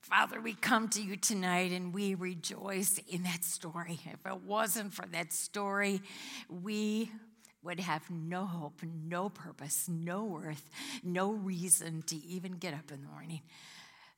Father, 0.00 0.40
we 0.40 0.54
come 0.54 0.88
to 0.88 1.02
you 1.02 1.16
tonight 1.16 1.70
and 1.70 1.92
we 1.92 2.14
rejoice 2.14 2.98
in 3.08 3.24
that 3.24 3.44
story. 3.44 4.00
If 4.06 4.24
it 4.24 4.42
wasn't 4.42 4.94
for 4.94 5.04
that 5.12 5.34
story, 5.34 6.00
we 6.48 7.10
would 7.62 7.80
have 7.80 8.08
no 8.10 8.46
hope, 8.46 8.80
no 8.82 9.28
purpose, 9.28 9.86
no 9.86 10.24
worth, 10.24 10.70
no 11.02 11.32
reason 11.32 12.02
to 12.06 12.16
even 12.24 12.52
get 12.52 12.72
up 12.72 12.90
in 12.90 13.02
the 13.02 13.08
morning. 13.08 13.42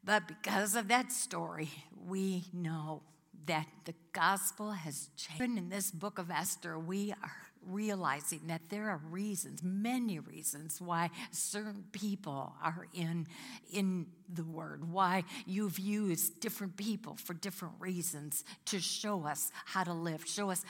But 0.04 0.28
because 0.28 0.76
of 0.76 0.88
that 0.88 1.10
story, 1.10 1.70
we 2.06 2.44
know 2.52 3.02
that 3.46 3.66
the 3.84 3.94
gospel 4.12 4.70
has 4.70 5.08
changed. 5.16 5.58
In 5.58 5.68
this 5.70 5.90
book 5.90 6.18
of 6.18 6.30
Esther, 6.30 6.78
we 6.78 7.12
are 7.12 7.49
realizing 7.66 8.40
that 8.46 8.62
there 8.68 8.90
are 8.90 9.00
reasons, 9.10 9.62
many 9.62 10.18
reasons, 10.18 10.80
why 10.80 11.10
certain 11.30 11.84
people 11.92 12.54
are 12.62 12.86
in, 12.94 13.26
in 13.72 14.06
the 14.32 14.44
Word, 14.44 14.90
why 14.90 15.24
you've 15.46 15.78
used 15.78 16.40
different 16.40 16.76
people 16.76 17.16
for 17.16 17.34
different 17.34 17.74
reasons 17.78 18.44
to 18.66 18.80
show 18.80 19.26
us 19.26 19.50
how 19.66 19.84
to 19.84 19.92
live, 19.92 20.26
show 20.26 20.50
us 20.50 20.64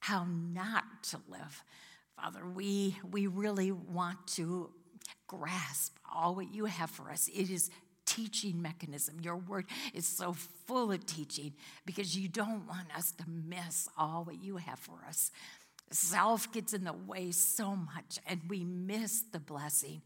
how 0.00 0.26
not 0.28 0.84
to 1.02 1.20
live. 1.28 1.64
Father, 2.20 2.46
we, 2.46 2.96
we 3.10 3.26
really 3.26 3.72
want 3.72 4.26
to 4.26 4.70
grasp 5.26 5.96
all 6.12 6.34
what 6.34 6.52
you 6.52 6.64
have 6.64 6.90
for 6.90 7.10
us. 7.10 7.28
It 7.28 7.50
is 7.50 7.70
teaching 8.08 8.60
mechanism. 8.60 9.20
Your 9.20 9.36
word 9.36 9.66
is 9.92 10.06
so 10.06 10.34
full 10.66 10.90
of 10.90 11.04
teaching 11.04 11.52
because 11.84 12.16
you 12.16 12.26
don't 12.26 12.66
want 12.66 12.88
us 12.96 13.12
to 13.12 13.24
miss 13.28 13.88
all 13.98 14.24
what 14.24 14.42
you 14.42 14.56
have 14.56 14.78
for 14.78 15.04
us. 15.06 15.30
Self 15.90 16.52
gets 16.52 16.74
in 16.74 16.84
the 16.84 16.92
way 16.92 17.30
so 17.30 17.74
much, 17.74 18.18
and 18.26 18.40
we 18.48 18.64
miss 18.64 19.22
the 19.32 19.40
blessing. 19.40 20.02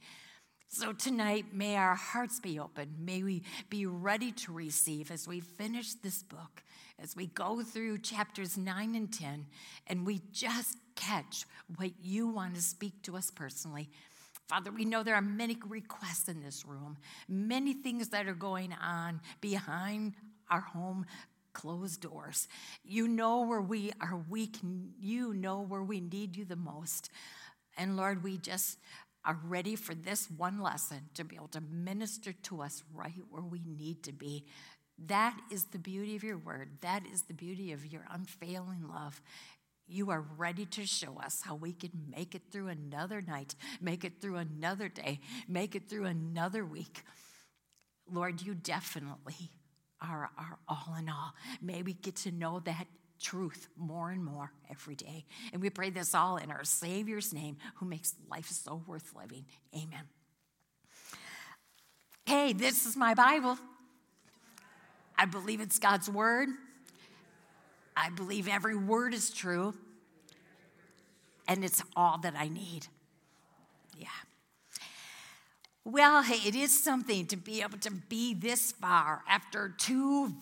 So 0.68 0.92
tonight, 0.92 1.46
may 1.52 1.76
our 1.76 1.94
hearts 1.94 2.40
be 2.40 2.58
open. 2.58 2.94
May 2.98 3.22
we 3.22 3.42
be 3.68 3.84
ready 3.84 4.32
to 4.32 4.52
receive 4.52 5.10
as 5.10 5.28
we 5.28 5.40
finish 5.40 5.92
this 5.94 6.22
book, 6.22 6.62
as 6.98 7.14
we 7.14 7.26
go 7.26 7.62
through 7.62 7.98
chapters 7.98 8.56
9 8.56 8.94
and 8.94 9.12
10, 9.12 9.46
and 9.88 10.06
we 10.06 10.22
just 10.32 10.78
catch 10.94 11.44
what 11.76 11.90
you 12.00 12.28
want 12.28 12.54
to 12.54 12.62
speak 12.62 13.02
to 13.02 13.16
us 13.16 13.30
personally. 13.30 13.90
Father, 14.48 14.70
we 14.70 14.84
know 14.84 15.02
there 15.02 15.14
are 15.14 15.20
many 15.20 15.58
requests 15.66 16.28
in 16.28 16.42
this 16.42 16.64
room, 16.64 16.96
many 17.28 17.74
things 17.74 18.08
that 18.08 18.26
are 18.26 18.34
going 18.34 18.72
on 18.72 19.20
behind 19.40 20.14
our 20.50 20.60
home 20.60 21.06
closed 21.52 22.00
doors. 22.00 22.48
You 22.84 23.08
know 23.08 23.46
where 23.46 23.60
we 23.60 23.92
are 24.00 24.22
weak, 24.28 24.58
you 24.98 25.34
know 25.34 25.60
where 25.60 25.82
we 25.82 26.00
need 26.00 26.36
you 26.36 26.44
the 26.44 26.56
most. 26.56 27.10
And 27.76 27.96
Lord, 27.96 28.22
we 28.22 28.38
just 28.38 28.78
are 29.24 29.38
ready 29.44 29.76
for 29.76 29.94
this 29.94 30.30
one 30.30 30.60
lesson 30.60 31.08
to 31.14 31.24
be 31.24 31.36
able 31.36 31.48
to 31.48 31.60
minister 31.60 32.32
to 32.32 32.62
us 32.62 32.82
right 32.92 33.12
where 33.30 33.42
we 33.42 33.62
need 33.64 34.02
to 34.04 34.12
be. 34.12 34.44
That 35.06 35.38
is 35.50 35.64
the 35.64 35.78
beauty 35.78 36.16
of 36.16 36.24
your 36.24 36.38
word. 36.38 36.78
That 36.80 37.04
is 37.12 37.22
the 37.22 37.34
beauty 37.34 37.72
of 37.72 37.86
your 37.86 38.04
unfailing 38.10 38.88
love. 38.88 39.22
You 39.86 40.10
are 40.10 40.24
ready 40.36 40.64
to 40.66 40.86
show 40.86 41.18
us 41.22 41.42
how 41.44 41.54
we 41.54 41.72
can 41.72 41.90
make 42.14 42.34
it 42.34 42.42
through 42.50 42.68
another 42.68 43.20
night, 43.20 43.54
make 43.80 44.04
it 44.04 44.20
through 44.20 44.36
another 44.36 44.88
day, 44.88 45.20
make 45.48 45.74
it 45.74 45.88
through 45.88 46.06
another 46.06 46.64
week. 46.64 47.02
Lord, 48.10 48.42
you 48.42 48.54
definitely 48.54 49.50
are 50.02 50.30
our 50.36 50.58
all 50.68 50.96
in 50.98 51.08
all. 51.08 51.32
May 51.60 51.82
we 51.82 51.94
get 51.94 52.16
to 52.16 52.30
know 52.30 52.60
that 52.60 52.86
truth 53.20 53.68
more 53.76 54.10
and 54.10 54.24
more 54.24 54.52
every 54.70 54.96
day. 54.96 55.24
And 55.52 55.62
we 55.62 55.70
pray 55.70 55.90
this 55.90 56.14
all 56.14 56.36
in 56.36 56.50
our 56.50 56.64
Savior's 56.64 57.32
name, 57.32 57.56
who 57.76 57.86
makes 57.86 58.14
life 58.28 58.48
so 58.48 58.82
worth 58.86 59.12
living. 59.16 59.44
Amen. 59.74 60.02
Hey, 62.26 62.52
this 62.52 62.86
is 62.86 62.96
my 62.96 63.14
Bible. 63.14 63.58
I 65.16 65.24
believe 65.26 65.60
it's 65.60 65.78
God's 65.78 66.08
word. 66.08 66.48
I 67.96 68.10
believe 68.10 68.48
every 68.48 68.76
word 68.76 69.14
is 69.14 69.30
true. 69.30 69.74
And 71.46 71.64
it's 71.64 71.82
all 71.94 72.18
that 72.18 72.34
I 72.36 72.48
need. 72.48 72.86
Yeah. 73.96 74.08
Well, 75.84 76.22
hey, 76.22 76.48
it 76.48 76.54
is 76.54 76.82
something 76.82 77.26
to 77.26 77.36
be 77.36 77.60
able 77.60 77.78
to 77.78 77.90
be 77.90 78.34
this 78.34 78.70
far 78.72 79.22
after 79.28 79.68
two 79.68 80.34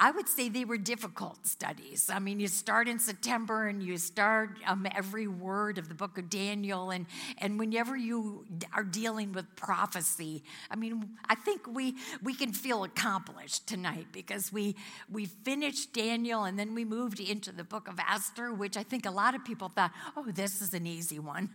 I 0.00 0.12
would 0.12 0.28
say 0.28 0.48
they 0.48 0.64
were 0.64 0.78
difficult 0.78 1.44
studies. 1.44 2.08
I 2.08 2.20
mean, 2.20 2.38
you 2.38 2.46
start 2.46 2.86
in 2.86 3.00
September 3.00 3.66
and 3.66 3.82
you 3.82 3.98
start 3.98 4.50
um, 4.64 4.86
every 4.94 5.26
word 5.26 5.76
of 5.76 5.88
the 5.88 5.94
book 5.94 6.18
of 6.18 6.30
Daniel, 6.30 6.90
and, 6.90 7.06
and 7.38 7.58
whenever 7.58 7.96
you 7.96 8.46
are 8.72 8.84
dealing 8.84 9.32
with 9.32 9.44
prophecy, 9.56 10.44
I 10.70 10.76
mean, 10.76 11.16
I 11.28 11.34
think 11.34 11.66
we, 11.66 11.96
we 12.22 12.34
can 12.34 12.52
feel 12.52 12.84
accomplished 12.84 13.66
tonight 13.66 14.06
because 14.12 14.52
we, 14.52 14.76
we 15.10 15.26
finished 15.26 15.92
Daniel 15.92 16.44
and 16.44 16.56
then 16.56 16.74
we 16.76 16.84
moved 16.84 17.18
into 17.18 17.50
the 17.50 17.64
book 17.64 17.88
of 17.88 17.98
Esther, 17.98 18.52
which 18.52 18.76
I 18.76 18.84
think 18.84 19.04
a 19.04 19.10
lot 19.10 19.34
of 19.34 19.44
people 19.44 19.68
thought, 19.68 19.90
oh, 20.16 20.26
this 20.30 20.62
is 20.62 20.74
an 20.74 20.86
easy 20.86 21.18
one. 21.18 21.50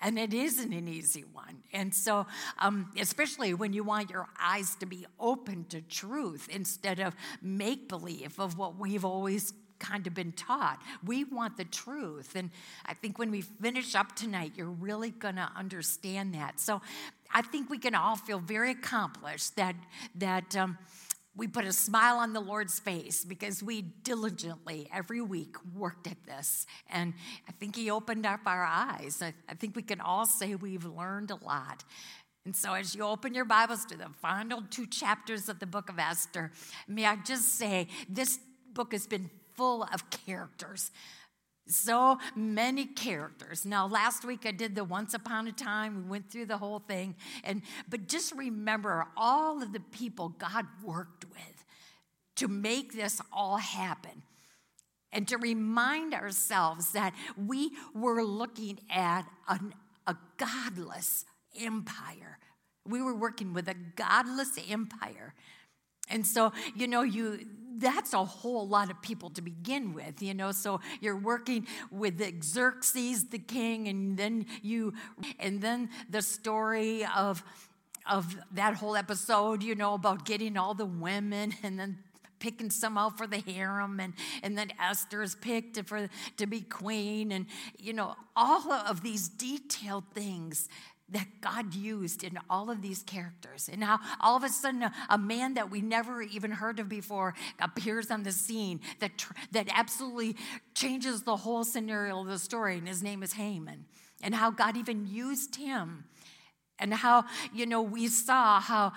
And 0.00 0.18
it 0.18 0.34
isn't 0.34 0.72
an 0.72 0.88
easy 0.88 1.24
one. 1.32 1.62
And 1.72 1.94
so, 1.94 2.26
um, 2.58 2.90
especially 2.98 3.54
when 3.54 3.72
you 3.72 3.82
want 3.82 4.10
your 4.10 4.28
eyes 4.38 4.74
to 4.76 4.86
be 4.86 5.06
open 5.18 5.64
to 5.70 5.80
truth 5.80 6.48
instead 6.50 7.00
of 7.00 7.14
make 7.40 7.88
believe 7.88 8.38
of 8.38 8.58
what 8.58 8.78
we've 8.78 9.04
always 9.04 9.52
kind 9.78 10.06
of 10.06 10.14
been 10.14 10.32
taught. 10.32 10.80
We 11.04 11.24
want 11.24 11.56
the 11.56 11.64
truth. 11.64 12.34
And 12.34 12.50
I 12.84 12.94
think 12.94 13.18
when 13.18 13.30
we 13.30 13.42
finish 13.42 13.94
up 13.94 14.14
tonight, 14.14 14.52
you're 14.56 14.66
really 14.66 15.10
going 15.10 15.36
to 15.36 15.50
understand 15.56 16.34
that. 16.34 16.60
So 16.60 16.80
I 17.32 17.42
think 17.42 17.70
we 17.70 17.78
can 17.78 17.94
all 17.94 18.16
feel 18.16 18.38
very 18.38 18.72
accomplished 18.72 19.56
that, 19.56 19.76
that, 20.16 20.56
um, 20.56 20.78
we 21.36 21.46
put 21.46 21.64
a 21.64 21.72
smile 21.72 22.16
on 22.16 22.32
the 22.32 22.40
Lord's 22.40 22.78
face 22.78 23.24
because 23.24 23.62
we 23.62 23.82
diligently 23.82 24.88
every 24.92 25.20
week 25.20 25.56
worked 25.74 26.06
at 26.06 26.24
this. 26.24 26.66
And 26.90 27.14
I 27.48 27.52
think 27.52 27.76
He 27.76 27.90
opened 27.90 28.26
up 28.26 28.40
our 28.46 28.64
eyes. 28.64 29.20
I, 29.22 29.34
I, 29.48 29.54
think 29.54 29.76
we 29.76 29.82
can 29.82 30.00
all 30.00 30.26
say 30.26 30.54
we've 30.54 30.84
learned 30.84 31.30
a 31.30 31.36
lot. 31.44 31.84
And 32.44 32.54
so, 32.54 32.74
as 32.74 32.94
you 32.94 33.02
open 33.02 33.34
your 33.34 33.44
Bibles 33.44 33.84
to 33.86 33.96
the 33.96 34.08
final 34.22 34.62
two 34.70 34.86
chapters 34.86 35.48
of 35.48 35.58
the 35.58 35.66
book 35.66 35.90
of 35.90 35.98
Esther, 35.98 36.52
may 36.86 37.04
I 37.04 37.16
just 37.16 37.58
say 37.58 37.88
this 38.08 38.38
book 38.72 38.92
has 38.92 39.06
been 39.06 39.30
full 39.54 39.82
of 39.82 40.08
characters. 40.10 40.90
So 41.68 42.18
many 42.36 42.86
characters. 42.86 43.64
Now, 43.64 43.88
last 43.88 44.24
week 44.24 44.46
I 44.46 44.52
did 44.52 44.76
the 44.76 44.84
Once 44.84 45.14
Upon 45.14 45.48
a 45.48 45.52
Time. 45.52 46.04
We 46.04 46.10
went 46.10 46.30
through 46.30 46.46
the 46.46 46.58
whole 46.58 46.78
thing. 46.78 47.16
And 47.42 47.62
but 47.88 48.06
just 48.06 48.32
remember 48.34 49.06
all 49.16 49.62
of 49.62 49.72
the 49.72 49.80
people 49.80 50.28
God 50.30 50.66
worked 50.84 51.24
with 51.24 51.64
to 52.36 52.48
make 52.48 52.94
this 52.94 53.20
all 53.32 53.56
happen. 53.56 54.22
And 55.12 55.26
to 55.28 55.38
remind 55.38 56.14
ourselves 56.14 56.92
that 56.92 57.14
we 57.36 57.70
were 57.94 58.22
looking 58.22 58.78
at 58.90 59.22
an, 59.48 59.72
a 60.06 60.16
godless 60.36 61.24
empire. 61.58 62.38
We 62.86 63.02
were 63.02 63.14
working 63.14 63.54
with 63.54 63.68
a 63.68 63.74
godless 63.74 64.58
empire. 64.68 65.34
And 66.08 66.26
so, 66.26 66.52
you 66.74 66.86
know, 66.86 67.02
you 67.02 67.46
that's 67.78 68.12
a 68.12 68.24
whole 68.24 68.66
lot 68.66 68.90
of 68.90 69.00
people 69.02 69.30
to 69.30 69.42
begin 69.42 69.94
with, 69.94 70.22
you 70.22 70.34
know. 70.34 70.52
So 70.52 70.80
you're 71.00 71.16
working 71.16 71.66
with 71.90 72.20
Xerxes, 72.42 73.28
the 73.28 73.38
king, 73.38 73.88
and 73.88 74.16
then 74.16 74.46
you, 74.62 74.94
and 75.38 75.60
then 75.60 75.90
the 76.10 76.22
story 76.22 77.06
of 77.16 77.42
of 78.08 78.36
that 78.52 78.74
whole 78.74 78.96
episode, 78.96 79.62
you 79.62 79.74
know, 79.74 79.94
about 79.94 80.24
getting 80.24 80.56
all 80.56 80.74
the 80.74 80.86
women 80.86 81.52
and 81.62 81.78
then 81.78 81.98
picking 82.38 82.70
some 82.70 82.98
out 82.98 83.16
for 83.16 83.26
the 83.26 83.38
harem 83.38 83.98
and, 83.98 84.12
and 84.42 84.56
then 84.56 84.70
Esther 84.80 85.22
is 85.22 85.34
picked 85.34 85.82
for 85.86 86.08
to 86.36 86.46
be 86.46 86.60
queen 86.60 87.32
and 87.32 87.46
you 87.78 87.92
know 87.94 88.14
all 88.36 88.70
of 88.70 89.02
these 89.02 89.28
detailed 89.28 90.04
things 90.12 90.68
that 91.08 91.26
God 91.40 91.74
used 91.74 92.24
in 92.24 92.38
all 92.50 92.68
of 92.68 92.82
these 92.82 93.02
characters. 93.02 93.68
And 93.72 93.84
how 93.84 94.00
all 94.20 94.36
of 94.36 94.42
a 94.42 94.48
sudden 94.48 94.82
a, 94.82 94.92
a 95.08 95.18
man 95.18 95.54
that 95.54 95.70
we 95.70 95.80
never 95.80 96.20
even 96.20 96.50
heard 96.50 96.80
of 96.80 96.88
before 96.88 97.34
appears 97.60 98.10
on 98.10 98.24
the 98.24 98.32
scene 98.32 98.80
that, 98.98 99.16
tr- 99.16 99.34
that 99.52 99.68
absolutely 99.72 100.36
changes 100.74 101.22
the 101.22 101.36
whole 101.36 101.64
scenario 101.64 102.20
of 102.20 102.26
the 102.26 102.38
story. 102.38 102.78
And 102.78 102.88
his 102.88 103.02
name 103.02 103.22
is 103.22 103.34
Haman. 103.34 103.84
And 104.22 104.34
how 104.34 104.50
God 104.50 104.76
even 104.76 105.06
used 105.06 105.56
him. 105.56 106.04
And 106.78 106.92
how, 106.92 107.24
you 107.54 107.66
know, 107.66 107.82
we 107.82 108.08
saw 108.08 108.60
how 108.60 108.92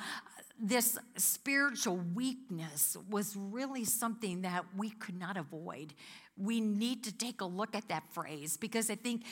this 0.61 0.97
spiritual 1.15 1.97
weakness 2.13 2.97
was 3.09 3.35
really 3.35 3.85
something 3.85 4.41
that 4.41 4.65
we 4.75 4.89
could 4.89 5.17
not 5.17 5.37
avoid 5.37 5.93
we 6.39 6.61
need 6.61 7.03
to 7.03 7.11
take 7.11 7.41
a 7.41 7.45
look 7.45 7.75
at 7.75 7.87
that 7.89 8.03
phrase 8.11 8.55
because 8.57 8.89
I 8.89 8.95
think 8.95 9.23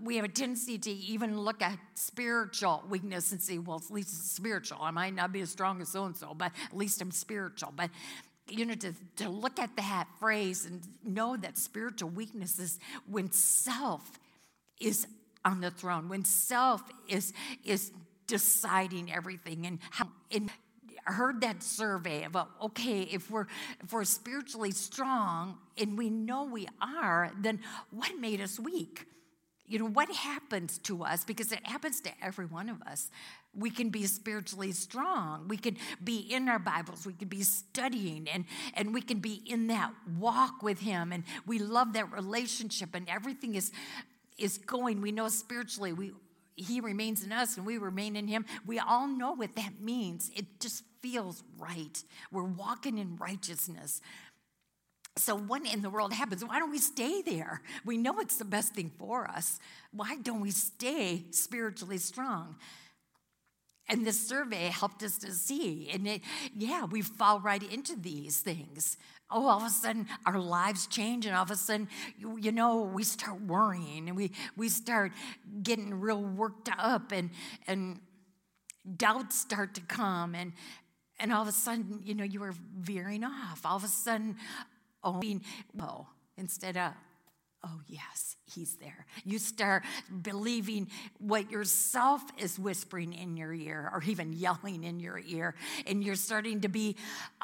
we 0.00 0.16
have 0.16 0.24
a 0.24 0.28
tendency 0.28 0.78
to 0.78 0.90
even 0.90 1.40
look 1.40 1.62
at 1.62 1.78
spiritual 1.94 2.84
weakness 2.88 3.32
and 3.32 3.40
say, 3.40 3.58
well, 3.58 3.82
at 3.84 3.90
least 3.90 4.10
it's 4.10 4.32
spiritual. 4.32 4.78
I 4.80 4.90
might 4.90 5.14
not 5.14 5.32
be 5.32 5.40
as 5.40 5.50
strong 5.50 5.80
as 5.80 5.88
so 5.88 6.04
and 6.04 6.16
so, 6.16 6.34
but 6.34 6.52
at 6.64 6.76
least 6.76 7.00
I'm 7.00 7.10
spiritual. 7.10 7.72
But 7.74 7.90
you 8.48 8.66
know, 8.66 8.74
to, 8.74 8.92
to 9.16 9.28
look 9.28 9.58
at 9.58 9.76
that 9.76 10.08
phrase 10.18 10.66
and 10.66 10.82
know 11.04 11.36
that 11.36 11.56
spiritual 11.56 12.10
weakness 12.10 12.58
is 12.58 12.78
when 13.08 13.30
self 13.30 14.18
is 14.80 15.06
on 15.44 15.60
the 15.60 15.70
throne, 15.70 16.08
when 16.08 16.24
self 16.24 16.82
is 17.08 17.32
is 17.64 17.92
deciding 18.26 19.12
everything 19.12 19.66
and 19.66 19.78
how 19.90 20.08
in 20.30 20.50
heard 21.04 21.40
that 21.42 21.62
survey 21.62 22.24
about 22.24 22.50
uh, 22.60 22.66
okay 22.66 23.02
if 23.02 23.30
we're 23.30 23.46
if 23.82 23.92
we're 23.92 24.04
spiritually 24.04 24.70
strong 24.70 25.58
and 25.78 25.96
we 25.96 26.10
know 26.10 26.44
we 26.44 26.68
are 26.80 27.30
then 27.38 27.60
what 27.90 28.18
made 28.18 28.40
us 28.40 28.58
weak? 28.58 29.06
You 29.66 29.78
know 29.78 29.88
what 29.88 30.10
happens 30.10 30.78
to 30.78 31.04
us? 31.04 31.24
Because 31.24 31.52
it 31.52 31.64
happens 31.64 32.00
to 32.00 32.10
every 32.20 32.44
one 32.44 32.68
of 32.68 32.82
us. 32.82 33.08
We 33.56 33.70
can 33.70 33.90
be 33.90 34.04
spiritually 34.06 34.72
strong. 34.72 35.46
We 35.46 35.56
can 35.56 35.76
be 36.02 36.18
in 36.18 36.48
our 36.48 36.58
bibles. 36.58 37.06
We 37.06 37.12
can 37.12 37.28
be 37.28 37.42
studying 37.42 38.28
and 38.28 38.46
and 38.74 38.92
we 38.92 39.00
can 39.00 39.20
be 39.20 39.42
in 39.46 39.68
that 39.68 39.92
walk 40.18 40.62
with 40.62 40.80
him. 40.80 41.12
And 41.12 41.22
we 41.46 41.60
love 41.60 41.92
that 41.92 42.12
relationship 42.12 42.96
and 42.96 43.08
everything 43.08 43.54
is 43.54 43.70
is 44.38 44.58
going. 44.58 45.00
We 45.02 45.12
know 45.12 45.28
spiritually 45.28 45.92
we 45.92 46.12
he 46.56 46.80
remains 46.80 47.24
in 47.24 47.32
us 47.32 47.56
and 47.56 47.64
we 47.64 47.78
remain 47.78 48.16
in 48.16 48.26
him. 48.26 48.44
We 48.66 48.78
all 48.78 49.06
know 49.06 49.32
what 49.32 49.54
that 49.56 49.80
means. 49.80 50.30
It 50.34 50.60
just 50.60 50.82
feels 51.02 51.42
right. 51.58 52.02
We're 52.30 52.44
walking 52.44 52.98
in 52.98 53.16
righteousness. 53.16 54.00
So, 55.16 55.36
what 55.36 55.66
in 55.66 55.82
the 55.82 55.90
world 55.90 56.12
happens? 56.12 56.44
Why 56.44 56.58
don't 56.58 56.70
we 56.70 56.78
stay 56.78 57.20
there? 57.22 57.62
We 57.84 57.98
know 57.98 58.20
it's 58.20 58.36
the 58.36 58.44
best 58.44 58.74
thing 58.74 58.90
for 58.98 59.28
us. 59.28 59.58
Why 59.92 60.16
don't 60.16 60.40
we 60.40 60.50
stay 60.50 61.24
spiritually 61.30 61.98
strong? 61.98 62.56
And 63.88 64.06
this 64.06 64.28
survey 64.28 64.68
helped 64.68 65.02
us 65.02 65.18
to 65.18 65.32
see. 65.32 65.90
And 65.92 66.06
it, 66.06 66.22
yeah, 66.56 66.84
we 66.84 67.02
fall 67.02 67.40
right 67.40 67.62
into 67.62 67.96
these 67.96 68.38
things. 68.38 68.96
Oh, 69.32 69.48
all 69.48 69.58
of 69.58 69.66
a 69.66 69.70
sudden 69.70 70.06
our 70.24 70.38
lives 70.38 70.86
change, 70.86 71.26
and 71.26 71.34
all 71.34 71.42
of 71.42 71.50
a 71.50 71.56
sudden, 71.56 71.88
you, 72.16 72.38
you 72.38 72.52
know, 72.52 72.82
we 72.82 73.02
start 73.02 73.40
worrying 73.42 74.08
and 74.08 74.16
we, 74.16 74.30
we 74.56 74.68
start 74.68 75.12
getting 75.62 76.00
real 76.00 76.22
worked 76.22 76.70
up, 76.78 77.10
and, 77.10 77.30
and 77.66 78.00
doubts 78.96 79.38
start 79.38 79.74
to 79.74 79.80
come. 79.82 80.36
And, 80.36 80.52
and 81.20 81.32
all 81.32 81.42
of 81.42 81.48
a 81.48 81.52
sudden, 81.52 82.00
you 82.04 82.14
know, 82.14 82.24
you 82.24 82.42
are 82.42 82.54
veering 82.78 83.24
off. 83.24 83.60
All 83.64 83.76
of 83.76 83.84
a 83.84 83.88
sudden, 83.88 84.36
oh, 85.04 85.20
oh, 85.80 86.06
instead 86.36 86.76
of, 86.76 86.92
oh, 87.62 87.80
yes, 87.86 88.36
he's 88.52 88.76
there. 88.76 89.06
You 89.24 89.38
start 89.38 89.84
believing 90.22 90.88
what 91.18 91.50
yourself 91.50 92.22
is 92.38 92.58
whispering 92.58 93.12
in 93.12 93.36
your 93.36 93.52
ear 93.52 93.90
or 93.92 94.02
even 94.04 94.32
yelling 94.32 94.82
in 94.82 94.98
your 94.98 95.20
ear. 95.26 95.54
And 95.86 96.02
you're 96.02 96.14
starting 96.16 96.62
to 96.62 96.68
be, 96.68 96.96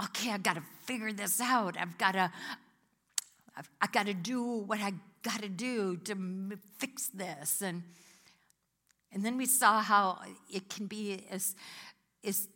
okay, 0.03 0.33
I've 0.33 0.43
got 0.43 0.57
to 0.57 0.63
figure 0.85 1.13
this 1.13 1.41
out. 1.41 1.77
I've 1.79 1.97
got 1.99 2.13
to. 2.13 2.31
I've, 3.59 3.71
I've 3.81 3.93
got 3.93 4.05
to 4.05 4.13
do 4.13 4.43
what 4.43 4.81
I 4.81 4.93
got 5.23 5.41
to 5.41 5.49
do 5.49 5.97
to 5.97 6.59
fix 6.79 7.07
this, 7.09 7.63
and 7.63 7.83
and 9.17 9.25
then 9.25 9.39
we 9.39 9.47
saw 9.47 9.81
how 9.81 10.19
it 10.53 10.69
can 10.69 10.87
be 10.87 11.25
as, 11.31 11.55
as 12.23 12.49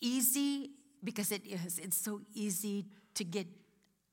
easy 0.00 0.70
because 1.02 1.32
it 1.32 1.46
is. 1.46 1.78
It's 1.78 1.96
so 1.96 2.20
easy 2.34 2.86
to 3.14 3.24
get 3.24 3.46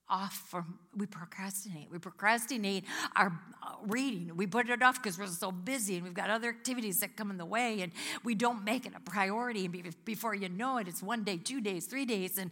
off 0.09 0.33
from 0.49 0.79
we 0.95 1.05
procrastinate. 1.05 1.89
We 1.89 1.97
procrastinate 1.97 2.85
our 3.15 3.27
uh, 3.65 3.75
reading. 3.87 4.31
We 4.35 4.45
put 4.45 4.69
it 4.69 4.81
off 4.83 5.01
because 5.01 5.17
we're 5.17 5.27
so 5.27 5.51
busy 5.51 5.95
and 5.95 6.03
we've 6.03 6.13
got 6.13 6.29
other 6.29 6.49
activities 6.49 6.99
that 6.99 7.15
come 7.15 7.31
in 7.31 7.37
the 7.37 7.45
way 7.45 7.81
and 7.81 7.91
we 8.23 8.35
don't 8.35 8.63
make 8.63 8.85
it 8.85 8.93
a 8.95 8.99
priority. 8.99 9.65
And 9.65 9.95
before 10.05 10.35
you 10.35 10.49
know 10.49 10.77
it 10.77 10.87
it's 10.87 11.01
one 11.01 11.23
day 11.23 11.37
two 11.37 11.61
days 11.61 11.85
three 11.85 12.05
days. 12.05 12.37
And 12.37 12.51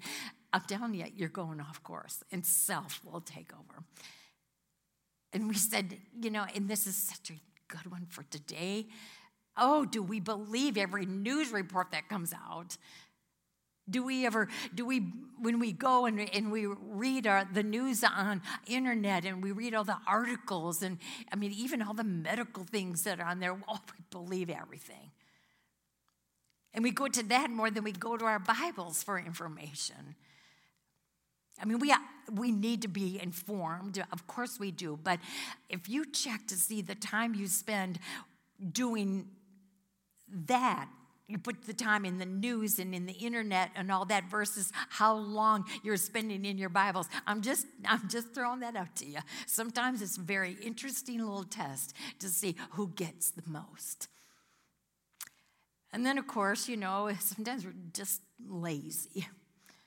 i'm 0.53 0.61
telling 0.61 0.93
you 0.93 1.05
you're 1.15 1.29
going 1.29 1.61
off 1.61 1.83
course 1.83 2.23
and 2.31 2.45
self 2.45 3.01
will 3.05 3.21
take 3.21 3.51
over. 3.53 3.83
And 5.33 5.47
we 5.47 5.55
said 5.55 5.97
you 6.19 6.31
know 6.31 6.45
and 6.55 6.67
this 6.69 6.87
is 6.87 6.95
such 6.95 7.31
a 7.31 7.39
good 7.67 7.91
one 7.91 8.07
for 8.09 8.23
today. 8.23 8.87
Oh 9.57 9.85
do 9.85 10.01
we 10.01 10.19
believe 10.19 10.77
every 10.77 11.05
news 11.05 11.51
report 11.51 11.91
that 11.91 12.07
comes 12.07 12.33
out 12.33 12.77
do 13.89 14.03
we 14.03 14.25
ever, 14.25 14.47
do 14.73 14.85
we, 14.85 14.99
when 15.39 15.59
we 15.59 15.71
go 15.71 16.05
and, 16.05 16.19
and 16.33 16.51
we 16.51 16.65
read 16.65 17.27
our, 17.27 17.45
the 17.51 17.63
news 17.63 18.03
on 18.03 18.41
internet 18.67 19.25
and 19.25 19.43
we 19.43 19.51
read 19.51 19.73
all 19.73 19.83
the 19.83 19.97
articles 20.07 20.81
and, 20.81 20.97
I 21.31 21.35
mean, 21.35 21.51
even 21.51 21.81
all 21.81 21.93
the 21.93 22.03
medical 22.03 22.63
things 22.63 23.03
that 23.03 23.19
are 23.19 23.25
on 23.25 23.39
there, 23.39 23.57
oh, 23.67 23.79
we 23.97 24.03
believe 24.09 24.49
everything. 24.49 25.11
And 26.73 26.83
we 26.83 26.91
go 26.91 27.07
to 27.07 27.23
that 27.23 27.49
more 27.49 27.69
than 27.69 27.83
we 27.83 27.91
go 27.91 28.15
to 28.15 28.25
our 28.25 28.39
Bibles 28.39 29.03
for 29.03 29.19
information. 29.19 30.15
I 31.61 31.65
mean, 31.65 31.79
we, 31.79 31.91
uh, 31.91 31.97
we 32.31 32.51
need 32.51 32.81
to 32.83 32.87
be 32.87 33.19
informed, 33.21 34.03
of 34.11 34.25
course 34.25 34.59
we 34.59 34.71
do, 34.71 34.97
but 35.01 35.19
if 35.69 35.89
you 35.89 36.05
check 36.05 36.47
to 36.47 36.55
see 36.55 36.81
the 36.81 36.95
time 36.95 37.35
you 37.35 37.47
spend 37.47 37.99
doing 38.71 39.27
that 40.47 40.87
you 41.31 41.37
put 41.37 41.63
the 41.63 41.73
time 41.73 42.05
in 42.05 42.17
the 42.17 42.25
news 42.25 42.77
and 42.77 42.93
in 42.93 43.05
the 43.05 43.13
internet 43.13 43.71
and 43.75 43.91
all 43.91 44.05
that 44.05 44.29
versus 44.29 44.71
how 44.89 45.15
long 45.15 45.65
you're 45.83 45.97
spending 45.97 46.43
in 46.45 46.57
your 46.57 46.69
bibles. 46.69 47.07
I'm 47.25 47.41
just 47.41 47.65
i'm 47.85 48.07
just 48.09 48.33
throwing 48.33 48.59
that 48.59 48.75
out 48.75 48.95
to 48.97 49.05
you. 49.05 49.19
Sometimes 49.47 50.01
it's 50.01 50.17
a 50.17 50.21
very 50.21 50.57
interesting 50.61 51.19
little 51.19 51.43
test 51.43 51.95
to 52.19 52.27
see 52.27 52.55
who 52.71 52.89
gets 52.89 53.31
the 53.31 53.43
most. 53.47 54.07
And 55.93 56.05
then 56.05 56.17
of 56.17 56.27
course 56.27 56.67
you 56.67 56.77
know 56.77 57.09
sometimes 57.19 57.65
we're 57.65 57.73
just 57.93 58.21
lazy. 58.45 59.25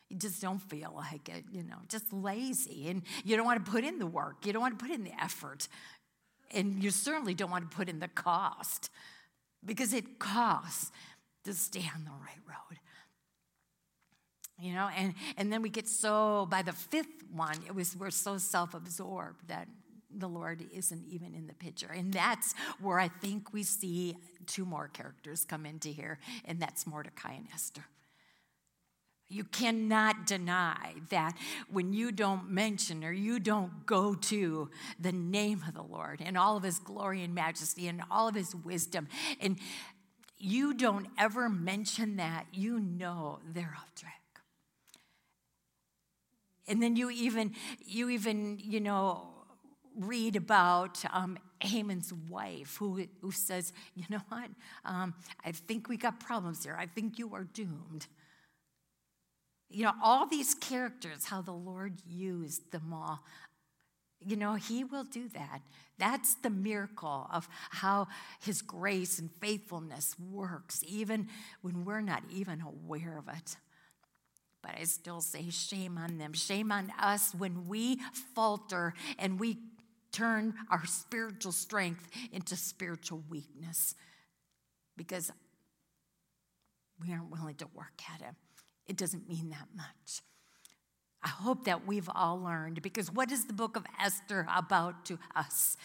You 0.09 0.19
just 0.19 0.41
don't 0.41 0.61
feel 0.61 0.93
like 0.95 1.29
it 1.29 1.45
you 1.53 1.63
know 1.63 1.79
just 1.89 2.13
lazy. 2.13 2.89
And 2.89 3.03
you 3.25 3.37
don't 3.37 3.47
want 3.47 3.65
to 3.65 3.71
put 3.71 3.85
in 3.85 3.99
the 3.99 4.07
work. 4.07 4.47
You 4.47 4.53
don't 4.53 4.63
want 4.63 4.79
to 4.79 4.85
put 4.85 4.95
in 4.95 5.05
the 5.05 5.23
effort. 5.23 5.69
And 6.53 6.83
you 6.83 6.91
certainly 6.91 7.35
don't 7.35 7.51
want 7.51 7.69
to 7.69 7.77
put 7.77 7.89
in 7.89 7.99
the 7.99 8.09
cost 8.09 8.91
because 9.65 9.93
it 9.93 10.19
costs 10.19 10.91
to 11.45 11.55
stay 11.55 11.89
on 11.95 12.05
the 12.05 12.11
right 12.11 12.41
road. 12.47 12.79
You 14.59 14.73
know, 14.73 14.89
and, 14.97 15.15
and 15.37 15.53
then 15.53 15.63
we 15.63 15.69
get 15.69 15.89
so, 15.89 16.47
by 16.51 16.63
the 16.63 16.73
fifth 16.73 17.25
one, 17.33 17.59
it 17.67 17.75
was 17.75 17.97
we're 17.97 18.11
so 18.11 18.39
self 18.39 18.75
absorbed 18.75 19.49
that 19.49 19.69
the 20.17 20.29
Lord 20.29 20.65
isn't 20.73 21.05
even 21.07 21.35
in 21.35 21.49
the 21.49 21.55
picture. 21.55 21.91
And 21.91 22.13
that's 22.13 22.55
where 22.81 23.01
I 23.01 23.09
think 23.09 23.53
we 23.53 23.65
see 23.65 24.17
two 24.47 24.65
more 24.65 24.89
characters 24.89 25.45
come 25.45 25.67
into 25.67 25.89
here, 25.89 26.19
and 26.45 26.61
that's 26.61 26.87
Mordecai 26.87 27.33
and 27.33 27.47
Esther. 27.53 27.85
You 29.27 29.45
cannot 29.45 30.27
deny 30.27 30.95
that 31.09 31.35
when 31.71 31.95
you 31.95 32.13
don't 32.13 32.51
mention 32.51 33.03
or 33.03 33.11
you 33.11 33.41
don't 33.41 33.87
go 33.87 34.15
to 34.15 34.71
the 35.01 35.13
name 35.13 35.63
of 35.67 35.75
the 35.75 35.83
Lord 35.83 36.21
and 36.25 36.37
all 36.37 36.59
of 36.59 36.63
his 36.63 36.79
glory 36.79 37.25
and 37.25 37.35
majesty 37.35 37.89
and 37.89 38.03
all 38.11 38.29
of 38.29 38.35
his 38.35 38.55
wisdom 38.55 39.09
and 39.41 39.59
you 40.45 40.75
don't 40.75 41.07
ever 41.19 41.49
mention 41.49 42.17
that, 42.17 42.47
you 42.53 42.79
know 42.79 43.39
they're 43.53 43.75
off 43.77 43.95
track. 43.95 44.21
And 46.69 46.83
then 46.83 46.97
you 46.97 47.11
even, 47.11 47.55
you 47.85 48.11
even, 48.11 48.59
you 48.63 48.81
know, 48.81 49.29
read 49.97 50.37
about 50.37 51.03
um, 51.13 51.39
Haman's 51.61 52.13
wife 52.31 52.77
who, 52.77 53.07
who 53.21 53.31
says, 53.31 53.73
you 53.95 54.05
know 54.11 54.21
what, 54.29 54.51
um, 54.85 55.15
I 55.45 55.53
think 55.53 55.89
we 55.89 55.97
got 55.97 56.21
problems 56.21 56.65
here. 56.65 56.77
I 56.79 56.87
think 56.87 57.19
you 57.19 57.35
are 57.35 57.45
doomed. 57.45 58.07
You 59.71 59.85
know, 59.85 59.93
all 60.03 60.27
these 60.27 60.55
characters, 60.55 61.25
how 61.25 61.43
the 61.43 61.53
Lord 61.53 62.01
used 62.07 62.71
them 62.71 62.93
all. 62.93 63.25
You 64.27 64.37
know, 64.37 64.55
He 64.55 64.85
will 64.85 65.05
do 65.05 65.29
that. 65.29 65.61
That's 65.99 66.35
the 66.37 66.51
miracle 66.51 67.29
of 67.33 67.49
how 67.71 68.09
His 68.41 68.63
grace 68.63 69.19
and 69.19 69.31
faithfulness 69.41 70.17
works, 70.19 70.83
even 70.87 71.29
when 71.63 71.85
we're 71.85 72.01
not 72.01 72.23
even 72.31 72.61
aware 72.61 73.19
of 73.19 73.29
it. 73.29 73.57
But 74.63 74.77
I 74.81 74.85
still 74.85 75.21
say, 75.21 75.51
shame 75.51 75.99
on 75.99 76.19
them. 76.19 76.33
Shame 76.33 76.73
on 76.73 76.91
us 76.99 77.35
when 77.37 77.69
we 77.69 78.01
falter 78.35 78.95
and 79.19 79.39
we 79.39 79.59
turn 80.11 80.55
our 80.71 80.87
spiritual 80.87 81.53
strength 81.53 82.09
into 82.33 82.57
spiritual 82.57 83.23
weakness 83.29 83.95
because 84.97 85.31
we 87.01 87.13
aren't 87.13 87.31
willing 87.31 87.57
to 87.57 87.67
work 87.75 88.01
at 88.15 88.21
it. 88.21 88.35
It 88.87 88.97
doesn't 88.97 89.29
mean 89.29 89.51
that 89.51 89.69
much. 89.77 90.23
I 91.25 91.29
hope 91.29 91.65
that 91.65 91.87
we've 91.87 92.11
all 92.15 92.39
learned 92.39 92.83
because 92.83 93.11
what 93.11 93.33
is 93.33 93.47
the 93.47 93.55
book 93.55 93.77
of 93.77 93.85
Esther 94.01 94.47
about 94.55 95.07
to 95.07 95.19
us? 95.35 95.79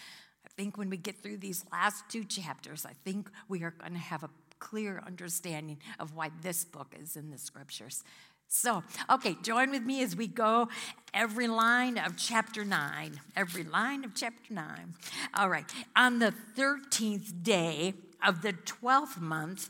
I 0.45 0.49
think 0.57 0.77
when 0.77 0.89
we 0.89 0.97
get 0.97 1.23
through 1.23 1.37
these 1.37 1.63
last 1.71 2.03
two 2.09 2.25
chapters, 2.25 2.85
I 2.85 2.91
think 3.05 3.29
we 3.47 3.63
are 3.63 3.71
going 3.71 3.93
to 3.93 3.99
have 3.99 4.23
a 4.23 4.29
clear 4.59 5.01
understanding 5.07 5.77
of 5.97 6.13
why 6.13 6.31
this 6.41 6.65
book 6.65 6.93
is 7.01 7.15
in 7.15 7.31
the 7.31 7.37
scriptures. 7.37 8.03
So, 8.49 8.83
okay, 9.09 9.37
join 9.43 9.71
with 9.71 9.83
me 9.83 10.01
as 10.03 10.15
we 10.15 10.27
go 10.27 10.67
every 11.13 11.47
line 11.47 11.97
of 11.97 12.17
chapter 12.17 12.65
9. 12.65 13.21
Every 13.35 13.63
line 13.63 14.03
of 14.03 14.15
chapter 14.15 14.53
9. 14.53 14.95
All 15.35 15.49
right. 15.49 15.71
On 15.95 16.19
the 16.19 16.33
13th 16.57 17.43
day 17.43 17.93
of 18.25 18.41
the 18.41 18.53
12th 18.53 19.21
month, 19.21 19.69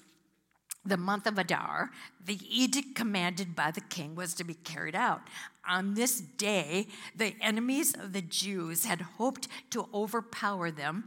the 0.86 0.98
month 0.98 1.28
of 1.28 1.38
Adar, 1.38 1.92
the 2.24 2.40
edict 2.50 2.96
commanded 2.96 3.56
by 3.56 3.70
the 3.70 3.82
king 3.82 4.16
was 4.16 4.34
to 4.36 4.44
be 4.44 4.54
carried 4.54 4.96
out. 4.96 5.22
On 5.70 5.94
this 5.94 6.20
day, 6.20 6.88
the 7.16 7.36
enemies 7.40 7.94
of 7.94 8.12
the 8.12 8.24
Jews 8.24 8.86
had 8.86 9.02
hoped 9.02 9.48
to 9.70 9.88
overpower 9.94 10.72
them, 10.72 11.04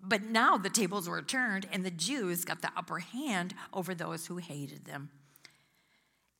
but 0.00 0.22
now 0.22 0.56
the 0.56 0.70
tables 0.70 1.08
were 1.08 1.20
turned 1.20 1.66
and 1.72 1.84
the 1.84 1.90
Jews 1.90 2.44
got 2.44 2.62
the 2.62 2.70
upper 2.76 3.00
hand 3.00 3.54
over 3.72 3.92
those 3.92 4.26
who 4.26 4.36
hated 4.36 4.84
them. 4.84 5.10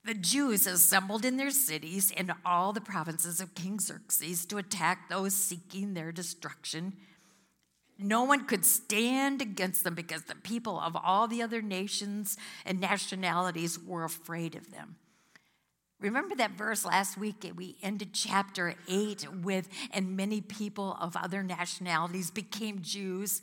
The 0.04 0.14
Jews 0.14 0.66
assembled 0.66 1.24
in 1.24 1.36
their 1.36 1.50
cities 1.50 2.12
in 2.12 2.32
all 2.44 2.72
the 2.72 2.80
provinces 2.80 3.40
of 3.40 3.54
King 3.54 3.80
Xerxes 3.80 4.46
to 4.46 4.58
attack 4.58 5.08
those 5.08 5.34
seeking 5.34 5.94
their 5.94 6.12
destruction. 6.12 6.92
No 7.98 8.22
one 8.22 8.46
could 8.46 8.64
stand 8.64 9.42
against 9.42 9.84
them 9.84 9.94
because 9.94 10.22
the 10.22 10.34
people 10.34 10.78
of 10.78 10.96
all 10.96 11.26
the 11.26 11.42
other 11.42 11.62
nations 11.62 12.36
and 12.64 12.80
nationalities 12.80 13.78
were 13.78 14.04
afraid 14.04 14.54
of 14.54 14.70
them. 14.70 14.96
Remember 16.02 16.34
that 16.34 16.52
verse 16.52 16.84
last 16.84 17.16
week? 17.16 17.50
We 17.54 17.76
ended 17.80 18.10
chapter 18.12 18.74
8 18.88 19.28
with, 19.42 19.68
and 19.92 20.16
many 20.16 20.40
people 20.40 20.96
of 21.00 21.16
other 21.16 21.44
nationalities 21.44 22.30
became 22.30 22.82
Jews 22.82 23.40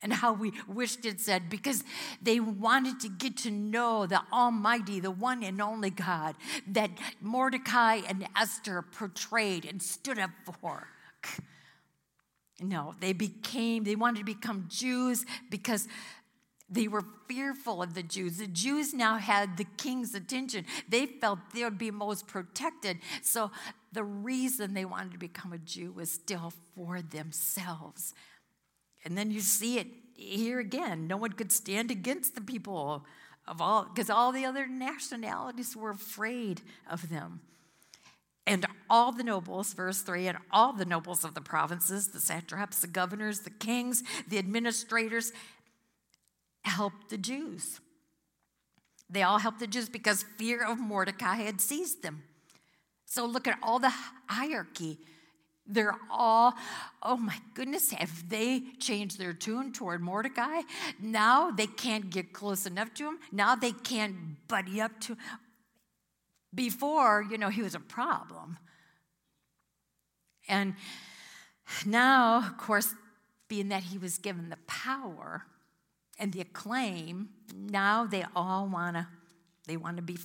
and 0.00 0.12
how 0.12 0.32
we 0.32 0.52
wished 0.66 1.04
it 1.04 1.20
said 1.20 1.50
because 1.50 1.84
they 2.22 2.40
wanted 2.40 3.00
to 3.00 3.08
get 3.08 3.36
to 3.38 3.50
know 3.50 4.06
the 4.06 4.22
Almighty, 4.32 4.98
the 5.00 5.10
one 5.10 5.42
and 5.42 5.60
only 5.60 5.90
God 5.90 6.36
that 6.68 6.90
Mordecai 7.20 8.00
and 8.08 8.26
Esther 8.38 8.82
portrayed 8.82 9.66
and 9.66 9.82
stood 9.82 10.18
up 10.18 10.30
for. 10.60 10.88
No, 12.60 12.94
they 13.00 13.12
became, 13.12 13.84
they 13.84 13.96
wanted 13.96 14.20
to 14.20 14.24
become 14.24 14.66
Jews 14.68 15.26
because 15.50 15.88
they 16.68 16.88
were 16.88 17.04
fearful 17.28 17.82
of 17.82 17.94
the 17.94 18.02
Jews. 18.02 18.38
The 18.38 18.46
Jews 18.46 18.94
now 18.94 19.18
had 19.18 19.56
the 19.56 19.66
king's 19.76 20.14
attention. 20.14 20.64
They 20.88 21.06
felt 21.06 21.38
they 21.52 21.62
would 21.64 21.78
be 21.78 21.90
most 21.90 22.26
protected. 22.26 22.98
So 23.22 23.50
the 23.92 24.04
reason 24.04 24.74
they 24.74 24.84
wanted 24.84 25.12
to 25.12 25.18
become 25.18 25.52
a 25.52 25.58
Jew 25.58 25.92
was 25.92 26.10
still 26.10 26.52
for 26.74 27.02
themselves. 27.02 28.14
And 29.04 29.16
then 29.16 29.30
you 29.30 29.40
see 29.40 29.78
it 29.78 29.88
here 30.16 30.58
again. 30.58 31.06
No 31.06 31.16
one 31.16 31.32
could 31.32 31.52
stand 31.52 31.90
against 31.90 32.34
the 32.34 32.40
people 32.40 33.04
of 33.46 33.60
all, 33.60 33.84
because 33.84 34.08
all 34.08 34.32
the 34.32 34.46
other 34.46 34.66
nationalities 34.66 35.76
were 35.76 35.90
afraid 35.90 36.62
of 36.90 37.10
them. 37.10 37.40
And 38.46 38.66
all 38.90 39.12
the 39.12 39.22
nobles, 39.22 39.72
verse 39.72 40.02
3, 40.02 40.28
and 40.28 40.38
all 40.50 40.72
the 40.72 40.84
nobles 40.84 41.24
of 41.24 41.34
the 41.34 41.40
provinces, 41.40 42.08
the 42.08 42.20
satraps, 42.20 42.80
the 42.80 42.86
governors, 42.86 43.40
the 43.40 43.50
kings, 43.50 44.02
the 44.28 44.38
administrators, 44.38 45.32
helped 46.64 47.10
the 47.10 47.18
Jews. 47.18 47.80
They 49.08 49.22
all 49.22 49.38
helped 49.38 49.60
the 49.60 49.66
Jews 49.66 49.88
because 49.88 50.24
fear 50.38 50.64
of 50.64 50.78
Mordecai 50.78 51.36
had 51.36 51.60
seized 51.60 52.02
them. 52.02 52.24
So 53.04 53.26
look 53.26 53.46
at 53.46 53.58
all 53.62 53.78
the 53.78 53.92
hierarchy 54.26 54.98
they're 55.66 55.96
all, 56.10 56.54
oh 57.02 57.16
my 57.16 57.38
goodness, 57.54 57.90
have 57.92 58.28
they 58.28 58.62
changed 58.78 59.18
their 59.18 59.32
tune 59.32 59.72
toward 59.72 60.02
Mordecai? 60.02 60.62
Now 61.00 61.50
they 61.50 61.66
can't 61.66 62.10
get 62.10 62.32
close 62.32 62.66
enough 62.66 62.92
to 62.94 63.08
him. 63.08 63.18
Now 63.32 63.54
they 63.54 63.72
can't 63.72 64.46
buddy 64.46 64.80
up 64.80 65.00
to 65.00 65.12
him. 65.12 65.18
Before, 66.54 67.24
you 67.28 67.38
know, 67.38 67.48
he 67.48 67.62
was 67.62 67.74
a 67.74 67.80
problem. 67.80 68.58
And 70.48 70.74
now, 71.86 72.38
of 72.38 72.58
course, 72.58 72.94
being 73.48 73.70
that 73.70 73.84
he 73.84 73.96
was 73.96 74.18
given 74.18 74.50
the 74.50 74.58
power 74.66 75.46
and 76.18 76.32
the 76.32 76.40
acclaim, 76.40 77.30
now 77.54 78.06
they 78.06 78.24
all 78.34 78.68
want 78.68 78.96
to 78.96 79.06
they 79.66 79.76
want 79.76 79.96
to 79.96 80.02
be 80.02 80.18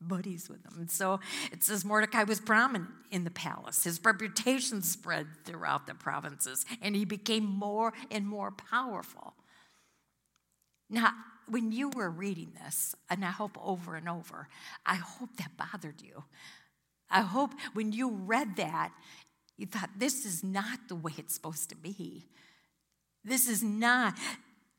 buddies 0.00 0.48
with 0.48 0.62
them. 0.64 0.74
And 0.78 0.90
so 0.90 1.20
it 1.52 1.62
says 1.62 1.84
Mordecai 1.84 2.24
was 2.24 2.40
prominent 2.40 2.90
in 3.10 3.24
the 3.24 3.30
palace. 3.30 3.84
His 3.84 4.00
reputation 4.04 4.82
spread 4.82 5.26
throughout 5.44 5.86
the 5.86 5.94
provinces, 5.94 6.66
and 6.80 6.96
he 6.96 7.04
became 7.04 7.44
more 7.44 7.92
and 8.10 8.26
more 8.26 8.50
powerful. 8.50 9.34
Now, 10.90 11.12
when 11.48 11.72
you 11.72 11.88
were 11.90 12.10
reading 12.10 12.52
this, 12.64 12.94
and 13.08 13.24
I 13.24 13.30
hope 13.30 13.56
over 13.62 13.94
and 13.94 14.08
over, 14.08 14.48
I 14.84 14.96
hope 14.96 15.36
that 15.36 15.56
bothered 15.56 16.02
you. 16.02 16.24
I 17.10 17.22
hope 17.22 17.52
when 17.74 17.92
you 17.92 18.10
read 18.10 18.56
that, 18.56 18.92
you 19.56 19.66
thought, 19.66 19.90
this 19.96 20.24
is 20.24 20.42
not 20.42 20.88
the 20.88 20.96
way 20.96 21.12
it's 21.18 21.34
supposed 21.34 21.68
to 21.70 21.76
be. 21.76 22.26
This 23.24 23.48
is 23.48 23.62
not 23.62 24.14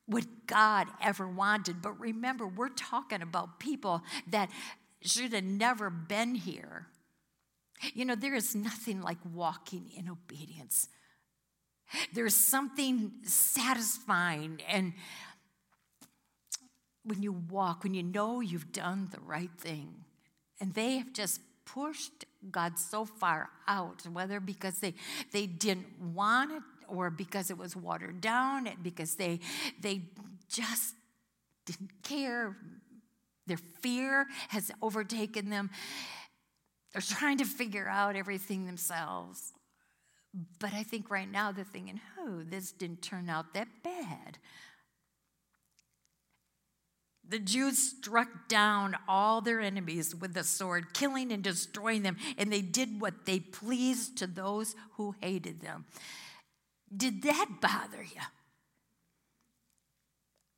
what 0.05 0.25
God 0.47 0.87
ever 1.01 1.27
wanted. 1.27 1.81
But 1.81 1.99
remember, 1.99 2.47
we're 2.47 2.69
talking 2.69 3.21
about 3.21 3.59
people 3.59 4.01
that 4.27 4.49
should 5.01 5.33
have 5.33 5.43
never 5.43 5.89
been 5.89 6.35
here. 6.35 6.87
You 7.93 8.05
know, 8.05 8.15
there 8.15 8.35
is 8.35 8.55
nothing 8.55 9.01
like 9.01 9.17
walking 9.33 9.89
in 9.95 10.09
obedience. 10.09 10.87
There's 12.13 12.35
something 12.35 13.11
satisfying 13.23 14.61
and 14.67 14.93
when 17.03 17.21
you 17.21 17.33
walk, 17.33 17.83
when 17.83 17.93
you 17.93 18.03
know 18.03 18.39
you've 18.39 18.71
done 18.71 19.09
the 19.11 19.19
right 19.19 19.51
thing. 19.57 19.93
And 20.59 20.73
they 20.73 20.97
have 20.97 21.11
just 21.13 21.41
pushed 21.65 22.25
God 22.49 22.79
so 22.79 23.05
far 23.05 23.49
out, 23.67 24.03
whether 24.07 24.39
because 24.39 24.79
they, 24.79 24.93
they 25.31 25.45
didn't 25.45 25.99
want 25.99 26.51
it 26.51 26.63
or 26.87 27.09
because 27.09 27.49
it 27.49 27.57
was 27.57 27.75
watered 27.75 28.21
down, 28.21 28.69
because 28.81 29.15
they, 29.15 29.39
they 29.81 30.01
just 30.49 30.95
didn't 31.65 31.91
care, 32.03 32.55
their 33.47 33.57
fear 33.57 34.27
has 34.49 34.71
overtaken 34.81 35.49
them. 35.49 35.69
They're 36.93 37.01
trying 37.01 37.39
to 37.39 37.45
figure 37.45 37.87
out 37.87 38.15
everything 38.15 38.65
themselves. 38.65 39.53
But 40.59 40.73
I 40.73 40.83
think 40.83 41.11
right 41.11 41.29
now 41.29 41.51
they're 41.51 41.63
thinking, 41.63 41.99
oh, 42.19 42.41
this 42.43 42.71
didn't 42.71 43.01
turn 43.01 43.29
out 43.29 43.53
that 43.53 43.67
bad. 43.83 44.39
The 47.27 47.39
Jews 47.39 47.77
struck 47.77 48.49
down 48.49 48.97
all 49.07 49.41
their 49.41 49.61
enemies 49.61 50.13
with 50.13 50.33
the 50.33 50.43
sword, 50.43 50.93
killing 50.93 51.31
and 51.31 51.41
destroying 51.41 52.03
them, 52.03 52.17
and 52.37 52.51
they 52.51 52.61
did 52.61 52.99
what 52.99 53.25
they 53.25 53.39
pleased 53.39 54.17
to 54.17 54.27
those 54.27 54.75
who 54.97 55.15
hated 55.21 55.61
them. 55.61 55.85
Did 56.95 57.23
that 57.23 57.47
bother 57.61 58.03
you? 58.03 58.21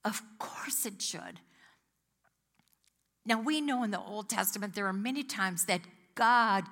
Of 0.04 0.22
course 0.38 0.86
it 0.86 1.02
should. 1.02 1.40
Now, 3.26 3.42
we 3.42 3.60
know 3.60 3.84
in 3.84 3.92
the 3.92 4.00
Old 4.00 4.30
Testament 4.30 4.76
there 4.76 4.86
are 4.86 4.94
many 4.94 5.24
times 5.24 5.66
that 5.66 5.82
God 6.14 6.66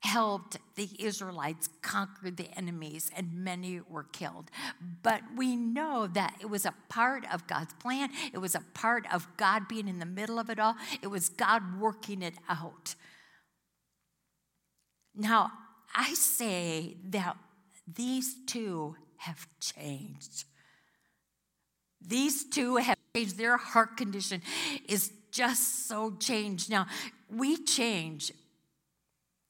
helped 0.00 0.58
the 0.76 0.88
Israelites 0.98 1.68
conquer 1.82 2.30
the 2.30 2.48
enemies, 2.56 3.10
and 3.16 3.32
many 3.32 3.80
were 3.88 4.04
killed. 4.04 4.50
But 5.02 5.22
we 5.36 5.56
know 5.56 6.06
that 6.06 6.36
it 6.40 6.50
was 6.50 6.64
a 6.64 6.74
part 6.88 7.24
of 7.32 7.46
God's 7.46 7.74
plan, 7.74 8.10
it 8.32 8.38
was 8.38 8.54
a 8.54 8.62
part 8.74 9.04
of 9.12 9.26
God 9.36 9.68
being 9.68 9.88
in 9.88 9.98
the 9.98 10.06
middle 10.06 10.38
of 10.38 10.50
it 10.50 10.58
all, 10.58 10.76
it 11.02 11.08
was 11.08 11.28
God 11.28 11.80
working 11.80 12.22
it 12.22 12.34
out. 12.48 12.94
Now, 15.14 15.50
I 15.94 16.14
say 16.14 16.96
that 17.06 17.36
these 17.86 18.34
two 18.46 18.96
have 19.18 19.46
changed. 19.60 20.44
These 22.06 22.44
two 22.50 22.76
have 22.76 22.96
changed. 23.14 23.38
Their 23.38 23.56
heart 23.56 23.96
condition 23.96 24.42
is 24.88 25.12
just 25.30 25.88
so 25.88 26.16
changed. 26.18 26.70
Now, 26.70 26.86
we 27.30 27.56
change 27.56 28.32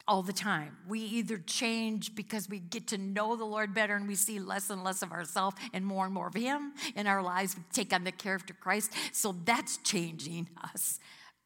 all 0.08 0.22
the 0.22 0.32
time. 0.32 0.76
We 0.88 1.00
either 1.00 1.38
change 1.38 2.14
because 2.14 2.48
we 2.48 2.60
get 2.60 2.88
to 2.88 2.98
know 2.98 3.34
the 3.36 3.44
Lord 3.44 3.74
better 3.74 3.96
and 3.96 4.06
we 4.06 4.14
see 4.14 4.38
less 4.38 4.70
and 4.70 4.84
less 4.84 5.02
of 5.02 5.10
ourselves 5.12 5.56
and 5.72 5.84
more 5.84 6.04
and 6.04 6.14
more 6.14 6.28
of 6.28 6.34
Him 6.34 6.74
in 6.94 7.06
our 7.06 7.22
lives. 7.22 7.56
We 7.56 7.64
take 7.72 7.92
on 7.92 8.04
the 8.04 8.12
character 8.12 8.52
of 8.52 8.60
Christ. 8.60 8.92
So 9.12 9.34
that's 9.44 9.78
changing 9.78 10.48
us. 10.62 11.00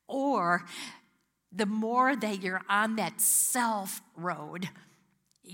Or 0.06 0.66
the 1.52 1.66
more 1.66 2.14
that 2.14 2.42
you're 2.42 2.62
on 2.68 2.96
that 2.96 3.20
self 3.20 4.02
road, 4.14 4.68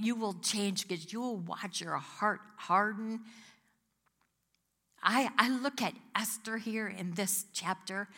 you 0.00 0.14
will 0.14 0.34
change 0.34 0.86
because 0.86 1.12
you 1.12 1.20
will 1.20 1.38
watch 1.38 1.80
your 1.80 1.96
heart 1.96 2.40
harden. 2.56 3.20
I, 5.02 5.30
I 5.38 5.48
look 5.48 5.82
at 5.82 5.94
Esther 6.16 6.56
here 6.58 6.88
in 6.88 7.14
this 7.14 7.44
chapter, 7.52 8.08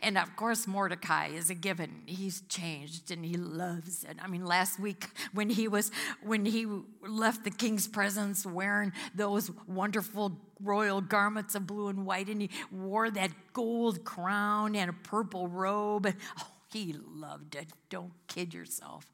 and 0.00 0.16
of 0.16 0.36
course, 0.36 0.66
Mordecai 0.66 1.28
is 1.28 1.50
a 1.50 1.54
given. 1.54 2.02
He's 2.06 2.42
changed 2.42 3.10
and 3.10 3.24
he 3.24 3.36
loves 3.36 4.04
it. 4.04 4.16
I 4.22 4.26
mean, 4.26 4.44
last 4.44 4.78
week 4.78 5.06
when 5.34 5.50
he 5.50 5.68
was 5.68 5.90
when 6.22 6.46
he 6.46 6.66
left 7.06 7.44
the 7.44 7.50
king's 7.50 7.86
presence 7.86 8.46
wearing 8.46 8.92
those 9.14 9.50
wonderful 9.66 10.40
royal 10.62 11.00
garments 11.02 11.54
of 11.54 11.66
blue 11.66 11.88
and 11.88 12.06
white, 12.06 12.28
and 12.28 12.40
he 12.40 12.50
wore 12.72 13.10
that 13.10 13.30
gold 13.52 14.04
crown 14.04 14.74
and 14.76 14.88
a 14.88 14.94
purple 14.94 15.48
robe. 15.48 16.14
Oh, 16.38 16.46
he 16.72 16.94
loved 17.14 17.54
it. 17.54 17.66
Don't 17.90 18.12
kid 18.28 18.54
yourself. 18.54 19.06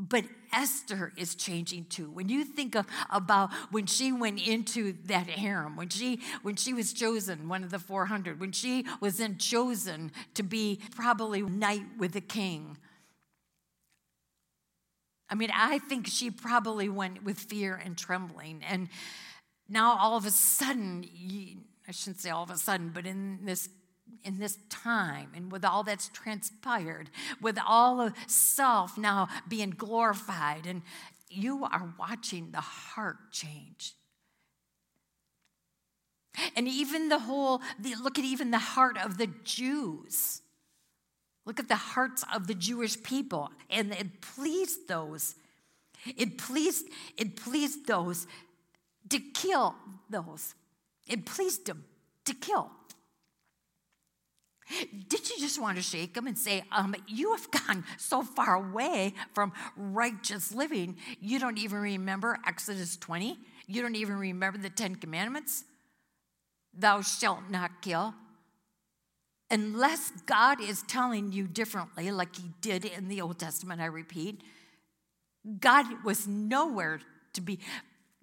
But 0.00 0.24
Esther 0.50 1.12
is 1.18 1.34
changing 1.34 1.84
too. 1.84 2.10
When 2.10 2.30
you 2.30 2.44
think 2.44 2.74
of, 2.74 2.86
about 3.10 3.52
when 3.70 3.84
she 3.84 4.12
went 4.12 4.40
into 4.46 4.94
that 5.04 5.28
harem, 5.28 5.76
when 5.76 5.90
she 5.90 6.20
when 6.40 6.56
she 6.56 6.72
was 6.72 6.94
chosen, 6.94 7.48
one 7.48 7.62
of 7.62 7.70
the 7.70 7.78
400, 7.78 8.40
when 8.40 8.52
she 8.52 8.86
was 9.00 9.18
then 9.18 9.36
chosen 9.36 10.10
to 10.34 10.42
be 10.42 10.80
probably 10.96 11.42
night 11.42 11.84
with 11.98 12.12
the 12.12 12.22
king. 12.22 12.78
I 15.28 15.34
mean, 15.34 15.50
I 15.54 15.78
think 15.78 16.06
she 16.06 16.30
probably 16.30 16.88
went 16.88 17.22
with 17.22 17.38
fear 17.38 17.74
and 17.76 17.96
trembling. 17.96 18.62
And 18.68 18.88
now 19.68 19.96
all 19.98 20.16
of 20.16 20.24
a 20.24 20.30
sudden, 20.30 21.04
I 21.86 21.92
shouldn't 21.92 22.20
say 22.20 22.30
all 22.30 22.42
of 22.42 22.50
a 22.50 22.56
sudden, 22.56 22.90
but 22.92 23.06
in 23.06 23.44
this 23.44 23.68
in 24.24 24.38
this 24.38 24.58
time 24.68 25.30
and 25.34 25.50
with 25.50 25.64
all 25.64 25.82
that's 25.82 26.08
transpired, 26.08 27.10
with 27.40 27.58
all 27.66 28.00
of 28.00 28.14
self 28.26 28.96
now 28.98 29.28
being 29.48 29.70
glorified, 29.70 30.66
and 30.66 30.82
you 31.28 31.64
are 31.64 31.94
watching 31.98 32.50
the 32.50 32.60
heart 32.60 33.30
change. 33.30 33.94
And 36.56 36.66
even 36.68 37.08
the 37.08 37.18
whole, 37.18 37.60
look 38.02 38.18
at 38.18 38.24
even 38.24 38.50
the 38.50 38.58
heart 38.58 38.96
of 38.98 39.18
the 39.18 39.28
Jews. 39.44 40.42
Look 41.44 41.58
at 41.58 41.68
the 41.68 41.76
hearts 41.76 42.24
of 42.34 42.46
the 42.46 42.54
Jewish 42.54 43.02
people. 43.02 43.50
And 43.68 43.92
it 43.92 44.20
pleased 44.20 44.88
those. 44.88 45.34
It 46.16 46.38
pleased, 46.38 46.86
it 47.16 47.36
pleased 47.36 47.86
those 47.86 48.26
to 49.08 49.18
kill 49.18 49.74
those. 50.08 50.54
It 51.06 51.26
pleased 51.26 51.66
them 51.66 51.84
to 52.24 52.34
kill. 52.34 52.70
Did 55.08 55.28
you 55.28 55.38
just 55.38 55.60
want 55.60 55.76
to 55.76 55.82
shake 55.82 56.14
them 56.14 56.26
and 56.26 56.38
say, 56.38 56.64
um, 56.72 56.94
You 57.06 57.32
have 57.32 57.50
gone 57.50 57.84
so 57.98 58.22
far 58.22 58.54
away 58.54 59.14
from 59.34 59.52
righteous 59.76 60.52
living, 60.54 60.96
you 61.20 61.38
don't 61.38 61.58
even 61.58 61.78
remember 61.78 62.38
Exodus 62.46 62.96
20? 62.96 63.38
You 63.66 63.82
don't 63.82 63.96
even 63.96 64.16
remember 64.16 64.58
the 64.58 64.70
Ten 64.70 64.96
Commandments? 64.96 65.64
Thou 66.74 67.02
shalt 67.02 67.50
not 67.50 67.82
kill. 67.82 68.14
Unless 69.50 70.12
God 70.26 70.60
is 70.60 70.82
telling 70.82 71.32
you 71.32 71.48
differently, 71.48 72.10
like 72.12 72.36
He 72.36 72.50
did 72.60 72.84
in 72.84 73.08
the 73.08 73.20
Old 73.20 73.38
Testament, 73.38 73.80
I 73.80 73.86
repeat, 73.86 74.42
God 75.58 75.86
was 76.04 76.28
nowhere 76.28 77.00
to 77.32 77.40
be 77.40 77.58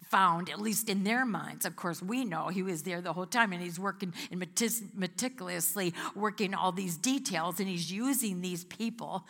found, 0.09 0.49
at 0.49 0.61
least 0.61 0.89
in 0.89 1.03
their 1.03 1.25
minds. 1.25 1.65
Of 1.65 1.75
course, 1.75 2.01
we 2.01 2.25
know 2.25 2.47
he 2.47 2.63
was 2.63 2.83
there 2.83 3.01
the 3.01 3.13
whole 3.13 3.25
time 3.25 3.53
and 3.53 3.61
he's 3.61 3.79
working 3.79 4.13
and 4.31 4.39
meticulously 4.95 5.93
working 6.15 6.53
all 6.53 6.71
these 6.71 6.97
details 6.97 7.59
and 7.59 7.67
he's 7.67 7.91
using 7.91 8.41
these 8.41 8.63
people. 8.63 9.25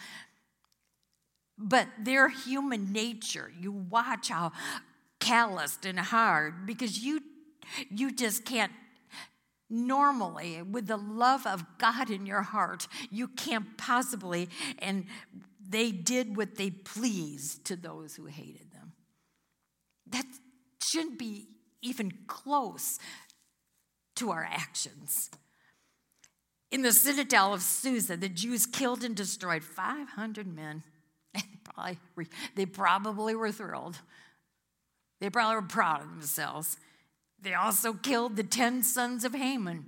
But 1.58 1.88
their 2.00 2.30
human 2.30 2.92
nature, 2.92 3.52
you 3.60 3.72
watch 3.72 4.30
how 4.30 4.52
calloused 5.20 5.86
and 5.86 6.00
hard 6.00 6.66
because 6.66 7.00
you 7.00 7.22
you 7.90 8.12
just 8.12 8.46
can't 8.46 8.72
normally 9.70 10.62
with 10.62 10.88
the 10.88 10.98
love 10.98 11.46
of 11.46 11.66
God 11.78 12.10
in 12.10 12.26
your 12.26 12.44
heart, 12.44 12.88
you 13.12 13.28
can't 13.28 13.78
possibly 13.78 14.50
and 14.80 15.06
they 15.70 15.92
did 15.92 16.38
what 16.38 16.56
they 16.56 16.70
pleased 16.70 17.66
to 17.66 17.76
those 17.76 18.16
who 18.16 18.26
hated 18.26 18.72
them. 18.72 18.94
That's 20.10 20.40
shouldn't 20.88 21.20
be 21.20 21.48
even 21.82 22.12
close 22.28 23.00
to 24.16 24.32
our 24.32 24.48
actions. 24.50 25.30
In 26.72 26.82
the 26.82 26.92
citadel 26.92 27.54
of 27.54 27.62
Susa, 27.62 28.18
the 28.18 28.30
Jews 28.30 28.66
killed 28.66 29.04
and 29.04 29.16
destroyed 29.16 29.64
500 29.64 30.48
men. 30.48 30.84
Probably, 31.64 32.28
they 32.56 32.66
probably 32.66 33.36
were 33.36 33.52
thrilled. 33.52 34.00
They 35.22 35.30
probably 35.30 35.56
were 35.58 35.68
proud 35.68 36.02
of 36.02 36.10
themselves. 36.10 36.78
They 37.40 37.54
also 37.54 37.94
killed 37.94 38.36
the 38.36 38.44
10 38.44 38.82
sons 38.82 39.24
of 39.24 39.36
Haman, 39.36 39.86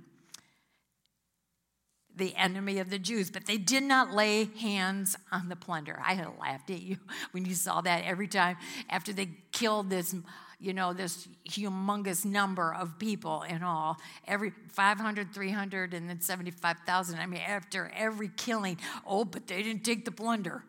the 2.14 2.34
enemy 2.36 2.78
of 2.78 2.90
the 2.90 2.98
Jews, 2.98 3.30
but 3.30 3.46
they 3.46 3.56
did 3.56 3.82
not 3.82 4.12
lay 4.12 4.44
hands 4.44 5.16
on 5.32 5.48
the 5.48 5.56
plunder. 5.56 6.00
I 6.04 6.14
had 6.14 6.28
laughed 6.40 6.70
at 6.70 6.80
you 6.80 6.98
when 7.32 7.44
you 7.44 7.54
saw 7.54 7.80
that 7.80 8.04
every 8.04 8.28
time 8.28 8.56
after 8.88 9.12
they 9.12 9.30
killed 9.50 9.90
this 9.90 10.14
you 10.60 10.74
know, 10.74 10.92
this 10.92 11.26
humongous 11.48 12.24
number 12.24 12.74
of 12.74 12.98
people 12.98 13.42
in 13.42 13.62
all. 13.62 13.96
Every 14.26 14.52
500, 14.68 15.32
300, 15.32 15.94
and 15.94 16.08
then 16.08 16.20
75,000. 16.20 17.18
I 17.18 17.26
mean, 17.26 17.40
after 17.40 17.90
every 17.96 18.30
killing, 18.36 18.76
oh, 19.06 19.24
but 19.24 19.46
they 19.46 19.62
didn't 19.62 19.84
take 19.84 20.04
the 20.04 20.12
plunder. 20.12 20.62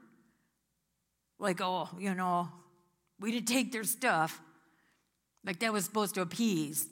Like, 1.39 1.59
oh, 1.59 1.89
you 1.99 2.13
know, 2.13 2.49
we 3.19 3.31
didn't 3.31 3.47
take 3.47 3.71
their 3.71 3.83
stuff. 3.83 4.41
Like 5.45 5.59
that 5.59 5.73
was 5.73 5.85
supposed 5.85 6.15
to 6.15 6.21
appease. 6.21 6.87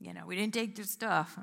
You 0.00 0.12
know, 0.12 0.26
we 0.26 0.36
didn't 0.36 0.54
take 0.54 0.74
their 0.74 0.84
stuff. 0.84 1.38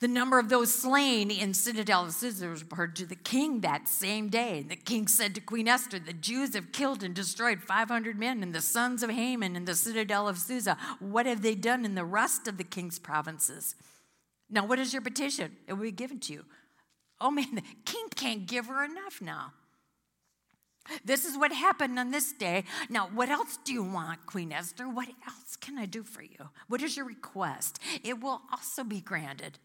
The 0.00 0.08
number 0.08 0.38
of 0.38 0.48
those 0.48 0.72
slain 0.72 1.30
in 1.30 1.52
Citadel 1.52 2.06
of 2.06 2.22
was 2.22 2.42
reported 2.42 2.96
to 2.96 3.06
the 3.06 3.14
king 3.14 3.60
that 3.60 3.86
same 3.86 4.30
day. 4.30 4.60
And 4.60 4.70
The 4.70 4.76
king 4.76 5.06
said 5.06 5.34
to 5.34 5.42
Queen 5.42 5.68
Esther, 5.68 5.98
The 5.98 6.14
Jews 6.14 6.54
have 6.54 6.72
killed 6.72 7.02
and 7.02 7.14
destroyed 7.14 7.62
500 7.62 8.18
men 8.18 8.42
and 8.42 8.54
the 8.54 8.62
sons 8.62 9.02
of 9.02 9.10
Haman 9.10 9.56
in 9.56 9.66
the 9.66 9.74
Citadel 9.74 10.26
of 10.26 10.38
Susa. 10.38 10.78
What 11.00 11.26
have 11.26 11.42
they 11.42 11.54
done 11.54 11.84
in 11.84 11.96
the 11.96 12.04
rest 12.04 12.48
of 12.48 12.56
the 12.56 12.64
king's 12.64 12.98
provinces? 12.98 13.74
Now, 14.48 14.64
what 14.64 14.78
is 14.78 14.94
your 14.94 15.02
petition? 15.02 15.56
It 15.66 15.74
will 15.74 15.82
be 15.82 15.92
given 15.92 16.18
to 16.20 16.32
you. 16.32 16.44
Oh 17.20 17.30
man, 17.30 17.54
the 17.54 17.62
king 17.84 18.06
can't 18.14 18.46
give 18.46 18.66
her 18.66 18.82
enough 18.82 19.20
now. 19.20 19.52
This 21.04 21.26
is 21.26 21.36
what 21.36 21.52
happened 21.52 21.98
on 21.98 22.10
this 22.10 22.32
day. 22.32 22.64
Now, 22.88 23.10
what 23.12 23.28
else 23.28 23.58
do 23.64 23.74
you 23.74 23.82
want, 23.82 24.24
Queen 24.24 24.50
Esther? 24.50 24.88
What 24.88 25.08
else 25.26 25.56
can 25.56 25.76
I 25.78 25.84
do 25.84 26.02
for 26.02 26.22
you? 26.22 26.48
What 26.68 26.80
is 26.82 26.96
your 26.96 27.04
request? 27.04 27.78
It 28.02 28.20
will 28.20 28.40
also 28.50 28.82
be 28.82 29.02
granted. 29.02 29.58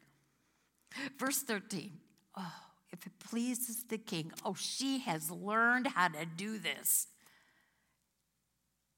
Verse 1.17 1.39
13. 1.39 1.91
Oh, 2.37 2.53
if 2.91 3.05
it 3.05 3.13
pleases 3.19 3.83
the 3.89 3.97
king. 3.97 4.31
Oh, 4.43 4.55
she 4.57 4.99
has 4.99 5.29
learned 5.31 5.87
how 5.87 6.09
to 6.09 6.25
do 6.25 6.57
this. 6.57 7.07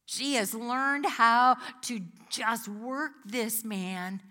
She 0.06 0.36
has 0.36 0.54
learned 0.54 1.06
how 1.06 1.58
to 1.84 2.00
just 2.30 2.68
work 2.68 3.12
this 3.26 3.66
man. 3.66 4.22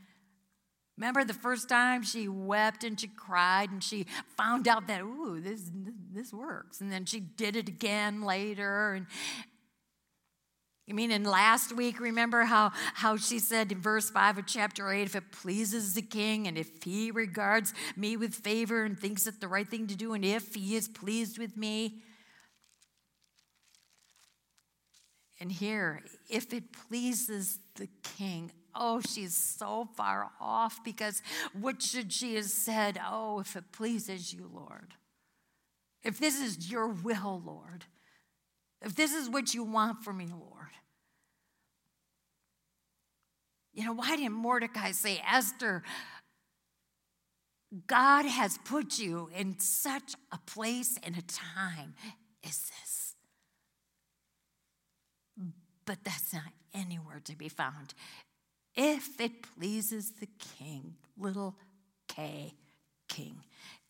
Remember 0.97 1.25
the 1.25 1.35
first 1.35 1.69
time 1.69 2.03
she 2.03 2.27
wept 2.27 2.83
and 2.83 2.99
she 2.99 3.09
cried 3.09 3.71
and 3.71 3.85
she 3.85 4.07
found 4.39 4.67
out 4.67 4.87
that, 4.87 5.03
ooh, 5.03 5.39
this, 5.41 5.71
this 6.13 6.33
works. 6.33 6.81
And 6.81 6.91
then 6.91 7.05
she 7.05 7.21
did 7.21 7.55
it 7.57 7.69
again 7.69 8.23
later. 8.23 8.95
And 8.95 9.07
you 10.87 10.95
mean 10.95 11.11
in 11.11 11.25
last 11.25 11.75
week, 11.75 11.99
remember 11.99 12.45
how, 12.45 12.71
how 12.95 13.17
she 13.17 13.41
said 13.41 13.73
in 13.73 13.81
verse 13.81 14.09
5 14.09 14.39
of 14.39 14.47
chapter 14.47 14.93
8, 14.93 15.03
if 15.03 15.17
it 15.17 15.33
pleases 15.33 15.95
the 15.95 16.03
king 16.03 16.47
and 16.47 16.57
if 16.57 16.85
he 16.85 17.11
regards 17.11 17.75
me 17.97 18.17
with 18.17 18.35
favor 18.35 18.85
and 18.85 18.99
thinks 18.99 19.27
it 19.27 19.41
the 19.41 19.49
right 19.49 19.69
thing 19.69 19.89
to 19.89 19.97
do, 19.97 20.13
and 20.13 20.25
if 20.25 20.55
he 20.55 20.77
is 20.77 20.87
pleased 20.87 21.39
with 21.39 21.57
me. 21.57 22.03
And 25.41 25.51
here, 25.51 26.03
if 26.31 26.53
it 26.55 26.73
pleases 26.73 27.59
the 27.75 27.89
king, 28.17 28.53
oh, 28.73 29.01
she's 29.01 29.37
so 29.37 29.89
far 29.97 30.31
off 30.41 30.85
because 30.85 31.21
what 31.53 31.83
should 31.83 32.13
she 32.13 32.37
have 32.37 32.45
said? 32.45 33.01
Oh, 33.05 33.41
if 33.41 33.57
it 33.57 33.73
pleases 33.73 34.33
you, 34.33 34.49
Lord. 34.53 34.95
If 36.05 36.21
this 36.21 36.41
is 36.41 36.71
your 36.71 36.87
will, 36.87 37.43
Lord. 37.45 37.87
If 38.83 38.95
this 38.95 39.13
is 39.13 39.29
what 39.29 39.53
you 39.53 39.65
want 39.65 40.05
for 40.05 40.13
me, 40.13 40.29
Lord. 40.29 40.56
You 43.77 43.85
know, 43.85 43.93
why 43.93 44.17
didn't 44.17 44.33
Mordecai 44.33 44.93
say, 44.93 45.23
Esther, 45.31 45.83
God 47.87 48.25
has 48.25 48.59
put 48.65 48.99
you 48.99 49.29
in 49.37 49.59
such 49.59 50.15
a 50.33 50.39
place 50.47 50.99
and 51.03 51.17
a 51.19 51.23
time 51.23 51.95
as 52.43 52.71
this? 52.71 53.15
But 55.85 55.99
that's 56.05 56.33
not 56.33 56.55
anywhere 56.73 57.21
to 57.25 57.37
be 57.37 57.51
found. 57.51 57.93
If 58.75 59.21
it 59.21 59.43
pleases 59.43 60.13
the 60.21 60.29
king, 60.59 60.95
little 61.19 61.55
k, 62.09 62.55
king. 63.09 63.43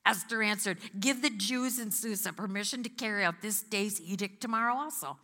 Esther 0.04 0.42
answered, 0.42 0.78
Give 0.98 1.22
the 1.22 1.30
Jews 1.30 1.78
in 1.78 1.92
Susa 1.92 2.32
permission 2.32 2.82
to 2.82 2.88
carry 2.88 3.24
out 3.24 3.40
this 3.40 3.62
day's 3.62 4.00
edict 4.00 4.40
tomorrow 4.40 4.74
also. 4.74 5.16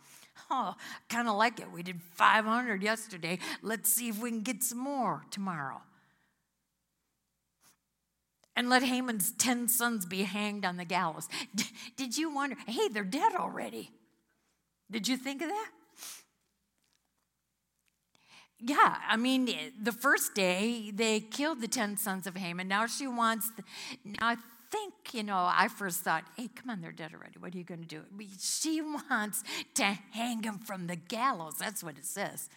Oh, 0.49 0.75
kind 1.09 1.27
of 1.27 1.35
like 1.35 1.59
it. 1.59 1.71
We 1.71 1.83
did 1.83 2.01
500 2.01 2.81
yesterday. 2.83 3.39
Let's 3.61 3.91
see 3.91 4.09
if 4.09 4.21
we 4.21 4.29
can 4.29 4.41
get 4.41 4.63
some 4.63 4.79
more 4.79 5.25
tomorrow. 5.31 5.81
And 8.55 8.69
let 8.69 8.83
Haman's 8.83 9.31
10 9.31 9.67
sons 9.67 10.05
be 10.05 10.23
hanged 10.23 10.63
on 10.63 10.77
the 10.77 10.85
gallows. 10.85 11.27
D- 11.55 11.65
did 11.97 12.17
you 12.17 12.33
wonder, 12.33 12.55
hey, 12.67 12.87
they're 12.89 13.03
dead 13.03 13.33
already? 13.35 13.91
Did 14.91 15.07
you 15.07 15.17
think 15.17 15.41
of 15.41 15.49
that? 15.49 15.69
Yeah, 18.59 18.97
I 19.09 19.17
mean, 19.17 19.49
the 19.81 19.91
first 19.91 20.35
day 20.35 20.91
they 20.93 21.19
killed 21.19 21.61
the 21.61 21.67
10 21.67 21.97
sons 21.97 22.27
of 22.27 22.35
Haman. 22.35 22.67
Now 22.67 22.85
she 22.85 23.07
wants, 23.07 23.49
the, 23.57 23.63
now 24.19 24.37
think, 24.73 25.13
you 25.13 25.21
know, 25.21 25.47
I 25.51 25.67
first 25.67 26.01
thought, 26.01 26.23
hey, 26.35 26.49
come 26.53 26.71
on, 26.71 26.81
they're 26.81 26.91
dead 26.91 27.11
already. 27.13 27.37
What 27.37 27.53
are 27.53 27.57
you 27.57 27.63
going 27.63 27.81
to 27.81 27.87
do? 27.87 28.01
She 28.39 28.81
wants 29.09 29.43
to 29.75 29.83
hang 29.83 30.41
them 30.41 30.57
from 30.57 30.87
the 30.87 30.95
gallows. 30.95 31.55
That's 31.59 31.83
what 31.83 31.97
it 31.97 32.05
says. 32.05 32.49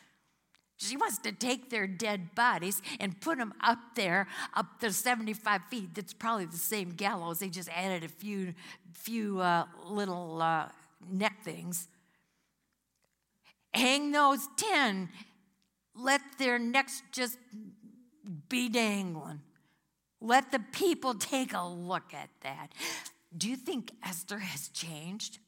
She 0.79 0.97
wants 0.97 1.19
to 1.19 1.33
take 1.33 1.71
their 1.71 1.87
dead 1.87 2.35
bodies 2.35 2.83
and 3.01 3.19
put 3.21 3.39
them 3.39 3.53
up 3.63 3.79
there, 3.95 4.29
up 4.55 4.81
to 4.81 4.93
75 4.93 5.63
feet. 5.71 5.95
That's 5.95 6.15
probably 6.15 6.47
the 6.47 6.57
same 6.57 6.91
gallows. 6.91 7.39
They 7.39 7.49
just 7.49 7.69
added 7.71 8.05
a 8.05 8.09
few, 8.09 8.55
few 8.93 9.41
uh, 9.41 9.67
little 9.87 10.41
uh, 10.41 10.69
neck 11.11 11.43
things. 11.45 11.89
Hang 13.73 14.11
those 14.13 14.49
10. 14.57 15.11
Let 15.95 16.21
their 16.39 16.59
necks 16.59 17.03
just 17.13 17.39
be 18.49 18.69
dangling 18.69 19.41
Let 20.27 20.51
the 20.51 20.59
people 20.59 21.15
take 21.15 21.55
a 21.55 21.65
look 21.65 22.13
at 22.13 22.31
that. 22.43 22.73
Do 23.37 23.49
you 23.49 23.55
think 23.55 23.93
Esther 24.05 24.41
has 24.41 24.69
changed? 24.69 25.39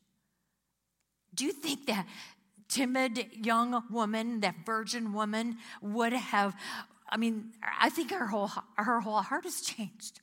Do 1.35 1.45
you 1.45 1.53
think 1.53 1.87
that 1.87 2.07
timid 2.69 3.27
young 3.33 3.83
woman, 3.91 4.41
that 4.41 4.55
virgin 4.65 5.13
woman, 5.13 5.57
would 5.83 6.13
have? 6.13 6.55
I 7.09 7.17
mean, 7.17 7.53
I 7.81 7.91
think 7.91 8.13
her 8.13 8.27
whole 8.27 8.51
her 8.77 9.01
whole 9.01 9.21
heart 9.21 9.45
has 9.45 9.63
changed. 9.63 10.21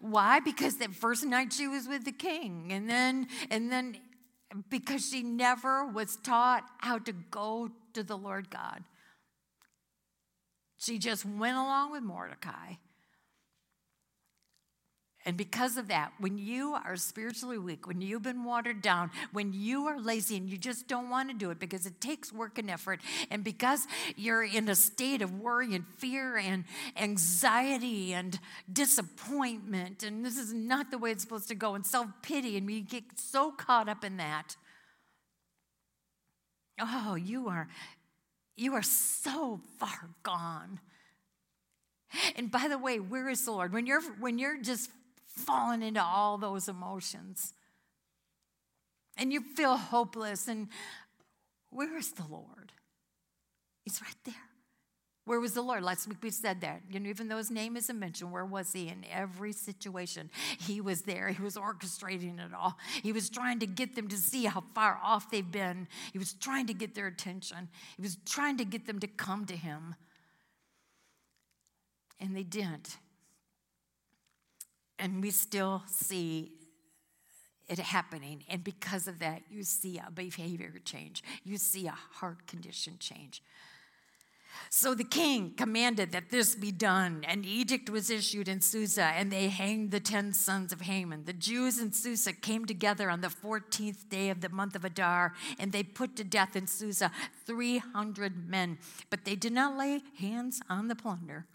Why? 0.00 0.38
Because 0.38 0.76
that 0.76 0.94
first 0.94 1.24
night 1.24 1.52
she 1.52 1.66
was 1.66 1.88
with 1.88 2.04
the 2.04 2.12
king, 2.12 2.68
and 2.70 2.88
then 2.88 3.26
and 3.50 3.72
then 3.72 3.96
because 4.70 5.08
she 5.08 5.24
never 5.24 5.84
was 5.84 6.16
taught 6.22 6.64
how 6.78 6.98
to 6.98 7.12
go 7.12 7.70
to 7.94 8.04
the 8.04 8.16
Lord 8.16 8.50
God. 8.50 8.84
She 10.82 10.98
just 10.98 11.24
went 11.24 11.56
along 11.56 11.92
with 11.92 12.02
Mordecai. 12.02 12.74
And 15.24 15.36
because 15.36 15.76
of 15.76 15.86
that, 15.86 16.10
when 16.18 16.36
you 16.36 16.74
are 16.74 16.96
spiritually 16.96 17.56
weak, 17.56 17.86
when 17.86 18.00
you've 18.00 18.24
been 18.24 18.42
watered 18.42 18.82
down, 18.82 19.12
when 19.30 19.52
you 19.52 19.86
are 19.86 20.00
lazy 20.00 20.36
and 20.36 20.50
you 20.50 20.58
just 20.58 20.88
don't 20.88 21.08
want 21.08 21.30
to 21.30 21.36
do 21.36 21.50
it 21.50 21.60
because 21.60 21.86
it 21.86 22.00
takes 22.00 22.32
work 22.32 22.58
and 22.58 22.68
effort, 22.68 23.00
and 23.30 23.44
because 23.44 23.86
you're 24.16 24.42
in 24.42 24.68
a 24.68 24.74
state 24.74 25.22
of 25.22 25.38
worry 25.38 25.76
and 25.76 25.86
fear 25.98 26.36
and 26.36 26.64
anxiety 26.96 28.12
and 28.12 28.40
disappointment, 28.72 30.02
and 30.02 30.26
this 30.26 30.36
is 30.36 30.52
not 30.52 30.90
the 30.90 30.98
way 30.98 31.12
it's 31.12 31.22
supposed 31.22 31.46
to 31.46 31.54
go, 31.54 31.76
and 31.76 31.86
self 31.86 32.08
pity, 32.22 32.56
and 32.56 32.66
we 32.66 32.80
get 32.80 33.04
so 33.14 33.52
caught 33.52 33.88
up 33.88 34.02
in 34.02 34.16
that. 34.16 34.56
Oh, 36.80 37.14
you 37.14 37.46
are 37.46 37.68
you 38.56 38.74
are 38.74 38.82
so 38.82 39.60
far 39.78 40.10
gone. 40.22 40.80
And 42.36 42.50
by 42.50 42.68
the 42.68 42.78
way, 42.78 42.98
where 42.98 43.28
is 43.28 43.44
the 43.44 43.52
Lord? 43.52 43.72
When 43.72 43.86
you're 43.86 44.02
when 44.20 44.38
you're 44.38 44.60
just 44.60 44.90
falling 45.26 45.82
into 45.82 46.02
all 46.02 46.36
those 46.36 46.68
emotions 46.68 47.54
and 49.16 49.32
you 49.32 49.40
feel 49.40 49.76
hopeless 49.76 50.46
and 50.46 50.68
where 51.70 51.96
is 51.96 52.12
the 52.12 52.26
Lord? 52.28 52.72
He's 53.84 54.00
right 54.02 54.16
there. 54.24 54.34
Where 55.24 55.38
was 55.38 55.52
the 55.52 55.62
Lord? 55.62 55.84
Last 55.84 56.08
week 56.08 56.18
we 56.20 56.30
said 56.30 56.62
that. 56.62 56.82
You 56.90 56.98
know, 56.98 57.08
even 57.08 57.28
though 57.28 57.36
his 57.36 57.50
name 57.50 57.76
isn't 57.76 57.96
mentioned, 57.98 58.32
where 58.32 58.44
was 58.44 58.72
he 58.72 58.88
in 58.88 59.04
every 59.10 59.52
situation? 59.52 60.30
He 60.58 60.80
was 60.80 61.02
there. 61.02 61.28
He 61.28 61.40
was 61.40 61.56
orchestrating 61.56 62.44
it 62.44 62.52
all. 62.52 62.76
He 63.02 63.12
was 63.12 63.30
trying 63.30 63.60
to 63.60 63.66
get 63.66 63.94
them 63.94 64.08
to 64.08 64.16
see 64.16 64.46
how 64.46 64.64
far 64.74 64.98
off 65.02 65.30
they've 65.30 65.48
been. 65.48 65.86
He 66.12 66.18
was 66.18 66.32
trying 66.32 66.66
to 66.66 66.74
get 66.74 66.96
their 66.96 67.06
attention. 67.06 67.68
He 67.96 68.02
was 68.02 68.16
trying 68.26 68.56
to 68.56 68.64
get 68.64 68.86
them 68.86 68.98
to 68.98 69.06
come 69.06 69.44
to 69.46 69.56
him. 69.56 69.94
And 72.18 72.36
they 72.36 72.42
didn't. 72.42 72.96
And 74.98 75.22
we 75.22 75.30
still 75.30 75.82
see 75.86 76.50
it 77.68 77.78
happening. 77.78 78.42
And 78.48 78.64
because 78.64 79.06
of 79.06 79.20
that, 79.20 79.42
you 79.48 79.62
see 79.62 80.00
a 80.04 80.10
behavior 80.10 80.72
change, 80.84 81.22
you 81.44 81.58
see 81.58 81.86
a 81.86 81.92
heart 81.92 82.46
condition 82.48 82.96
change. 82.98 83.40
So 84.70 84.94
the 84.94 85.04
king 85.04 85.54
commanded 85.56 86.12
that 86.12 86.30
this 86.30 86.54
be 86.54 86.72
done. 86.72 87.24
An 87.28 87.44
edict 87.44 87.90
was 87.90 88.10
issued 88.10 88.48
in 88.48 88.60
Susa, 88.60 89.04
and 89.04 89.30
they 89.30 89.48
hanged 89.48 89.90
the 89.90 90.00
ten 90.00 90.32
sons 90.32 90.72
of 90.72 90.82
Haman. 90.82 91.24
The 91.24 91.32
Jews 91.32 91.78
in 91.78 91.92
Susa 91.92 92.32
came 92.32 92.64
together 92.64 93.10
on 93.10 93.20
the 93.20 93.28
14th 93.28 94.08
day 94.08 94.30
of 94.30 94.40
the 94.40 94.48
month 94.48 94.74
of 94.74 94.84
Adar, 94.84 95.34
and 95.58 95.72
they 95.72 95.82
put 95.82 96.16
to 96.16 96.24
death 96.24 96.56
in 96.56 96.66
Susa 96.66 97.10
300 97.46 98.48
men. 98.48 98.78
But 99.10 99.24
they 99.24 99.36
did 99.36 99.52
not 99.52 99.76
lay 99.76 100.02
hands 100.18 100.60
on 100.68 100.88
the 100.88 100.96
plunder. 100.96 101.46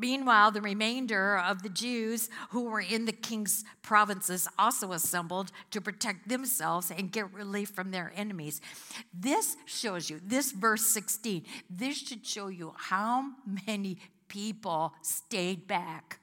Meanwhile, 0.00 0.52
the 0.52 0.62
remainder 0.62 1.38
of 1.38 1.62
the 1.62 1.68
Jews 1.68 2.30
who 2.50 2.64
were 2.64 2.80
in 2.80 3.04
the 3.04 3.12
king's 3.12 3.64
provinces 3.82 4.48
also 4.58 4.92
assembled 4.92 5.52
to 5.72 5.80
protect 5.80 6.28
themselves 6.28 6.90
and 6.90 7.12
get 7.12 7.32
relief 7.34 7.68
from 7.68 7.90
their 7.90 8.10
enemies. 8.16 8.62
This 9.12 9.56
shows 9.66 10.08
you, 10.08 10.18
this 10.24 10.52
verse 10.52 10.86
16, 10.86 11.44
this 11.68 11.98
should 11.98 12.26
show 12.26 12.48
you 12.48 12.72
how 12.76 13.32
many 13.66 13.98
people 14.28 14.94
stayed 15.02 15.66
back. 15.66 16.20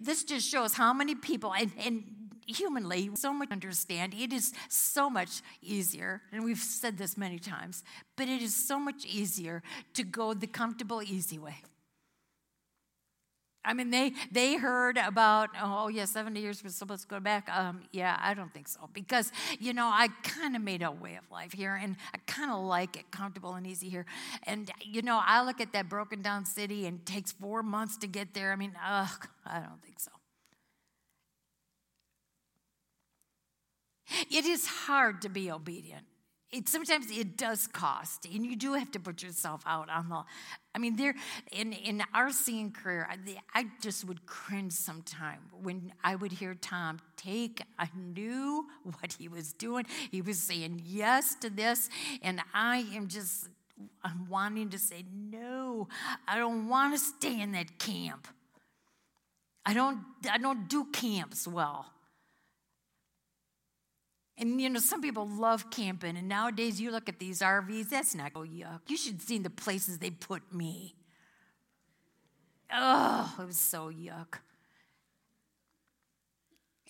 This 0.00 0.22
just 0.22 0.48
shows 0.48 0.74
how 0.74 0.92
many 0.92 1.14
people, 1.16 1.54
and, 1.54 1.72
and 1.78 2.04
humanly 2.46 3.10
so 3.14 3.32
much 3.32 3.50
understand. 3.50 4.14
It 4.14 4.32
is 4.32 4.52
so 4.68 5.08
much 5.08 5.42
easier, 5.62 6.22
and 6.32 6.44
we've 6.44 6.58
said 6.58 6.98
this 6.98 7.16
many 7.16 7.38
times, 7.38 7.84
but 8.16 8.28
it 8.28 8.42
is 8.42 8.54
so 8.54 8.78
much 8.78 9.04
easier 9.04 9.62
to 9.94 10.02
go 10.02 10.34
the 10.34 10.46
comfortable, 10.46 11.02
easy 11.02 11.38
way. 11.38 11.56
I 13.64 13.74
mean, 13.74 13.90
they 13.90 14.12
they 14.32 14.56
heard 14.56 14.96
about 14.96 15.50
oh 15.60 15.88
yeah, 15.88 16.04
seventy 16.04 16.40
years 16.40 16.62
we're 16.64 16.70
supposed 16.70 17.02
to 17.02 17.08
go 17.08 17.20
back. 17.20 17.48
Um, 17.48 17.82
yeah, 17.92 18.18
I 18.20 18.34
don't 18.34 18.52
think 18.52 18.66
so 18.66 18.88
because 18.92 19.30
you 19.60 19.72
know 19.72 19.86
I 19.86 20.08
kind 20.24 20.56
of 20.56 20.62
made 20.62 20.82
a 20.82 20.90
way 20.90 21.14
of 21.14 21.30
life 21.30 21.52
here, 21.52 21.78
and 21.80 21.96
I 22.12 22.18
kind 22.26 22.50
of 22.50 22.64
like 22.64 22.96
it 22.96 23.10
comfortable 23.12 23.54
and 23.54 23.66
easy 23.66 23.88
here. 23.88 24.04
And 24.44 24.70
you 24.80 25.02
know, 25.02 25.20
I 25.24 25.44
look 25.44 25.60
at 25.60 25.72
that 25.74 25.88
broken 25.88 26.22
down 26.22 26.44
city 26.44 26.86
and 26.86 27.04
takes 27.06 27.30
four 27.30 27.62
months 27.62 27.96
to 27.98 28.08
get 28.08 28.34
there. 28.34 28.52
I 28.52 28.56
mean, 28.56 28.72
ugh, 28.84 29.28
I 29.46 29.60
don't 29.60 29.82
think 29.82 30.00
so. 30.00 30.10
It 34.30 34.44
is 34.44 34.66
hard 34.66 35.22
to 35.22 35.28
be 35.28 35.50
obedient. 35.50 36.04
It, 36.50 36.68
sometimes 36.68 37.10
it 37.10 37.38
does 37.38 37.66
cost, 37.66 38.26
and 38.26 38.44
you 38.44 38.56
do 38.56 38.74
have 38.74 38.90
to 38.90 39.00
put 39.00 39.22
yourself 39.22 39.62
out 39.64 39.88
on 39.88 40.10
the. 40.10 40.22
I 40.74 40.78
mean, 40.78 40.96
there 40.96 41.14
in 41.50 41.72
in 41.72 42.02
our 42.12 42.30
singing 42.30 42.72
career, 42.72 43.08
I, 43.10 43.38
I 43.54 43.66
just 43.80 44.04
would 44.04 44.26
cringe 44.26 44.74
sometime 44.74 45.40
when 45.62 45.94
I 46.04 46.14
would 46.14 46.30
hear 46.30 46.52
Tom 46.52 47.00
take. 47.16 47.62
I 47.78 47.88
knew 47.96 48.66
what 48.82 49.14
he 49.18 49.28
was 49.28 49.54
doing. 49.54 49.86
He 50.10 50.20
was 50.20 50.38
saying 50.38 50.82
yes 50.84 51.34
to 51.36 51.48
this, 51.48 51.88
and 52.20 52.42
I 52.52 52.84
am 52.94 53.08
just 53.08 53.48
I'm 54.04 54.28
wanting 54.28 54.68
to 54.70 54.78
say 54.78 55.04
no. 55.10 55.88
I 56.28 56.36
don't 56.36 56.68
want 56.68 56.92
to 56.92 56.98
stay 56.98 57.40
in 57.40 57.52
that 57.52 57.78
camp. 57.78 58.28
I 59.64 59.72
don't 59.72 60.00
I 60.30 60.36
don't 60.36 60.68
do 60.68 60.86
camps 60.92 61.48
well. 61.48 61.86
And 64.38 64.60
you 64.60 64.70
know, 64.70 64.80
some 64.80 65.02
people 65.02 65.28
love 65.28 65.70
camping, 65.70 66.16
and 66.16 66.28
nowadays 66.28 66.80
you 66.80 66.90
look 66.90 67.08
at 67.08 67.18
these 67.18 67.40
RVs, 67.40 67.90
that's 67.90 68.14
not 68.14 68.32
oh 68.34 68.40
yuck. 68.40 68.80
You 68.88 68.96
should 68.96 69.20
see 69.20 69.38
the 69.38 69.50
places 69.50 69.98
they 69.98 70.10
put 70.10 70.52
me. 70.52 70.94
Oh, 72.72 73.34
it 73.38 73.46
was 73.46 73.58
so 73.58 73.90
yuck. 73.90 74.38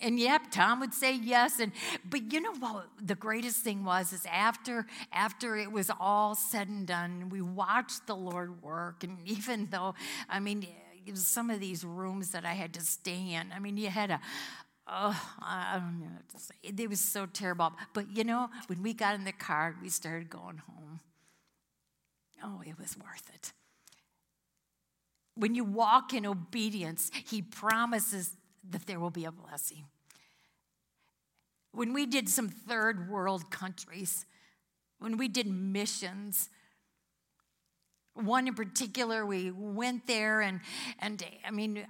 And 0.01 0.19
yep, 0.19 0.51
Tom 0.51 0.81
would 0.81 0.93
say 0.93 1.15
yes. 1.15 1.59
And 1.59 1.71
but 2.09 2.31
you 2.33 2.41
know 2.41 2.53
what 2.53 2.87
the 3.01 3.15
greatest 3.15 3.57
thing 3.57 3.85
was 3.85 4.11
is 4.11 4.25
after 4.29 4.85
after 5.11 5.55
it 5.55 5.71
was 5.71 5.89
all 5.99 6.35
said 6.35 6.67
and 6.67 6.85
done, 6.85 7.29
we 7.29 7.41
watched 7.41 8.07
the 8.07 8.15
Lord 8.15 8.61
work. 8.61 9.03
And 9.03 9.17
even 9.25 9.67
though, 9.69 9.95
I 10.29 10.39
mean, 10.39 10.67
some 11.13 11.49
of 11.49 11.59
these 11.59 11.83
rooms 11.83 12.31
that 12.31 12.45
I 12.45 12.53
had 12.53 12.73
to 12.75 12.81
stay 12.81 13.33
in, 13.33 13.51
I 13.53 13.59
mean, 13.59 13.77
you 13.77 13.89
had 13.89 14.11
a, 14.11 14.19
oh, 14.87 15.35
I 15.41 15.79
don't 15.79 15.99
know 15.99 16.13
what 16.13 16.29
to 16.29 16.39
say. 16.39 16.55
It 16.63 16.89
was 16.89 16.99
so 16.99 17.25
terrible. 17.25 17.73
But 17.93 18.15
you 18.15 18.23
know, 18.23 18.49
when 18.67 18.81
we 18.83 18.93
got 18.93 19.15
in 19.15 19.23
the 19.23 19.31
car, 19.31 19.75
we 19.81 19.89
started 19.89 20.29
going 20.29 20.57
home. 20.57 20.99
Oh, 22.43 22.61
it 22.65 22.77
was 22.77 22.97
worth 22.97 23.29
it. 23.33 23.53
When 25.35 25.55
you 25.55 25.63
walk 25.63 26.13
in 26.13 26.25
obedience, 26.25 27.09
He 27.25 27.41
promises 27.41 28.35
that 28.69 28.85
there 28.85 28.99
will 28.99 29.09
be 29.09 29.25
a 29.25 29.31
blessing. 29.31 29.85
When 31.71 31.93
we 31.93 32.05
did 32.05 32.29
some 32.29 32.49
third 32.49 33.09
world 33.09 33.49
countries, 33.49 34.25
when 34.99 35.17
we 35.17 35.27
did 35.27 35.47
missions, 35.47 36.49
one 38.13 38.47
in 38.47 38.53
particular, 38.53 39.25
we 39.25 39.49
went 39.49 40.05
there 40.05 40.41
and, 40.41 40.61
and 40.99 41.23
I 41.45 41.51
mean, 41.51 41.85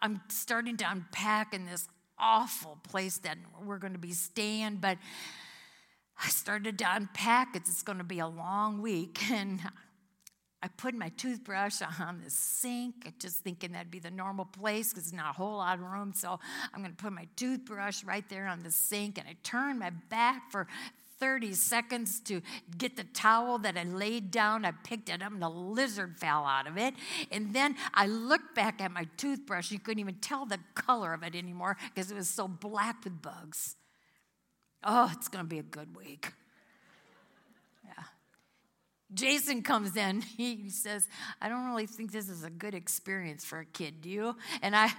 I'm 0.00 0.22
starting 0.28 0.76
to 0.78 0.90
unpack 0.90 1.52
in 1.52 1.66
this 1.66 1.88
awful 2.20 2.78
place 2.82 3.18
that 3.18 3.38
we're 3.64 3.78
going 3.78 3.92
to 3.92 3.98
be 3.98 4.12
staying, 4.12 4.76
but 4.76 4.98
I 6.22 6.28
started 6.28 6.78
to 6.78 6.86
unpack 6.88 7.54
it. 7.54 7.62
It's 7.68 7.82
going 7.82 7.98
to 7.98 8.04
be 8.04 8.18
a 8.18 8.28
long 8.28 8.82
week. 8.82 9.20
And 9.30 9.60
I 10.60 10.66
put 10.66 10.92
my 10.92 11.10
toothbrush 11.10 11.82
on 12.00 12.20
the 12.24 12.30
sink, 12.30 13.12
just 13.20 13.44
thinking 13.44 13.72
that'd 13.72 13.92
be 13.92 14.00
the 14.00 14.10
normal 14.10 14.44
place 14.44 14.90
because 14.90 15.04
there's 15.04 15.12
not 15.12 15.30
a 15.30 15.32
whole 15.32 15.58
lot 15.58 15.78
of 15.78 15.84
room. 15.84 16.12
So 16.12 16.40
I'm 16.74 16.80
going 16.80 16.90
to 16.90 17.00
put 17.00 17.12
my 17.12 17.28
toothbrush 17.36 18.02
right 18.02 18.28
there 18.28 18.48
on 18.48 18.64
the 18.64 18.72
sink. 18.72 19.18
And 19.18 19.28
I 19.28 19.36
turned 19.44 19.78
my 19.78 19.90
back 20.10 20.50
for 20.50 20.66
30 21.20 21.54
seconds 21.54 22.20
to 22.20 22.42
get 22.76 22.96
the 22.96 23.04
towel 23.04 23.58
that 23.58 23.76
I 23.76 23.84
laid 23.84 24.30
down. 24.30 24.64
I 24.64 24.72
picked 24.72 25.08
it 25.08 25.22
up 25.22 25.32
and 25.32 25.42
a 25.42 25.48
lizard 25.48 26.18
fell 26.18 26.44
out 26.44 26.66
of 26.66 26.76
it. 26.76 26.94
And 27.30 27.52
then 27.52 27.76
I 27.94 28.06
looked 28.06 28.54
back 28.54 28.80
at 28.80 28.90
my 28.90 29.06
toothbrush. 29.16 29.70
You 29.70 29.78
couldn't 29.78 30.00
even 30.00 30.16
tell 30.16 30.46
the 30.46 30.58
color 30.74 31.12
of 31.12 31.22
it 31.22 31.34
anymore 31.34 31.76
because 31.94 32.10
it 32.10 32.14
was 32.14 32.28
so 32.28 32.48
black 32.48 33.04
with 33.04 33.20
bugs. 33.20 33.76
Oh, 34.84 35.10
it's 35.12 35.28
going 35.28 35.44
to 35.44 35.48
be 35.48 35.58
a 35.58 35.64
good 35.64 35.96
week. 35.96 36.32
Jason 39.12 39.62
comes 39.62 39.96
in. 39.96 40.22
He 40.36 40.70
says, 40.70 41.08
I 41.40 41.48
don't 41.48 41.66
really 41.66 41.86
think 41.86 42.12
this 42.12 42.28
is 42.28 42.44
a 42.44 42.50
good 42.50 42.74
experience 42.74 43.44
for 43.44 43.58
a 43.60 43.64
kid, 43.64 44.00
do 44.00 44.08
you? 44.08 44.36
And 44.62 44.76
I, 44.76 44.90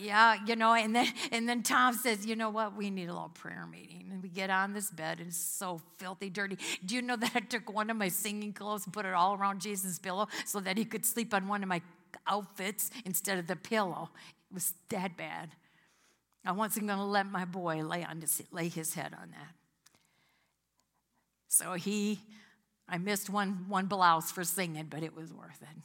yeah, 0.00 0.36
you 0.46 0.56
know, 0.56 0.74
and 0.74 0.94
then 0.94 1.08
and 1.30 1.48
then 1.48 1.62
Tom 1.62 1.94
says, 1.94 2.24
you 2.24 2.36
know 2.36 2.50
what, 2.50 2.76
we 2.76 2.90
need 2.90 3.08
a 3.08 3.12
little 3.12 3.30
prayer 3.30 3.66
meeting. 3.70 4.08
And 4.10 4.22
we 4.22 4.28
get 4.28 4.50
on 4.50 4.72
this 4.72 4.90
bed 4.90 5.18
and 5.18 5.28
it's 5.28 5.36
so 5.36 5.80
filthy 5.98 6.30
dirty. 6.30 6.56
Do 6.84 6.94
you 6.94 7.02
know 7.02 7.16
that 7.16 7.32
I 7.34 7.40
took 7.40 7.72
one 7.72 7.90
of 7.90 7.96
my 7.96 8.08
singing 8.08 8.52
clothes 8.52 8.84
and 8.84 8.92
put 8.92 9.04
it 9.04 9.14
all 9.14 9.34
around 9.34 9.60
Jason's 9.60 9.98
pillow 9.98 10.28
so 10.46 10.60
that 10.60 10.78
he 10.78 10.84
could 10.84 11.04
sleep 11.04 11.34
on 11.34 11.48
one 11.48 11.62
of 11.62 11.68
my 11.68 11.82
outfits 12.26 12.90
instead 13.04 13.38
of 13.38 13.46
the 13.46 13.56
pillow? 13.56 14.10
It 14.50 14.54
was 14.54 14.72
that 14.88 15.16
bad. 15.16 15.50
I 16.44 16.52
wasn't 16.52 16.86
going 16.86 16.98
to 16.98 17.04
let 17.04 17.26
my 17.26 17.44
boy 17.44 17.82
lay 17.82 18.04
on 18.04 18.22
lay 18.52 18.68
his 18.68 18.94
head 18.94 19.12
on 19.20 19.30
that. 19.32 19.54
So 21.48 21.74
he, 21.74 22.20
I 22.88 22.98
missed 22.98 23.28
one 23.28 23.66
one 23.68 23.86
blouse 23.86 24.32
for 24.32 24.44
singing, 24.44 24.86
but 24.88 25.02
it 25.02 25.14
was 25.14 25.32
worth 25.32 25.60
it. 25.62 25.82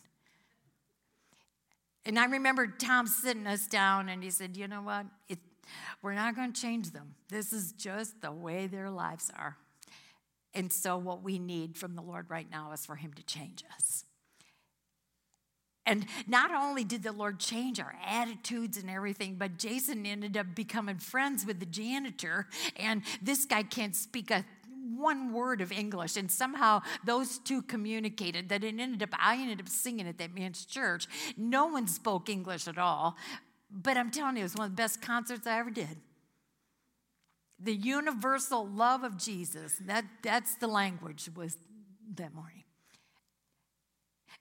And 2.06 2.20
I 2.20 2.26
remember 2.26 2.68
Tom 2.68 3.08
sitting 3.08 3.48
us 3.48 3.68
down 3.68 4.10
and 4.10 4.24
he 4.24 4.30
said, 4.30 4.58
You 4.58 4.68
know 4.68 4.82
what? 4.82 5.06
It, 5.30 5.40
we're 6.02 6.14
not 6.14 6.36
going 6.36 6.52
to 6.52 6.62
change 6.62 6.92
them. 6.92 7.16
This 7.30 7.54
is 7.54 7.72
just 7.74 8.22
the 8.22 8.32
way 8.32 8.68
their 8.68 8.90
lives 8.90 9.32
are. 9.38 9.58
And 10.54 10.72
so, 10.72 10.98
what 10.98 11.24
we 11.24 11.40
need 11.40 11.78
from 11.78 11.96
the 11.96 12.02
Lord 12.02 12.30
right 12.30 12.50
now 12.50 12.72
is 12.74 12.86
for 12.86 12.96
Him 12.96 13.14
to 13.14 13.24
change 13.24 13.64
us. 13.76 14.06
And 15.86 16.06
not 16.28 16.54
only 16.54 16.86
did 16.86 17.04
the 17.04 17.12
Lord 17.12 17.40
change 17.40 17.80
our 17.80 17.94
attitudes 18.06 18.78
and 18.78 18.90
everything, 18.90 19.36
but 19.36 19.58
Jason 19.58 20.06
ended 20.06 20.38
up 20.38 20.56
becoming 20.56 20.98
friends 20.98 21.46
with 21.46 21.60
the 21.60 21.66
janitor. 21.66 22.48
And 22.78 23.02
this 23.22 23.44
guy 23.46 23.64
can't 23.64 23.96
speak 23.96 24.32
a 24.32 24.46
one 24.98 25.34
word 25.34 25.62
of 25.62 25.72
English. 25.72 26.18
And 26.18 26.32
somehow 26.32 26.82
those 27.06 27.40
two 27.40 27.62
communicated 27.62 28.50
that 28.50 28.64
it 28.64 28.80
ended 28.80 29.04
up, 29.04 29.10
I 29.20 29.36
ended 29.36 29.60
up 29.60 29.70
singing 29.70 30.08
at 30.08 30.18
that 30.18 30.36
man's 30.36 30.66
church. 30.66 31.08
No 31.38 31.68
one 31.68 31.88
spoke 31.88 32.30
English 32.30 32.68
at 32.68 32.78
all. 32.78 33.16
But 33.72 33.98
I'm 33.98 34.12
telling 34.12 34.38
you, 34.38 34.42
it 34.42 34.44
was 34.44 34.56
one 34.56 34.66
of 34.66 34.72
the 34.72 34.82
best 34.82 35.02
concerts 35.02 35.48
I 35.48 35.60
ever 35.60 35.72
did. 35.72 35.98
The 37.60 37.74
universal 37.74 38.68
love 38.68 39.04
of 39.04 39.18
Jesus, 39.18 39.76
that, 39.86 40.06
that's 40.22 40.56
the 40.56 40.68
language 40.68 41.30
was 41.36 41.58
that 42.16 42.34
morning. 42.34 42.64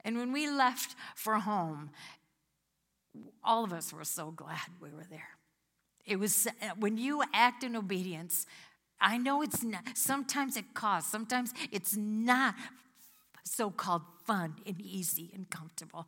And 0.03 0.17
when 0.17 0.33
we 0.33 0.49
left 0.49 0.95
for 1.15 1.35
home, 1.35 1.91
all 3.43 3.63
of 3.63 3.71
us 3.71 3.93
were 3.93 4.03
so 4.03 4.31
glad 4.31 4.59
we 4.81 4.89
were 4.89 5.05
there. 5.09 5.29
It 6.05 6.17
was 6.17 6.47
when 6.77 6.97
you 6.97 7.23
act 7.33 7.63
in 7.63 7.75
obedience, 7.75 8.45
I 8.99 9.17
know 9.17 9.41
it's 9.41 9.63
not, 9.63 9.83
sometimes 9.95 10.55
it 10.55 10.73
costs, 10.73 11.11
sometimes 11.11 11.53
it's 11.71 11.95
not 11.97 12.55
so 13.43 13.69
called 13.69 14.03
fun 14.25 14.55
and 14.65 14.79
easy 14.81 15.31
and 15.33 15.49
comfortable. 15.49 16.07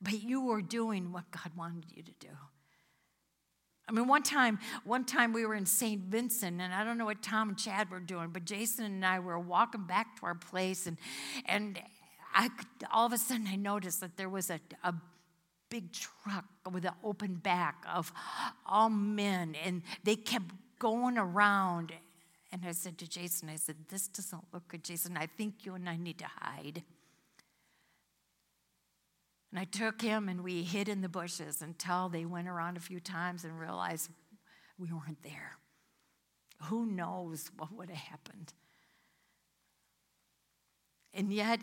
But 0.00 0.22
you 0.22 0.42
were 0.42 0.62
doing 0.62 1.12
what 1.12 1.30
God 1.30 1.52
wanted 1.56 1.84
you 1.94 2.02
to 2.02 2.12
do. 2.20 2.28
I 3.88 3.92
mean, 3.92 4.08
one 4.08 4.22
time, 4.22 4.58
one 4.84 5.04
time 5.04 5.32
we 5.32 5.46
were 5.46 5.54
in 5.54 5.64
St. 5.64 6.02
Vincent, 6.02 6.60
and 6.60 6.74
I 6.74 6.82
don't 6.82 6.98
know 6.98 7.04
what 7.04 7.22
Tom 7.22 7.50
and 7.50 7.58
Chad 7.58 7.90
were 7.90 8.00
doing, 8.00 8.30
but 8.30 8.44
Jason 8.44 8.84
and 8.84 9.06
I 9.06 9.20
were 9.20 9.38
walking 9.38 9.84
back 9.84 10.18
to 10.18 10.26
our 10.26 10.34
place, 10.34 10.86
and 10.86 10.96
and 11.44 11.78
I 12.34 12.50
all 12.92 13.06
of 13.06 13.12
a 13.12 13.18
sudden 13.18 13.46
I 13.46 13.54
noticed 13.54 14.00
that 14.00 14.16
there 14.16 14.28
was 14.28 14.50
a, 14.50 14.58
a 14.82 14.92
big 15.70 15.92
truck 15.92 16.44
with 16.70 16.84
an 16.84 16.94
open 17.04 17.34
back 17.34 17.84
of 17.92 18.12
all 18.66 18.90
men, 18.90 19.54
and 19.64 19.82
they 20.02 20.16
kept 20.16 20.52
going 20.78 21.18
around. 21.18 21.92
And 22.52 22.62
I 22.66 22.72
said 22.72 22.98
to 22.98 23.08
Jason, 23.08 23.48
I 23.48 23.56
said, 23.56 23.76
This 23.88 24.08
doesn't 24.08 24.44
look 24.52 24.68
good, 24.68 24.84
Jason. 24.84 25.16
I 25.16 25.26
think 25.26 25.64
you 25.64 25.74
and 25.74 25.88
I 25.88 25.96
need 25.96 26.18
to 26.18 26.26
hide. 26.40 26.82
And 29.50 29.60
I 29.60 29.64
took 29.64 30.02
him 30.02 30.28
and 30.28 30.42
we 30.42 30.62
hid 30.62 30.88
in 30.88 31.00
the 31.00 31.08
bushes 31.08 31.62
until 31.62 32.08
they 32.08 32.24
went 32.24 32.48
around 32.48 32.76
a 32.76 32.80
few 32.80 33.00
times 33.00 33.44
and 33.44 33.58
realized 33.58 34.10
we 34.78 34.92
weren't 34.92 35.22
there. 35.22 35.56
Who 36.64 36.86
knows 36.86 37.50
what 37.56 37.72
would 37.72 37.90
have 37.90 37.98
happened? 37.98 38.52
And 41.14 41.32
yet, 41.32 41.60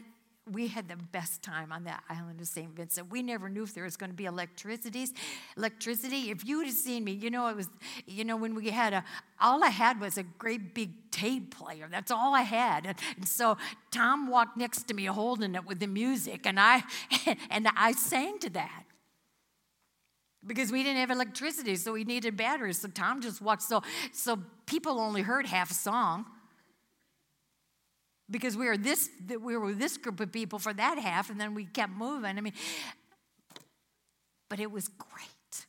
we 0.52 0.68
had 0.68 0.90
the 0.90 0.98
best 0.98 1.42
time 1.42 1.72
on 1.72 1.86
that 1.86 2.04
island 2.10 2.42
of 2.42 2.48
St. 2.48 2.76
Vincent. 2.76 3.10
We 3.10 3.24
never 3.24 3.48
knew 3.48 3.64
if 3.64 3.74
there 3.74 3.86
was 3.86 3.96
going 3.96 4.10
to 4.10 4.16
be 4.16 4.26
electricity. 4.26 5.08
Electricity. 5.56 6.32
If 6.32 6.46
you 6.46 6.58
would 6.58 6.68
have 6.68 6.76
seen 6.76 7.06
me, 7.06 7.14
you 7.14 7.30
know, 7.30 7.48
it 7.48 7.56
was, 7.56 7.70
you 8.06 8.26
know, 8.26 8.36
when 8.36 8.54
we 8.54 8.70
had 8.70 8.94
a, 8.94 9.06
all 9.40 9.64
I 9.64 9.70
had 9.70 10.02
was 10.02 10.18
a 10.18 10.24
great 10.24 10.74
big 10.74 11.12
tape 11.12 11.56
player. 11.56 11.88
That's 11.90 12.12
all 12.12 12.36
I 12.36 12.42
had. 12.42 12.86
And, 12.86 12.98
and 13.16 13.28
so 13.28 13.58
Tom 13.92 14.28
walked 14.28 14.58
next 14.58 14.84
to 14.90 14.94
me 14.94 15.06
holding 15.06 15.56
it 15.56 15.66
with 15.66 15.80
the 15.80 15.88
music, 15.88 16.46
and 16.46 16.60
I, 16.60 16.84
and 17.50 17.70
I 17.78 17.94
sang 17.94 18.40
to 18.40 18.50
that 18.52 18.84
because 20.46 20.74
we 20.74 20.84
didn't 20.84 20.98
have 20.98 21.12
electricity, 21.12 21.78
so 21.78 21.94
we 21.94 22.04
needed 22.04 22.36
batteries. 22.36 22.82
So 22.82 22.90
Tom 22.90 23.22
just 23.22 23.42
walked. 23.42 23.62
So, 23.62 23.82
so 24.12 24.40
people 24.66 25.00
only 25.00 25.22
heard 25.22 25.46
half 25.46 25.72
a 25.72 25.74
song 25.74 26.26
because 28.30 28.58
we 28.58 28.66
were 28.66 28.78
this 28.78 29.10
we 29.42 29.58
were 29.58 29.74
this 29.74 29.98
group 29.98 30.20
of 30.20 30.32
people 30.32 30.60
for 30.60 30.74
that 30.74 30.98
half 30.98 31.30
and 31.30 31.40
then 31.40 31.54
we 31.54 31.66
kept 31.66 31.94
moving. 31.94 32.38
I 32.38 32.42
mean 32.42 32.54
but 34.50 34.60
it 34.60 34.72
was 34.72 34.88
great. 34.88 35.66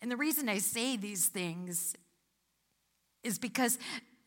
And 0.00 0.10
the 0.10 0.16
reason 0.16 0.48
i 0.48 0.58
say 0.58 0.96
these 0.96 1.26
things 1.26 1.94
is 3.22 3.38
because 3.38 3.78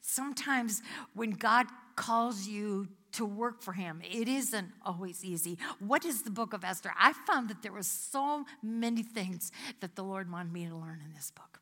sometimes 0.02 0.82
when 1.14 1.32
god 1.32 1.68
calls 1.96 2.48
you 2.48 2.88
to 3.12 3.26
work 3.26 3.62
for 3.62 3.74
him 3.74 4.02
it 4.04 4.28
isn't 4.28 4.70
always 4.86 5.24
easy. 5.24 5.58
What 5.80 6.06
is 6.06 6.24
the 6.24 6.32
book 6.32 6.54
of 6.54 6.64
esther? 6.64 6.92
I 7.00 7.14
found 7.14 7.50
that 7.50 7.62
there 7.62 7.72
were 7.72 7.84
so 7.84 8.46
many 8.62 9.04
things 9.04 9.52
that 9.80 9.96
the 9.96 10.04
lord 10.04 10.32
wanted 10.32 10.52
me 10.52 10.68
to 10.68 10.76
learn 10.76 11.02
in 11.06 11.14
this 11.14 11.32
book 11.32 11.62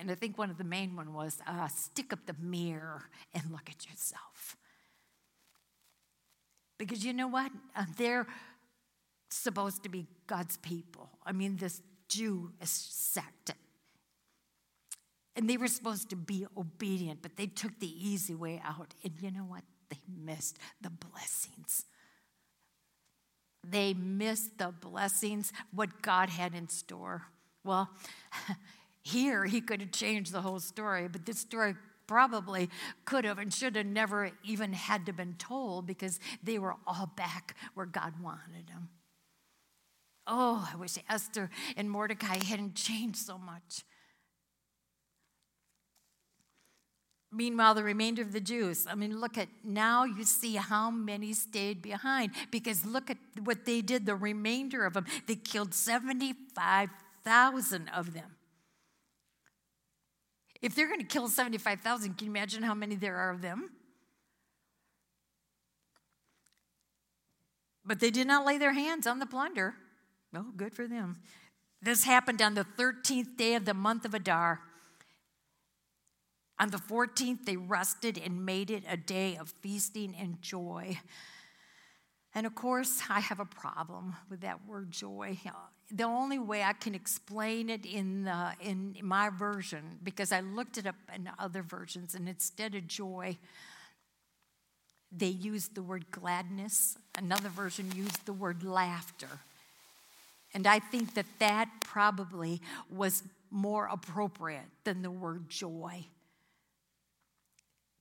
and 0.00 0.10
I 0.10 0.14
think 0.14 0.38
one 0.38 0.50
of 0.50 0.56
the 0.56 0.64
main 0.64 0.96
one 0.96 1.12
was 1.12 1.38
uh, 1.46 1.68
stick 1.68 2.12
up 2.12 2.20
the 2.26 2.34
mirror 2.40 3.02
and 3.34 3.44
look 3.52 3.68
at 3.68 3.86
yourself. 3.88 4.56
Because 6.78 7.04
you 7.04 7.12
know 7.12 7.28
what? 7.28 7.52
Uh, 7.76 7.84
they're 7.98 8.26
supposed 9.28 9.82
to 9.82 9.90
be 9.90 10.06
God's 10.26 10.56
people. 10.56 11.10
I 11.24 11.32
mean, 11.32 11.56
this 11.56 11.82
Jew 12.08 12.52
sect. 12.62 13.52
And 15.36 15.48
they 15.48 15.58
were 15.58 15.68
supposed 15.68 16.10
to 16.10 16.16
be 16.16 16.46
obedient, 16.56 17.20
but 17.22 17.36
they 17.36 17.46
took 17.46 17.78
the 17.78 18.08
easy 18.08 18.34
way 18.34 18.60
out. 18.64 18.94
And 19.04 19.12
you 19.20 19.30
know 19.30 19.44
what? 19.44 19.62
They 19.90 20.00
missed 20.08 20.58
the 20.80 20.90
blessings. 20.90 21.84
They 23.62 23.92
missed 23.92 24.56
the 24.58 24.72
blessings, 24.72 25.52
what 25.72 26.00
God 26.00 26.30
had 26.30 26.54
in 26.54 26.68
store. 26.68 27.26
Well, 27.62 27.90
Here, 29.02 29.44
he 29.44 29.60
could 29.60 29.80
have 29.80 29.92
changed 29.92 30.32
the 30.32 30.42
whole 30.42 30.60
story, 30.60 31.08
but 31.08 31.26
this 31.26 31.38
story 31.38 31.74
probably 32.06 32.68
could 33.04 33.24
have 33.24 33.38
and 33.38 33.54
should 33.54 33.76
have 33.76 33.86
never 33.86 34.32
even 34.42 34.72
had 34.72 35.06
to 35.06 35.12
been 35.12 35.36
told 35.38 35.86
because 35.86 36.18
they 36.42 36.58
were 36.58 36.74
all 36.86 37.12
back 37.16 37.54
where 37.74 37.86
God 37.86 38.14
wanted 38.20 38.66
them. 38.66 38.88
Oh, 40.26 40.68
I 40.72 40.76
wish 40.76 40.98
Esther 41.08 41.50
and 41.76 41.90
Mordecai 41.90 42.44
hadn't 42.44 42.74
changed 42.74 43.18
so 43.18 43.38
much. 43.38 43.84
Meanwhile, 47.32 47.74
the 47.74 47.84
remainder 47.84 48.22
of 48.22 48.32
the 48.32 48.40
Jews, 48.40 48.88
I 48.90 48.96
mean, 48.96 49.20
look 49.20 49.38
at 49.38 49.46
now 49.62 50.02
you 50.04 50.24
see 50.24 50.56
how 50.56 50.90
many 50.90 51.32
stayed 51.32 51.80
behind 51.80 52.32
because 52.50 52.84
look 52.84 53.08
at 53.08 53.18
what 53.44 53.64
they 53.64 53.82
did, 53.82 54.04
the 54.04 54.16
remainder 54.16 54.84
of 54.84 54.94
them. 54.94 55.06
They 55.28 55.36
killed 55.36 55.74
75,000 55.74 57.88
of 57.94 58.14
them. 58.14 58.34
If 60.62 60.74
they're 60.74 60.88
going 60.88 61.00
to 61.00 61.06
kill 61.06 61.28
75,000, 61.28 62.14
can 62.14 62.26
you 62.26 62.32
imagine 62.32 62.62
how 62.62 62.74
many 62.74 62.94
there 62.94 63.16
are 63.16 63.30
of 63.30 63.40
them? 63.40 63.70
But 67.84 68.00
they 68.00 68.10
did 68.10 68.26
not 68.26 68.46
lay 68.46 68.58
their 68.58 68.72
hands 68.72 69.06
on 69.06 69.18
the 69.18 69.26
plunder. 69.26 69.74
Oh, 70.34 70.46
good 70.56 70.74
for 70.74 70.86
them. 70.86 71.18
This 71.82 72.04
happened 72.04 72.42
on 72.42 72.54
the 72.54 72.66
13th 72.78 73.36
day 73.36 73.54
of 73.54 73.64
the 73.64 73.74
month 73.74 74.04
of 74.04 74.14
Adar. 74.14 74.60
On 76.58 76.68
the 76.70 76.76
14th, 76.76 77.46
they 77.46 77.56
rested 77.56 78.18
and 78.18 78.44
made 78.44 78.70
it 78.70 78.84
a 78.86 78.96
day 78.98 79.36
of 79.36 79.48
feasting 79.62 80.14
and 80.14 80.42
joy. 80.42 80.98
And 82.34 82.46
of 82.46 82.54
course, 82.54 83.02
I 83.08 83.20
have 83.20 83.40
a 83.40 83.46
problem 83.46 84.14
with 84.28 84.42
that 84.42 84.66
word 84.66 84.90
joy 84.90 85.38
the 85.90 86.04
only 86.04 86.38
way 86.38 86.62
I 86.62 86.72
can 86.72 86.94
explain 86.94 87.68
it 87.68 87.84
in, 87.84 88.24
the, 88.24 88.52
in 88.60 88.96
my 89.02 89.30
version, 89.30 89.98
because 90.02 90.32
I 90.32 90.40
looked 90.40 90.78
it 90.78 90.86
up 90.86 90.96
in 91.14 91.30
other 91.38 91.62
versions, 91.62 92.14
and 92.14 92.28
instead 92.28 92.74
of 92.74 92.86
joy, 92.86 93.36
they 95.12 95.26
used 95.26 95.74
the 95.74 95.82
word 95.82 96.10
gladness. 96.10 96.96
Another 97.18 97.48
version 97.48 97.90
used 97.94 98.24
the 98.26 98.32
word 98.32 98.62
laughter. 98.62 99.40
And 100.54 100.66
I 100.66 100.78
think 100.78 101.14
that 101.14 101.26
that 101.38 101.68
probably 101.82 102.60
was 102.88 103.22
more 103.50 103.86
appropriate 103.86 104.68
than 104.84 105.02
the 105.02 105.10
word 105.10 105.48
joy. 105.48 106.06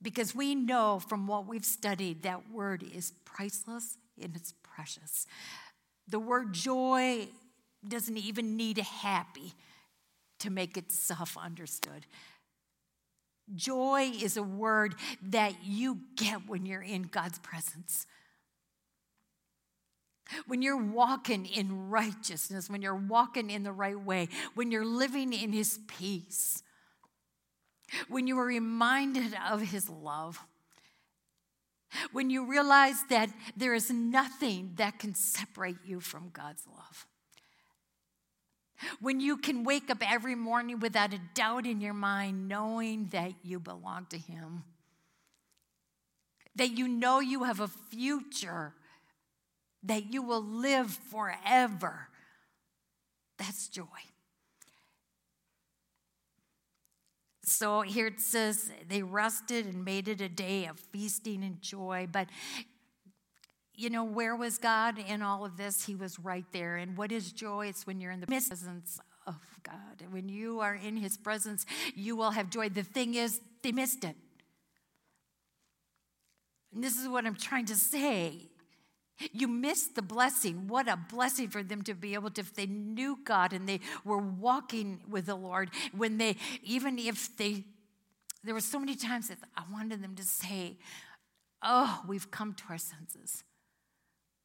Because 0.02 0.34
we 0.34 0.56
know 0.56 1.00
from 1.00 1.28
what 1.28 1.48
we've 1.48 1.66
studied 1.66 2.24
that 2.24 2.52
word 2.52 2.84
is 2.84 3.12
priceless 3.26 3.98
and 4.22 4.36
it's 4.36 4.54
precious. 4.64 5.26
The 6.08 6.20
word 6.20 6.54
joy 6.54 7.28
doesn't 7.88 8.18
even 8.18 8.58
need 8.58 8.78
a 8.78 8.84
happy 8.84 9.54
to 10.40 10.50
make 10.50 10.78
itself 10.78 11.38
understood. 11.38 12.06
Joy 13.56 14.12
is 14.22 14.38
a 14.38 14.44
word 14.44 14.96
that 15.30 15.54
you 15.64 16.00
get 16.16 16.48
when 16.48 16.66
you're 16.66 16.82
in 16.82 17.04
God's 17.04 17.40
presence. 17.40 18.06
When 20.46 20.62
you're 20.62 20.78
walking 20.78 21.48
in 21.48 21.90
righteousness, 21.90 22.70
when 22.70 22.82
you're 22.82 22.94
walking 22.94 23.50
in 23.50 23.64
the 23.64 23.72
right 23.72 24.00
way, 24.00 24.30
when 24.54 24.72
you're 24.72 24.86
living 24.86 25.34
in 25.34 25.52
His 25.52 25.80
peace, 25.88 26.62
when 28.08 28.28
you 28.28 28.38
are 28.38 28.46
reminded 28.46 29.36
of 29.50 29.62
His 29.62 29.90
love, 29.90 30.40
when 32.12 32.30
you 32.30 32.46
realize 32.46 33.04
that 33.10 33.30
there 33.58 33.74
is 33.74 33.90
nothing 33.90 34.74
that 34.76 35.00
can 35.00 35.16
separate 35.16 35.78
you 35.84 36.00
from 36.00 36.30
God's 36.32 36.64
love. 36.68 37.08
When 39.00 39.20
you 39.20 39.38
can 39.38 39.64
wake 39.64 39.90
up 39.90 40.00
every 40.02 40.36
morning 40.36 40.80
without 40.80 41.14
a 41.14 41.20
doubt 41.34 41.66
in 41.66 41.82
your 41.82 41.94
mind, 41.94 42.48
knowing 42.48 43.08
that 43.08 43.34
you 43.44 43.60
belong 43.60 44.08
to 44.10 44.18
Him, 44.18 44.64
that 46.56 46.72
you 46.72 46.88
know 46.88 47.20
you 47.20 47.44
have 47.44 47.60
a 47.60 47.68
future, 47.68 48.74
that 49.84 50.14
you 50.14 50.22
will 50.22 50.44
live 50.44 50.92
forever. 50.92 52.08
That's 53.38 53.68
joy. 53.68 53.86
So 57.50 57.82
here 57.82 58.06
it 58.08 58.22
says 58.22 58.70
they 58.88 59.02
rested 59.02 59.66
and 59.66 59.84
made 59.84 60.08
it 60.08 60.22
a 60.22 60.30
day 60.30 60.68
of 60.68 60.80
feasting 60.80 61.44
and 61.44 61.60
joy. 61.62 62.08
But 62.12 62.28
you 63.80 63.90
know, 63.90 64.04
where 64.04 64.36
was 64.36 64.58
God 64.58 65.00
in 65.00 65.22
all 65.22 65.46
of 65.46 65.56
this? 65.56 65.86
He 65.86 65.96
was 65.96 66.20
right 66.20 66.46
there. 66.52 66.76
And 66.76 66.98
what 66.98 67.14
is 67.14 67.32
joy? 67.32 67.68
It's 67.68 67.88
when 67.88 68.02
you're 68.02 68.12
in 68.12 68.20
the 68.20 68.28
presence 68.28 69.00
of 69.26 69.38
God. 69.64 70.06
When 70.12 70.28
you 70.28 70.60
are 70.60 70.76
in 70.76 70.98
His 70.98 71.18
presence, 71.18 71.66
you 71.96 72.18
will 72.18 72.32
have 72.32 72.50
joy. 72.50 72.68
The 72.68 72.84
thing 72.84 73.16
is, 73.16 73.40
they 73.64 73.72
missed 73.72 74.04
it. 74.04 74.18
And 76.74 76.84
this 76.84 76.98
is 76.98 77.08
what 77.08 77.26
I'm 77.26 77.36
trying 77.36 77.66
to 77.68 77.76
say. 77.76 78.50
You 79.32 79.48
missed 79.48 79.96
the 79.96 80.02
blessing. 80.02 80.68
What 80.68 80.90
a 80.90 80.98
blessing 80.98 81.48
for 81.48 81.64
them 81.64 81.82
to 81.84 81.94
be 81.94 82.14
able 82.14 82.32
to, 82.32 82.42
if 82.42 82.54
they 82.54 82.66
knew 82.66 83.18
God 83.24 83.54
and 83.54 83.68
they 83.68 83.80
were 84.04 84.18
walking 84.18 85.00
with 85.10 85.26
the 85.26 85.36
Lord, 85.36 85.70
when 85.96 86.18
they, 86.18 86.36
even 86.64 87.00
if 87.00 87.36
they, 87.38 87.64
there 88.44 88.54
were 88.54 88.62
so 88.62 88.80
many 88.80 88.96
times 88.96 89.30
that 89.30 89.40
I 89.56 89.64
wanted 89.72 90.04
them 90.04 90.16
to 90.16 90.24
say, 90.24 90.78
Oh, 91.62 92.02
we've 92.08 92.32
come 92.32 92.54
to 92.54 92.64
our 92.70 92.78
senses. 92.78 93.44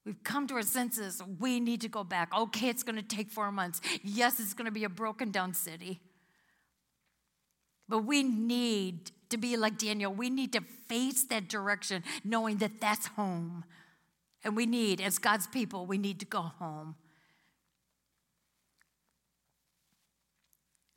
We've 0.05 0.23
come 0.23 0.47
to 0.49 0.55
our 0.55 0.63
senses. 0.63 1.23
We 1.41 1.61
need 1.61 1.81
to 1.81 1.89
go 1.89 2.05
back. 2.05 2.33
Okay, 2.37 2.69
it's 2.69 2.83
going 2.83 2.97
to 2.97 3.03
take 3.03 3.31
four 3.31 3.51
months. 3.51 3.81
Yes, 4.03 4.39
it's 4.39 4.53
going 4.53 4.67
to 4.67 4.73
be 4.73 4.85
a 4.85 4.89
broken 4.89 5.31
down 5.31 5.55
city. 5.55 6.01
But 7.89 8.01
we 8.01 8.23
need 8.23 9.13
to 9.31 9.39
be 9.39 9.57
like 9.57 9.79
Daniel. 9.79 10.13
We 10.13 10.31
need 10.31 10.53
to 10.53 10.61
face 10.89 11.25
that 11.25 11.49
direction, 11.49 12.05
knowing 12.23 12.59
that 12.59 12.81
that's 12.81 13.07
home. 13.09 13.65
And 14.43 14.55
we 14.55 14.67
need, 14.67 15.01
as 15.01 15.19
God's 15.19 15.47
people, 15.47 15.87
we 15.87 15.97
need 15.97 16.21
to 16.21 16.27
go 16.27 16.43
home. 16.43 16.97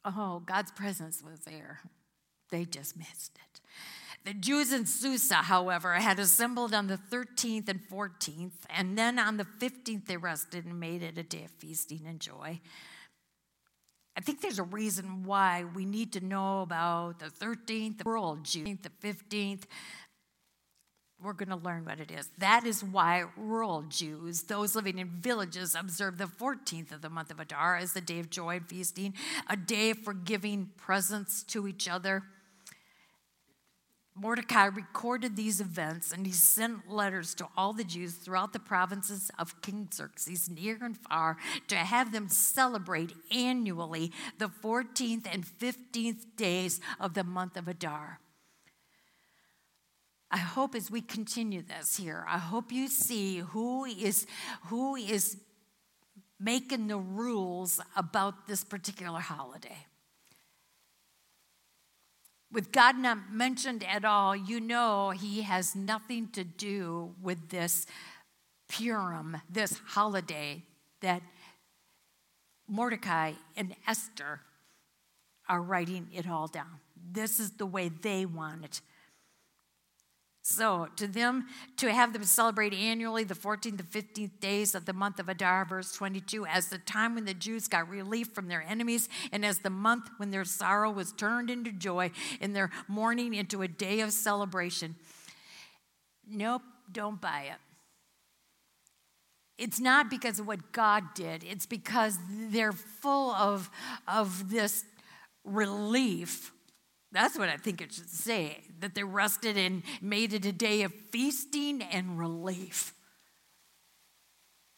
Oh, 0.04 0.41
God's 0.46 0.72
presence 0.72 1.24
was 1.24 1.39
there. 1.41 1.80
They 2.50 2.65
just 2.65 2.98
missed 2.98 3.38
it. 3.38 3.62
The 4.25 4.34
Jews 4.34 4.73
in 4.73 4.86
Susa, 4.86 5.36
however, 5.36 5.93
had 5.93 6.19
assembled 6.19 6.73
on 6.73 6.88
the 6.88 6.97
13th 6.97 7.69
and 7.69 7.80
14th, 7.89 8.51
and 8.69 8.97
then 8.97 9.19
on 9.19 9.38
the 9.38 9.45
15th 9.45 10.06
they 10.06 10.17
rested 10.17 10.65
and 10.65 10.80
made 10.80 11.01
it 11.01 11.17
a 11.17 11.23
day 11.23 11.45
of 11.45 11.51
feasting 11.51 12.01
and 12.06 12.19
joy. 12.19 12.60
I 14.17 14.19
think 14.19 14.41
there's 14.41 14.60
a 14.60 14.63
reason 14.63 15.23
why 15.23 15.63
we 15.63 15.86
need 15.86 16.12
to 16.13 16.25
know 16.25 16.63
about 16.63 17.19
the 17.19 17.27
13th, 17.27 17.99
the 17.99 18.03
world 18.03 18.43
Jews, 18.43 18.77
the 18.82 18.89
15th. 19.08 19.63
We're 21.21 21.34
going 21.34 21.49
to 21.49 21.56
learn 21.56 21.86
what 21.86 21.99
it 21.99 22.12
is. 22.12 22.30
That 22.38 22.65
is 22.65 22.84
why 22.84 23.25
rural 23.38 23.84
Jews, 23.84 24.43
those 24.43 24.75
living 24.75 24.97
in 24.99 25.08
villages, 25.08 25.73
observe 25.73 26.17
the 26.17 26.25
14th 26.25 26.91
of 26.91 27.01
the 27.01 27.10
month 27.10 27.32
of 27.32 27.39
Adar 27.39 27.77
as 27.77 27.93
the 27.93 28.01
day 28.01 28.19
of 28.19 28.30
joy 28.30 28.58
and 28.58 28.67
feasting, 28.67 29.13
a 29.47 29.56
day 29.56 29.93
for 29.93 30.13
giving 30.13 30.71
presents 30.77 31.43
to 31.43 31.67
each 31.67 31.88
other. 31.88 32.23
Mordecai 34.19 34.65
recorded 34.65 35.36
these 35.36 35.62
events 35.62 36.12
and 36.12 36.25
he 36.25 36.34
sent 36.34 36.89
letters 36.89 37.34
to 37.36 37.47
all 37.56 37.73
the 37.73 37.84
Jews 37.84 38.15
throughout 38.15 38.53
the 38.53 38.60
provinces 38.60 39.32
of 39.38 39.62
King 39.62 39.89
Xerxes, 39.93 40.49
near 40.49 40.77
and 40.82 40.97
far, 40.97 41.38
to 41.67 41.75
have 41.75 42.12
them 42.12 42.27
celebrate 42.27 43.13
annually 43.32 44.12
the 44.38 44.49
14th 44.49 45.27
and 45.32 45.45
15th 45.45 46.36
days 46.36 46.80
of 46.99 47.13
the 47.13 47.23
month 47.23 47.58
of 47.58 47.67
Adar. 47.67 48.19
I 50.30 50.38
hope 50.38 50.75
as 50.75 50.91
we 50.91 51.01
continue 51.01 51.62
this 51.62 51.95
here, 51.95 52.25
I 52.27 52.38
hope 52.38 52.71
you 52.71 52.89
see 52.89 53.39
who 53.39 53.86
is 53.86 54.27
who 54.65 54.95
is 54.95 55.38
making 56.39 56.88
the 56.88 56.97
rules 56.97 57.80
about 57.95 58.47
this 58.47 58.63
particular 58.63 59.19
holiday 59.19 59.86
with 62.58 62.72
God 62.72 62.98
not 62.98 63.32
mentioned 63.32 63.84
at 63.84 64.04
all, 64.04 64.36
you 64.36 64.60
know 64.60 65.12
he 65.12 65.43
has 65.43 65.76
nothing 65.76 66.28
to 66.30 66.43
do 66.43 67.13
with 67.22 67.50
this 67.50 67.86
Purim, 68.67 69.38
this 69.48 69.80
holiday 69.86 70.63
that 71.02 71.22
Mordecai 72.67 73.34
and 73.56 73.76
Esther 73.88 74.41
are 75.48 75.62
writing 75.62 76.08
it 76.12 76.28
all 76.28 76.48
down. 76.48 76.80
This 77.12 77.39
is 77.39 77.52
the 77.52 77.67
way 77.67 77.89
they 77.89 78.26
want 78.26 78.65
it. 78.65 78.82
So, 80.50 80.88
to 80.96 81.08
them, 81.08 81.48
to 81.76 81.92
have 81.92 82.14
them 82.14 82.24
celebrate 82.24 82.74
annually 82.74 83.26
the 83.26 83.36
14th 83.36 83.66
and 83.66 83.92
15th 83.92 84.40
days 84.40 84.76
of 84.76 84.86
the 84.86 84.94
month 84.94 85.20
of 85.20 85.28
Adar, 85.28 85.66
verse 85.66 85.92
22, 85.92 86.46
as 86.46 86.70
the 86.70 86.78
time 86.78 87.16
when 87.16 87.26
the 87.26 87.34
Jews 87.34 87.68
got 87.68 87.90
relief 87.90 88.30
from 88.30 88.48
their 88.48 88.62
enemies, 88.62 89.10
and 89.34 89.46
as 89.46 89.60
the 89.60 89.70
month 89.70 90.08
when 90.16 90.32
their 90.32 90.46
sorrow 90.46 90.90
was 90.90 91.12
turned 91.12 91.50
into 91.50 91.74
joy, 91.74 92.12
and 92.40 92.56
their 92.56 92.70
mourning 92.88 93.34
into 93.34 93.62
a 93.62 93.68
day 93.68 94.00
of 94.00 94.14
celebration. 94.14 94.96
Nope, 96.26 96.62
don't 96.90 97.20
buy 97.20 97.50
it. 97.52 97.60
It's 99.62 99.82
not 99.82 100.10
because 100.10 100.40
of 100.40 100.48
what 100.48 100.72
God 100.72 101.14
did, 101.14 101.44
it's 101.44 101.66
because 101.66 102.18
they're 102.32 102.72
full 102.72 103.32
of, 103.32 103.70
of 104.08 104.50
this 104.50 104.86
relief 105.44 106.54
that's 107.17 107.36
what 107.36 107.49
I 107.49 107.58
think 107.58 107.82
it 107.82 107.91
should 107.91 108.10
say 108.10 108.60
that 108.80 108.93
they 108.93 109.03
rested 109.03 109.58
and 109.58 109.82
made 110.01 110.34
it 110.34 110.45
a 110.45 110.51
day 110.51 110.84
of 110.84 110.93
feasting 111.10 111.82
and 111.82 112.19
relief 112.19 112.93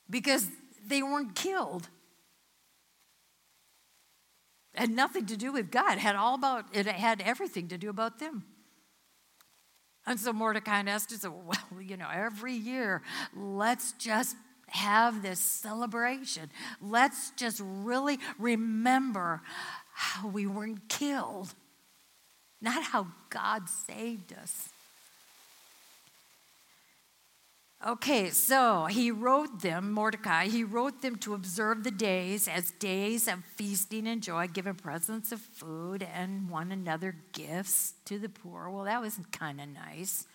because 0.10 0.48
they 0.88 1.04
weren't 1.04 1.36
killed. 1.36 1.90
It 4.74 4.80
had 4.80 4.90
nothing 4.90 5.26
to 5.26 5.36
do 5.36 5.52
with 5.52 5.70
God. 5.70 5.98
It 5.98 6.00
had 6.00 6.16
all 6.16 6.36
about 6.36 6.66
it 6.72 6.86
had 6.86 7.22
everything 7.22 7.68
to 7.68 7.78
do 7.78 7.90
about 7.90 8.20
them. 8.20 8.46
And 10.06 10.18
so 10.18 10.32
Mordecai 10.32 10.80
and 10.80 10.88
Esther 10.88 11.16
said, 11.18 11.32
Well, 11.32 11.58
you 11.82 11.98
know, 11.98 12.08
every 12.10 12.54
year, 12.54 13.02
let's 13.36 13.92
just 13.94 14.38
have 14.68 15.22
this 15.22 15.40
celebration. 15.40 16.50
Let's 16.82 17.32
just 17.32 17.60
really 17.62 18.18
remember 18.38 19.42
how 19.94 20.30
we 20.30 20.48
weren't 20.48 20.88
killed 20.88 21.54
not 22.62 22.84
how 22.84 23.08
God 23.30 23.70
saved 23.70 24.34
us. 24.34 24.70
Okay, 27.88 28.30
so 28.30 28.88
he 28.88 29.10
wrote 29.10 29.62
them, 29.62 29.94
Mordecai, 29.94 30.48
he 30.48 30.66
wrote 30.66 31.02
them 31.02 31.16
to 31.20 31.34
observe 31.34 31.86
the 31.86 31.92
days 31.92 32.46
as 32.46 32.72
days 32.72 33.26
of 33.30 33.42
feasting 33.56 34.06
and 34.06 34.22
joy, 34.22 34.48
giving 34.48 34.76
presents 34.76 35.32
of 35.32 35.40
food 35.40 36.06
and 36.14 36.50
one 36.50 36.74
another 36.74 37.16
gifts 37.32 37.94
to 38.04 38.20
the 38.20 38.28
poor. 38.28 38.70
Well, 38.70 38.84
that 38.84 39.00
was 39.00 39.18
kind 39.32 39.62
of 39.62 39.70
nice. 39.70 40.28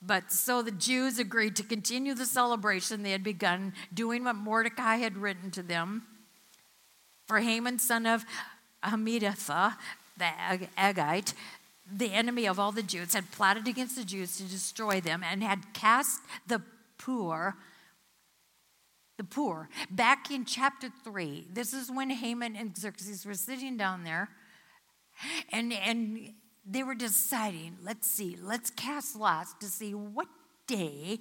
But 0.00 0.32
so 0.32 0.62
the 0.62 0.70
Jews 0.70 1.18
agreed 1.18 1.56
to 1.56 1.62
continue 1.62 2.14
the 2.14 2.24
celebration 2.24 3.02
they 3.02 3.12
had 3.12 3.22
begun, 3.22 3.74
doing 3.92 4.24
what 4.24 4.36
Mordecai 4.36 4.96
had 4.96 5.18
written 5.18 5.50
to 5.50 5.62
them. 5.62 6.04
For 7.26 7.40
Haman, 7.40 7.78
son 7.80 8.06
of 8.06 8.24
Uh, 8.82 8.90
Hammedatha, 8.90 9.76
the 10.16 10.28
Agagite, 10.76 11.34
the 11.90 12.12
enemy 12.12 12.46
of 12.46 12.58
all 12.58 12.72
the 12.72 12.82
Jews, 12.82 13.14
had 13.14 13.30
plotted 13.30 13.66
against 13.66 13.96
the 13.96 14.04
Jews 14.04 14.36
to 14.36 14.44
destroy 14.44 15.00
them 15.00 15.22
and 15.22 15.42
had 15.42 15.72
cast 15.72 16.20
the 16.46 16.62
pur, 16.98 17.54
the 19.16 19.24
pur, 19.24 19.68
back 19.90 20.30
in 20.30 20.44
chapter 20.44 20.88
3. 21.04 21.48
This 21.52 21.72
is 21.72 21.90
when 21.90 22.10
Haman 22.10 22.56
and 22.56 22.76
Xerxes 22.76 23.26
were 23.26 23.34
sitting 23.34 23.76
down 23.76 24.04
there, 24.04 24.28
and, 25.50 25.72
and 25.72 26.32
they 26.66 26.82
were 26.82 26.94
deciding, 26.94 27.76
let's 27.82 28.08
see, 28.08 28.36
let's 28.40 28.70
cast 28.70 29.16
lots 29.16 29.54
to 29.60 29.66
see 29.66 29.92
what 29.92 30.28
day, 30.66 31.18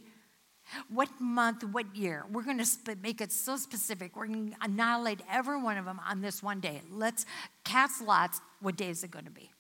what 0.89 1.09
month, 1.20 1.63
what 1.63 1.95
year. 1.95 2.26
We're 2.32 2.43
going 2.43 2.59
to 2.59 2.95
make 3.01 3.22
it 3.22 3.32
so 3.32 3.57
specific. 3.57 4.15
We're 4.15 4.28
going 4.28 4.51
to 4.51 4.57
annihilate 4.61 5.22
every 5.32 5.61
one 5.61 5.78
of 5.78 5.86
them 5.86 5.99
on 6.07 6.22
this 6.22 6.43
one 6.43 6.59
day. 6.59 6.82
Let's 6.91 7.26
cast 7.63 8.01
lots. 8.01 8.41
What 8.61 8.76
day 8.76 8.89
is 8.89 9.03
it 9.03 9.11
going 9.11 9.26
to 9.26 9.32
be? 9.32 9.51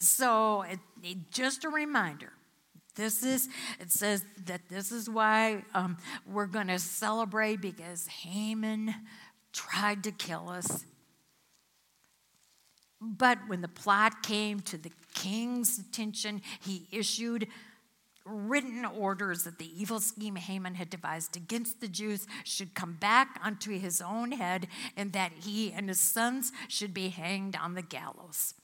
So, 0.00 0.62
it, 0.62 0.78
it, 1.02 1.30
just 1.30 1.64
a 1.64 1.68
reminder. 1.68 2.32
This 2.94 3.22
is, 3.22 3.48
it 3.78 3.90
says 3.90 4.24
that 4.46 4.68
this 4.68 4.92
is 4.92 5.08
why 5.08 5.64
um, 5.74 5.98
we're 6.26 6.46
going 6.46 6.66
to 6.68 6.78
celebrate 6.78 7.60
because 7.60 8.06
Haman 8.06 8.94
tried 9.52 10.04
to 10.04 10.10
kill 10.10 10.48
us. 10.48 10.84
But 13.00 13.38
when 13.46 13.60
the 13.60 13.68
plot 13.68 14.22
came 14.22 14.60
to 14.60 14.76
the 14.76 14.90
king's 15.14 15.78
attention, 15.78 16.42
he 16.60 16.86
issued 16.92 17.46
written 18.30 18.84
orders 18.84 19.44
that 19.44 19.58
the 19.58 19.80
evil 19.80 20.00
scheme 20.00 20.36
Haman 20.36 20.74
had 20.74 20.90
devised 20.90 21.36
against 21.36 21.80
the 21.80 21.88
Jews 21.88 22.26
should 22.44 22.74
come 22.74 22.94
back 22.94 23.40
onto 23.44 23.78
his 23.78 24.00
own 24.00 24.32
head 24.32 24.68
and 24.96 25.12
that 25.12 25.32
he 25.40 25.72
and 25.72 25.88
his 25.88 26.00
sons 26.00 26.52
should 26.68 26.94
be 26.94 27.08
hanged 27.08 27.56
on 27.56 27.74
the 27.74 27.82
gallows. 27.82 28.54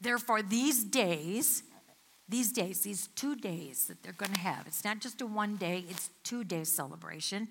Therefore, 0.00 0.42
these 0.42 0.84
days, 0.84 1.62
these 2.28 2.52
days, 2.52 2.82
these 2.82 3.08
two 3.08 3.36
days 3.36 3.86
that 3.86 4.02
they're 4.02 4.12
going 4.12 4.32
to 4.32 4.40
have, 4.40 4.66
it's 4.66 4.84
not 4.84 5.00
just 5.00 5.20
a 5.20 5.26
one 5.26 5.56
day, 5.56 5.84
it's 5.88 6.10
two 6.22 6.44
day 6.44 6.64
celebration. 6.64 7.48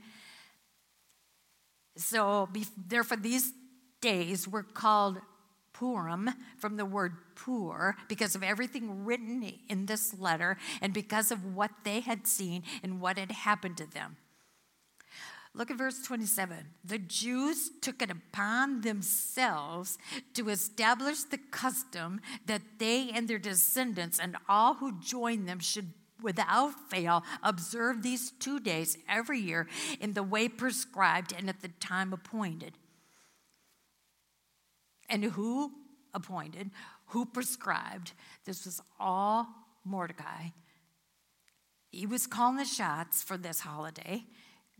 So, 1.97 2.49
therefore, 2.87 3.17
these 3.17 3.53
days 4.01 4.47
were 4.47 4.63
called 4.63 5.17
Purim 5.77 6.29
from 6.57 6.77
the 6.77 6.85
word 6.85 7.13
pur 7.35 7.95
because 8.07 8.33
of 8.33 8.43
everything 8.43 9.03
written 9.03 9.51
in 9.67 9.85
this 9.85 10.17
letter 10.17 10.57
and 10.81 10.93
because 10.93 11.31
of 11.31 11.53
what 11.53 11.71
they 11.83 11.99
had 11.99 12.25
seen 12.25 12.63
and 12.81 13.01
what 13.01 13.17
had 13.17 13.31
happened 13.31 13.75
to 13.77 13.85
them. 13.85 14.15
Look 15.53 15.71
at 15.71 15.77
verse 15.77 16.01
27. 16.01 16.57
The 16.83 16.97
Jews 16.97 17.71
took 17.81 18.01
it 18.01 18.09
upon 18.09 18.81
themselves 18.81 19.97
to 20.33 20.49
establish 20.49 21.23
the 21.23 21.39
custom 21.51 22.21
that 22.45 22.61
they 22.77 23.09
and 23.13 23.27
their 23.27 23.39
descendants 23.39 24.19
and 24.19 24.37
all 24.47 24.75
who 24.75 24.99
join 25.01 25.45
them 25.45 25.59
should 25.59 25.93
without 26.21 26.73
fail 26.89 27.23
observe 27.43 28.01
these 28.01 28.31
two 28.31 28.59
days 28.59 28.97
every 29.09 29.39
year 29.39 29.67
in 29.99 30.13
the 30.13 30.23
way 30.23 30.47
prescribed 30.47 31.33
and 31.37 31.49
at 31.49 31.61
the 31.61 31.67
time 31.67 32.13
appointed. 32.13 32.73
And 35.09 35.23
who 35.23 35.71
appointed, 36.13 36.71
who 37.07 37.25
prescribed? 37.25 38.13
This 38.45 38.65
was 38.65 38.81
all 38.99 39.47
Mordecai. 39.83 40.49
He 41.91 42.05
was 42.05 42.27
calling 42.27 42.57
the 42.57 42.65
shots 42.65 43.23
for 43.23 43.37
this 43.37 43.61
holiday. 43.61 44.25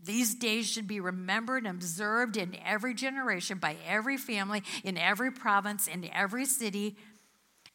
These 0.02 0.34
days 0.34 0.68
should 0.68 0.86
be 0.86 1.00
remembered 1.00 1.64
and 1.64 1.76
observed 1.76 2.36
in 2.36 2.56
every 2.64 2.92
generation 2.92 3.58
by 3.58 3.76
every 3.86 4.18
family, 4.18 4.62
in 4.84 4.98
every 4.98 5.32
province, 5.32 5.88
in 5.88 6.08
every 6.12 6.44
city. 6.44 6.96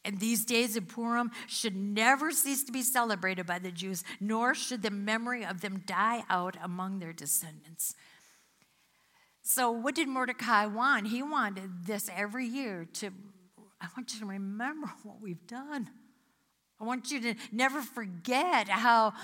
And 0.04 0.20
these 0.20 0.44
days 0.44 0.76
of 0.76 0.88
Purim 0.88 1.30
should 1.48 1.76
never 1.76 2.30
cease 2.30 2.64
to 2.64 2.72
be 2.72 2.82
celebrated 2.82 3.46
by 3.46 3.58
the 3.58 3.72
Jews, 3.72 4.04
nor 4.20 4.54
should 4.54 4.82
the 4.82 4.90
memory 4.90 5.44
of 5.44 5.60
them 5.60 5.82
die 5.86 6.24
out 6.28 6.56
among 6.62 6.98
their 6.98 7.12
descendants. 7.12 7.94
So, 9.42 9.72
what 9.72 9.96
did 9.96 10.08
Mordecai 10.08 10.66
want? 10.66 11.08
He 11.08 11.22
wanted 11.22 11.84
this 11.84 12.08
every 12.14 12.46
year 12.46 12.86
to, 12.94 13.10
I 13.80 13.88
want 13.96 14.14
you 14.14 14.20
to 14.20 14.26
remember 14.26 14.86
what 15.02 15.20
we've 15.20 15.46
done. 15.46 15.90
I 16.80 16.84
want 16.84 17.10
you 17.10 17.20
to 17.20 17.34
never 17.52 17.80
forget 17.80 18.68
how, 18.68 19.14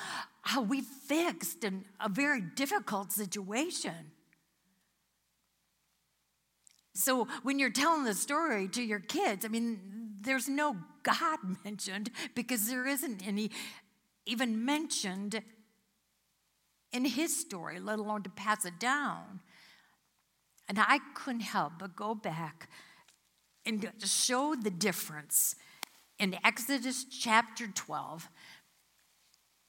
how 0.42 0.62
we 0.62 0.80
fixed 0.80 1.64
an, 1.64 1.84
a 2.00 2.08
very 2.08 2.40
difficult 2.40 3.10
situation. 3.12 4.12
So, 6.94 7.28
when 7.44 7.60
you're 7.60 7.70
telling 7.70 8.04
the 8.04 8.14
story 8.14 8.66
to 8.68 8.82
your 8.82 9.00
kids, 9.00 9.44
I 9.44 9.48
mean, 9.48 10.16
there's 10.20 10.48
no 10.48 10.76
God 11.04 11.38
mentioned 11.64 12.10
because 12.34 12.68
there 12.68 12.86
isn't 12.86 13.26
any 13.26 13.50
even 14.26 14.64
mentioned 14.64 15.40
in 16.92 17.04
his 17.04 17.34
story, 17.34 17.80
let 17.80 17.98
alone 17.98 18.22
to 18.24 18.30
pass 18.30 18.64
it 18.64 18.78
down. 18.78 19.40
And 20.68 20.78
I 20.78 21.00
couldn't 21.14 21.40
help 21.40 21.74
but 21.78 21.96
go 21.96 22.14
back 22.14 22.68
and 23.64 23.90
show 24.04 24.54
the 24.54 24.70
difference 24.70 25.54
in 26.18 26.36
Exodus 26.44 27.04
chapter 27.04 27.66
12 27.66 28.28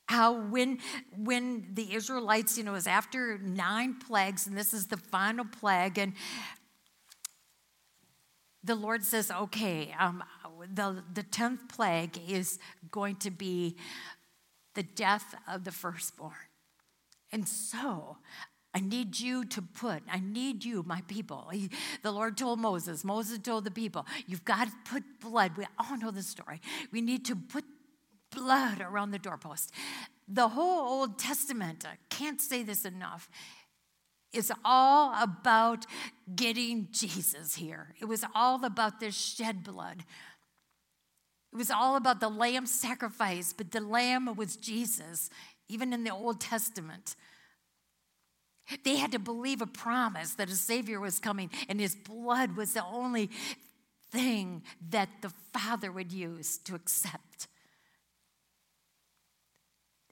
how 0.08 0.34
when 0.34 0.80
when 1.16 1.68
the 1.76 1.94
israelites 1.94 2.58
you 2.58 2.64
know 2.64 2.72
was 2.72 2.88
after 2.88 3.38
nine 3.38 3.94
plagues 3.94 4.48
and 4.48 4.58
this 4.58 4.74
is 4.74 4.88
the 4.88 4.98
final 4.98 5.46
plague 5.46 6.00
and 6.00 6.14
the 8.64 8.74
lord 8.74 9.04
says 9.04 9.30
okay 9.30 9.94
um, 10.00 10.24
the, 10.74 11.04
the 11.14 11.24
10th 11.24 11.70
plague 11.70 12.20
is 12.28 12.60
going 12.92 13.16
to 13.18 13.32
be 13.32 13.78
the 14.76 14.84
death 14.84 15.36
of 15.48 15.64
the 15.64 15.72
firstborn. 15.72 16.34
And 17.32 17.48
so 17.48 18.18
I 18.74 18.80
need 18.82 19.20
you 19.20 19.46
to 19.46 19.62
put, 19.62 20.04
I 20.12 20.20
need 20.20 20.64
you, 20.64 20.84
my 20.84 21.02
people. 21.08 21.50
He, 21.52 21.70
the 22.04 22.12
Lord 22.12 22.38
told 22.38 22.60
Moses, 22.60 23.04
Moses 23.04 23.40
told 23.40 23.66
the 23.66 23.72
people, 23.72 24.06
you've 24.28 24.46
got 24.46 24.68
to 24.68 24.74
put 24.86 25.04
blood. 25.20 25.58
We 25.58 25.66
all 25.78 25.98
know 25.98 26.12
the 26.12 26.24
story. 26.24 26.62
We 26.92 27.02
need 27.02 27.26
to 27.26 27.36
put 27.36 27.66
blood 28.32 28.82
around 28.82 29.12
the 29.12 29.20
doorpost. 29.20 29.74
The 30.28 30.50
whole 30.50 31.00
Old 31.00 31.18
Testament, 31.18 31.86
I 31.86 31.98
can't 32.10 32.40
say 32.40 32.62
this 32.62 32.86
enough, 32.86 33.30
is 34.32 34.52
all 34.64 35.16
about 35.22 35.88
getting 36.36 36.88
Jesus 36.92 37.56
here. 37.56 37.96
It 38.00 38.06
was 38.06 38.24
all 38.36 38.64
about 38.64 39.00
this 39.00 39.16
shed 39.16 39.64
blood. 39.64 40.04
It 41.52 41.58
was 41.58 41.72
all 41.72 41.96
about 41.96 42.20
the 42.20 42.30
lamb 42.30 42.68
sacrifice, 42.68 43.54
but 43.54 43.72
the 43.72 43.82
lamb 43.82 44.36
was 44.36 44.56
Jesus, 44.56 45.32
even 45.68 45.94
in 45.94 46.04
the 46.04 46.12
Old 46.12 46.40
Testament. 46.40 47.16
They 48.84 48.98
had 48.98 49.12
to 49.14 49.20
believe 49.20 49.62
a 49.62 49.68
promise 49.68 50.34
that 50.36 50.50
a 50.50 50.56
Savior 50.56 51.00
was 51.00 51.20
coming, 51.20 51.50
and 51.68 51.80
His 51.80 51.96
blood 51.96 52.56
was 52.56 52.74
the 52.74 52.86
only 52.86 53.30
thing 54.12 54.64
that 54.90 55.10
the 55.22 55.32
Father 55.54 55.92
would 55.92 56.12
use 56.12 56.58
to 56.60 56.76
accept 56.76 57.48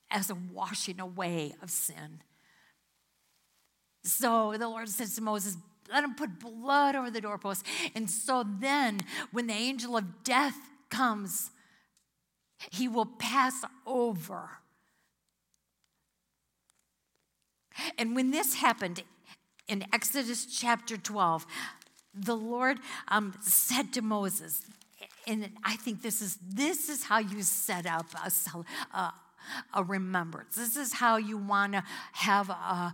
as 0.10 0.30
a 0.30 0.36
washing 0.36 1.00
away 1.00 1.54
of 1.62 1.70
sin. 1.70 2.22
So 4.04 4.56
the 4.58 4.70
Lord 4.70 4.88
says 4.90 5.16
to 5.16 5.22
Moses, 5.22 5.58
let 5.92 6.04
him 6.04 6.16
put 6.16 6.40
blood 6.40 6.96
over 6.96 7.10
the 7.10 7.22
doorpost. 7.22 7.66
And 7.96 8.10
so 8.10 8.46
then, 8.60 9.00
when 9.32 9.48
the 9.48 9.54
angel 9.54 9.98
of 9.98 10.24
death 10.24 10.58
comes, 10.90 11.52
he 12.72 12.88
will 12.88 13.06
pass 13.06 13.64
over 13.86 14.50
And 17.98 18.16
when 18.16 18.32
this 18.32 18.56
happened 18.56 19.04
in 19.68 19.86
Exodus 19.94 20.46
chapter 20.46 20.98
12, 20.98 21.46
the 22.14 22.36
Lord 22.36 22.80
um, 23.10 23.34
said 23.42 23.94
to 23.94 24.02
Moses, 24.02 24.64
and 25.28 25.50
I 25.64 25.76
think 25.76 26.02
this 26.02 26.22
is 26.22 26.38
this 26.42 26.90
is 26.90 27.04
how 27.04 27.20
you 27.20 27.44
set 27.44 27.86
up 27.86 28.08
a, 28.14 28.32
a, 28.98 29.14
a 29.74 29.84
remembrance. 29.84 30.56
This 30.56 30.78
is 30.78 30.94
how 30.94 31.18
you 31.18 31.38
want 31.38 31.74
to 31.74 31.84
have 32.14 32.50
a, 32.50 32.94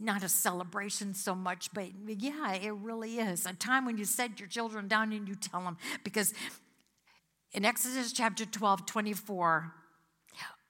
not 0.00 0.22
a 0.22 0.28
celebration 0.28 1.14
so 1.14 1.34
much, 1.34 1.70
but 1.74 1.88
yeah, 2.06 2.54
it 2.54 2.72
really 2.72 3.18
is 3.18 3.44
a 3.46 3.52
time 3.52 3.84
when 3.84 3.98
you 3.98 4.06
set 4.06 4.40
your 4.40 4.48
children 4.48 4.88
down 4.88 5.12
and 5.12 5.28
you 5.28 5.34
tell 5.34 5.62
them 5.62 5.76
because 6.04 6.32
in 7.52 7.64
Exodus 7.64 8.12
chapter 8.12 8.44
12, 8.44 8.86
24, 8.86 9.72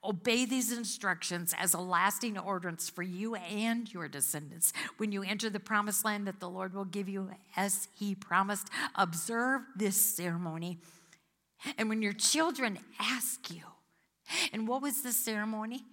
Obey 0.05 0.45
these 0.45 0.71
instructions 0.71 1.53
as 1.59 1.75
a 1.75 1.81
lasting 1.81 2.39
ordinance 2.39 2.89
for 2.89 3.03
you 3.03 3.35
and 3.35 3.93
your 3.93 4.07
descendants. 4.07 4.73
When 4.97 5.11
you 5.11 5.23
enter 5.23 5.51
the 5.51 5.59
promised 5.59 6.05
land 6.05 6.27
that 6.29 6.39
the 6.39 6.49
Lord 6.49 6.73
will 6.73 6.85
give 6.85 7.09
you 7.09 7.31
as 7.57 7.89
he 7.99 8.15
promised, 8.15 8.69
observe 8.95 9.63
this 9.75 9.97
ceremony. 9.97 10.79
And 11.77 11.89
when 11.89 12.01
your 12.01 12.13
children 12.13 12.79
ask 13.01 13.51
you, 13.51 13.63
and 14.53 14.69
what 14.69 14.83
was 14.83 15.03
the 15.03 15.13
ceremony? 15.13 15.85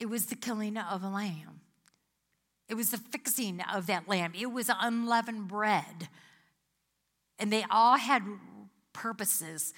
It 0.00 0.06
was 0.06 0.26
the 0.26 0.36
killing 0.36 0.78
of 0.78 1.02
a 1.02 1.08
lamb. 1.08 1.60
It 2.68 2.74
was 2.74 2.90
the 2.90 2.98
fixing 2.98 3.60
of 3.60 3.86
that 3.88 4.08
lamb. 4.08 4.32
It 4.38 4.50
was 4.50 4.70
unleavened 4.80 5.48
bread. 5.48 6.08
And 7.38 7.52
they 7.52 7.64
all 7.70 7.96
had 7.96 8.22
purposes 8.92 9.74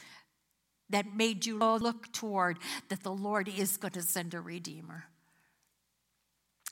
that 0.91 1.15
made 1.15 1.47
you 1.47 1.59
look 1.59 2.13
toward 2.13 2.59
that 2.89 3.03
the 3.03 3.13
Lord 3.13 3.49
is 3.49 3.77
going 3.77 3.93
to 3.93 4.03
send 4.03 4.35
a 4.35 4.41
redeemer. 4.41 5.05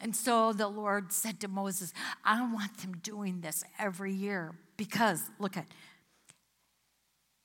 And 0.00 0.14
so 0.14 0.52
the 0.52 0.68
Lord 0.68 1.12
said 1.12 1.40
to 1.40 1.48
Moses, 1.48 1.92
I 2.24 2.40
want 2.52 2.78
them 2.78 2.98
doing 3.02 3.40
this 3.40 3.64
every 3.78 4.12
year 4.12 4.54
because, 4.76 5.22
look 5.38 5.56
at, 5.56 5.66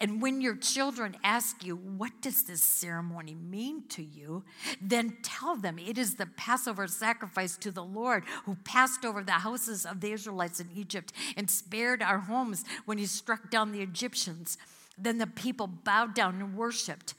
and 0.02 0.22
when 0.22 0.40
your 0.40 0.56
children 0.56 1.18
ask 1.24 1.66
you, 1.66 1.76
What 1.76 2.22
does 2.22 2.44
this 2.44 2.64
ceremony 2.64 3.36
mean 3.36 3.84
to 3.90 4.04
you? 4.04 4.46
then 4.82 5.18
tell 5.22 5.56
them 5.58 5.78
it 5.78 5.98
is 5.98 6.16
the 6.16 6.26
Passover 6.26 6.88
sacrifice 6.88 7.58
to 7.58 7.72
the 7.72 7.84
Lord 7.84 8.24
who 8.46 8.56
passed 8.64 9.04
over 9.04 9.24
the 9.24 9.32
houses 9.34 9.86
of 9.86 10.00
the 10.00 10.12
Israelites 10.12 10.60
in 10.60 10.70
Egypt 10.74 11.12
and 11.36 11.50
spared 11.50 12.02
our 12.02 12.20
homes 12.20 12.64
when 12.86 12.98
he 12.98 13.06
struck 13.06 13.50
down 13.50 13.72
the 13.72 13.82
Egyptians. 13.82 14.58
Then 15.02 15.18
the 15.18 15.28
people 15.28 15.68
bowed 15.68 16.14
down 16.14 16.42
and 16.42 16.56
worshiped. 16.56 17.14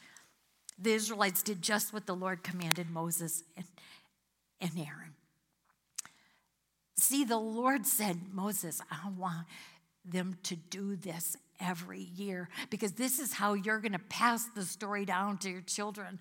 The 0.79 0.93
Israelites 0.93 1.43
did 1.43 1.63
just 1.63 1.93
what 1.93 2.07
the 2.07 2.15
Lord 2.15 2.43
commanded 2.43 2.91
Moses 2.91 3.43
and, 3.57 3.67
and 4.61 4.71
Aaron. 4.77 5.15
See, 6.97 7.25
the 7.25 7.39
Lord 7.39 7.87
said, 7.87 8.33
Moses, 8.33 8.81
I 8.91 9.09
want 9.11 9.47
them 10.05 10.37
to 10.45 10.57
do 10.57 10.97
this 10.97 11.37
every 11.61 12.01
year 12.01 12.49
because 12.71 12.93
this 12.93 13.19
is 13.19 13.35
how 13.35 13.55
you're 13.55 13.81
going 13.81 13.93
to 13.93 13.99
pass 13.99 14.47
the 14.55 14.65
story 14.65 15.05
down 15.05 15.39
to 15.39 15.51
your 15.51 15.61
children. 15.63 16.19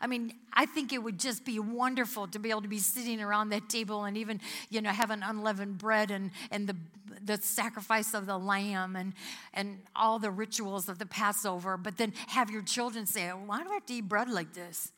I 0.00 0.06
mean, 0.06 0.34
I 0.52 0.66
think 0.66 0.92
it 0.92 1.02
would 1.02 1.18
just 1.18 1.44
be 1.44 1.58
wonderful 1.58 2.26
to 2.28 2.38
be 2.38 2.50
able 2.50 2.62
to 2.62 2.68
be 2.68 2.78
sitting 2.78 3.20
around 3.20 3.50
that 3.50 3.68
table 3.68 4.04
and 4.04 4.16
even, 4.16 4.40
you 4.68 4.82
know, 4.82 4.90
have 4.90 5.10
an 5.10 5.22
unleavened 5.22 5.78
bread 5.78 6.10
and, 6.10 6.30
and 6.50 6.68
the, 6.68 6.76
the 7.24 7.38
sacrifice 7.38 8.12
of 8.12 8.26
the 8.26 8.38
lamb 8.38 8.94
and, 8.94 9.14
and 9.54 9.78
all 9.96 10.18
the 10.18 10.30
rituals 10.30 10.88
of 10.88 10.98
the 10.98 11.06
Passover, 11.06 11.76
but 11.76 11.96
then 11.96 12.12
have 12.28 12.50
your 12.50 12.62
children 12.62 13.06
say, 13.06 13.28
Why 13.28 13.62
do 13.62 13.70
I 13.70 13.74
have 13.74 13.86
to 13.86 13.94
eat 13.94 14.08
bread 14.08 14.28
like 14.30 14.52
this? 14.52 14.92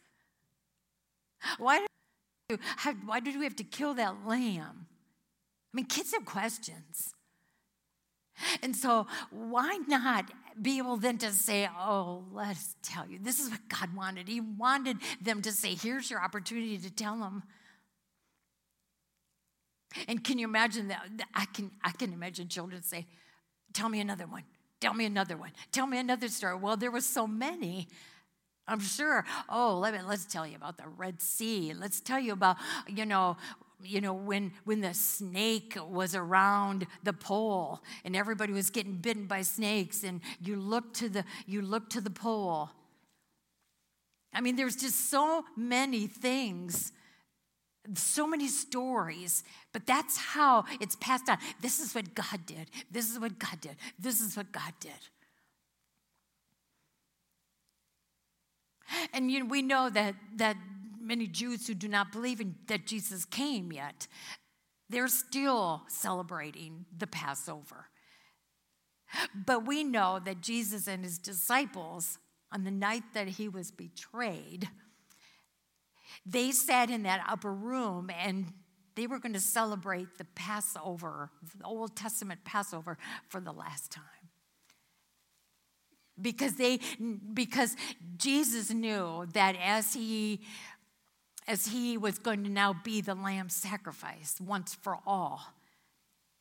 Why, 1.59 1.87
do, 2.49 2.59
why 3.05 3.20
did 3.20 3.39
we 3.39 3.45
have 3.45 3.57
to 3.57 3.64
kill 3.64 3.95
that 3.95 4.26
lamb? 4.26 4.87
I 4.87 5.76
mean, 5.76 5.87
kids 5.87 6.12
have 6.12 6.24
questions. 6.24 7.14
And 8.62 8.74
so, 8.74 9.07
why 9.30 9.78
not 9.88 10.30
be 10.61 10.78
able 10.78 10.97
then 10.97 11.18
to 11.18 11.32
say, 11.32 11.68
Oh, 11.78 12.24
let's 12.32 12.76
tell 12.82 13.07
you, 13.07 13.18
this 13.20 13.40
is 13.40 13.51
what 13.51 13.61
God 13.68 13.95
wanted. 13.95 14.28
He 14.28 14.40
wanted 14.40 14.99
them 15.20 15.43
to 15.43 15.53
say, 15.53 15.74
Here's 15.74 16.11
your 16.11 16.22
opportunity 16.22 16.78
to 16.78 16.90
tell 16.90 17.18
them. 17.18 17.43
And 20.09 20.24
can 20.24 20.38
you 20.38 20.47
imagine 20.47 20.88
that? 20.88 21.07
I 21.34 21.45
can, 21.47 21.70
I 21.82 21.90
can 21.93 22.12
imagine 22.12 22.49
children 22.49 22.82
say, 22.82 23.07
Tell 23.72 23.88
me 23.88 24.01
another 24.01 24.26
one. 24.26 24.45
Tell 24.80 24.95
me 24.95 25.05
another 25.05 25.36
one. 25.36 25.53
Tell 25.70 25.86
me 25.86 25.99
another 25.99 26.28
story. 26.28 26.57
Well, 26.57 26.76
there 26.76 26.90
were 26.90 27.01
so 27.01 27.26
many. 27.26 27.88
I'm 28.66 28.80
sure. 28.80 29.24
Oh, 29.49 29.78
let 29.78 29.95
me, 29.95 30.01
let's 30.07 30.24
tell 30.24 30.47
you 30.47 30.57
about 30.57 30.76
the 30.76 30.88
Red 30.97 31.20
Sea. 31.20 31.72
Let's 31.72 32.01
tell 32.01 32.18
you 32.18 32.32
about, 32.32 32.57
you 32.88 33.07
know, 33.07 33.36
you 33.85 34.01
know, 34.01 34.12
when, 34.12 34.53
when 34.64 34.80
the 34.80 34.95
snake 34.95 35.76
was 35.89 36.14
around 36.14 36.87
the 37.03 37.12
pole 37.12 37.83
and 38.05 38.16
everybody 38.16 38.53
was 38.53 38.70
getting 38.70 38.95
bitten 38.95 39.26
by 39.26 39.43
snakes 39.43 40.05
and 40.05 40.20
you 40.41 40.57
look 40.57 40.95
to 40.95 41.09
the, 41.09 41.24
you 41.47 41.62
look 41.62 41.91
to 41.91 42.01
the 42.01 42.11
pole. 42.11 42.70
I 44.33 44.41
mean, 44.41 44.57
there's 44.57 44.76
just 44.76 45.11
so 45.11 45.45
many 45.57 46.07
things, 46.07 46.93
so 47.95 48.26
many 48.26 48.49
stories, 48.49 49.45
but 49.72 49.87
that's 49.87 50.16
how 50.16 50.64
it's 50.80 50.97
passed 50.97 51.28
on. 51.28 51.39
This 51.61 51.80
is 51.80 51.95
what 51.95 52.14
God 52.14 52.47
did. 52.47 52.70
This 52.91 53.11
is 53.11 53.18
what 53.18 53.39
God 53.39 53.61
did. 53.61 53.76
This 53.99 54.20
is 54.20 54.37
what 54.37 54.53
God 54.53 54.72
did. 54.80 54.93
And 59.12 59.30
you 59.30 59.41
know, 59.41 59.47
we 59.47 59.62
know 59.62 59.91
that, 59.91 60.14
that 60.37 60.57
many 61.03 61.26
Jews 61.26 61.66
who 61.66 61.74
do 61.74 61.88
not 61.88 62.12
believe 62.12 62.40
in, 62.40 62.55
that 62.66 62.86
Jesus 62.86 63.24
came 63.24 63.72
yet, 63.72 64.07
they're 64.88 65.09
still 65.09 65.82
celebrating 65.88 66.86
the 66.96 67.07
Passover. 67.07 67.86
But 69.34 69.66
we 69.66 69.84
know 69.84 70.20
that 70.24 70.40
Jesus 70.40 70.86
and 70.86 71.05
his 71.05 71.18
disciples, 71.18 72.18
on 72.50 72.64
the 72.64 72.70
night 72.70 73.03
that 73.14 73.28
he 73.28 73.48
was 73.48 73.70
betrayed, 73.70 74.68
they 76.24 76.50
sat 76.50 76.90
in 76.90 77.03
that 77.03 77.24
upper 77.28 77.53
room 77.53 78.11
and 78.11 78.53
they 78.94 79.07
were 79.07 79.18
going 79.18 79.32
to 79.32 79.40
celebrate 79.40 80.18
the 80.18 80.26
Passover, 80.34 81.30
the 81.59 81.64
Old 81.64 81.96
Testament 81.96 82.44
Passover, 82.44 82.98
for 83.28 83.40
the 83.40 83.53
last 83.53 83.90
time 83.90 84.05
because 86.20 86.55
they 86.57 86.78
because 87.32 87.76
Jesus 88.16 88.70
knew 88.70 89.26
that 89.32 89.57
as 89.62 89.94
he 89.94 90.40
as 91.47 91.68
he 91.68 91.97
was 91.97 92.18
going 92.18 92.45
to 92.45 92.51
now 92.51 92.74
be 92.84 93.01
the 93.01 93.14
lamb 93.14 93.49
sacrifice 93.49 94.36
once 94.40 94.74
for 94.74 94.99
all. 95.07 95.40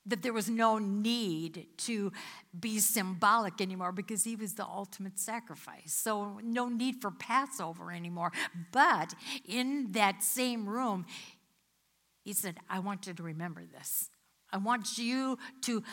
That 0.07 0.23
there 0.23 0.33
was 0.33 0.49
no 0.49 0.79
need 0.79 1.67
to 1.79 2.11
be 2.59 2.79
symbolic 2.79 3.61
anymore 3.61 3.91
because 3.91 4.23
he 4.23 4.35
was 4.35 4.55
the 4.55 4.65
ultimate 4.65 5.19
sacrifice. 5.19 5.93
So, 5.93 6.39
no 6.43 6.69
need 6.69 7.01
for 7.01 7.11
Passover 7.11 7.91
anymore. 7.91 8.31
But 8.71 9.13
in 9.47 9.91
that 9.91 10.23
same 10.23 10.67
room, 10.67 11.05
he 12.23 12.33
said, 12.33 12.57
I 12.67 12.79
want 12.79 13.05
you 13.05 13.13
to 13.13 13.21
remember 13.21 13.61
this. 13.63 14.09
I 14.51 14.57
want 14.57 14.97
you 14.97 15.37
to 15.61 15.83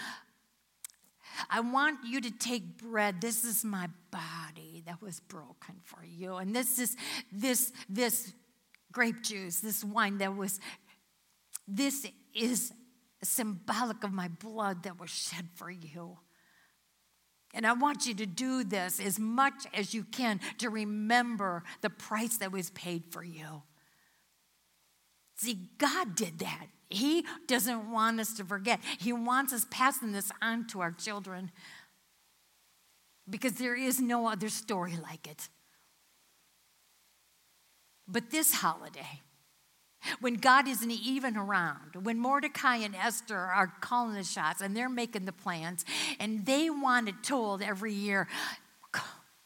I 1.51 1.61
want 1.61 2.01
you 2.05 2.21
to 2.21 2.31
take 2.31 2.79
bread. 2.79 3.21
This 3.21 3.45
is 3.45 3.65
my 3.65 3.89
body 4.11 4.83
that 4.87 5.01
was 5.01 5.21
broken 5.21 5.77
for 5.85 6.05
you. 6.05 6.37
And 6.37 6.55
this 6.55 6.79
is 6.79 6.97
this 7.33 7.73
this 7.89 8.33
grape 8.99 9.23
juice, 9.23 9.61
this 9.61 9.85
wine 9.85 10.19
that 10.19 10.37
was, 10.37 10.59
this 11.69 12.05
is 12.35 12.73
symbolic 13.23 14.03
of 14.03 14.13
my 14.13 14.27
blood 14.27 14.83
that 14.83 14.99
was 14.99 15.09
shed 15.09 15.47
for 15.55 15.71
you. 15.71 16.19
And 17.55 17.65
I 17.65 17.75
want 17.75 18.07
you 18.07 18.15
to 18.15 18.27
do 18.27 18.65
this 18.65 18.99
as 18.99 19.17
much 19.17 19.67
as 19.73 19.95
you 19.95 20.03
can 20.03 20.41
to 20.59 20.69
remember 20.69 21.63
the 21.81 21.91
price 21.91 22.39
that 22.39 22.51
was 22.51 22.71
paid 22.71 23.05
for 23.13 23.23
you. 23.23 23.63
See, 25.37 25.69
God 25.79 26.17
did 26.17 26.41
that. 26.41 26.67
He 26.91 27.25
doesn't 27.47 27.93
want 27.93 28.19
us 28.19 28.33
to 28.39 28.45
forget. 28.45 28.81
He 28.99 29.13
wants 29.13 29.53
us 29.53 29.65
passing 29.71 30.11
this 30.11 30.33
on 30.43 30.67
to 30.69 30.81
our 30.81 30.91
children 30.91 31.53
because 33.31 33.53
there 33.53 33.77
is 33.77 34.01
no 34.01 34.27
other 34.27 34.49
story 34.49 34.97
like 35.01 35.29
it. 35.29 35.49
But 38.09 38.31
this 38.31 38.55
holiday, 38.55 39.21
when 40.21 40.35
God 40.35 40.67
isn't 40.67 40.91
even 40.91 41.37
around, 41.37 41.97
when 42.03 42.19
Mordecai 42.19 42.77
and 42.77 42.95
Esther 42.95 43.37
are 43.37 43.73
calling 43.81 44.15
the 44.15 44.25
shots 44.25 44.63
and 44.63 44.75
they're 44.77 44.89
making 44.89 45.27
the 45.27 45.33
plans, 45.33 45.85
and 46.19 46.47
they 46.47 46.71
want 46.71 47.09
it 47.09 47.23
told 47.23 47.63
every 47.63 47.93
year, 47.93 48.27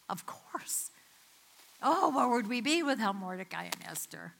of 0.09 0.27
course. 0.27 0.91
Oh, 1.83 2.11
where 2.15 2.29
would 2.29 2.47
we 2.47 2.61
be 2.61 2.83
without 2.83 3.17
Mordecai 3.17 3.65
and 3.65 3.77
Esther? 3.85 4.35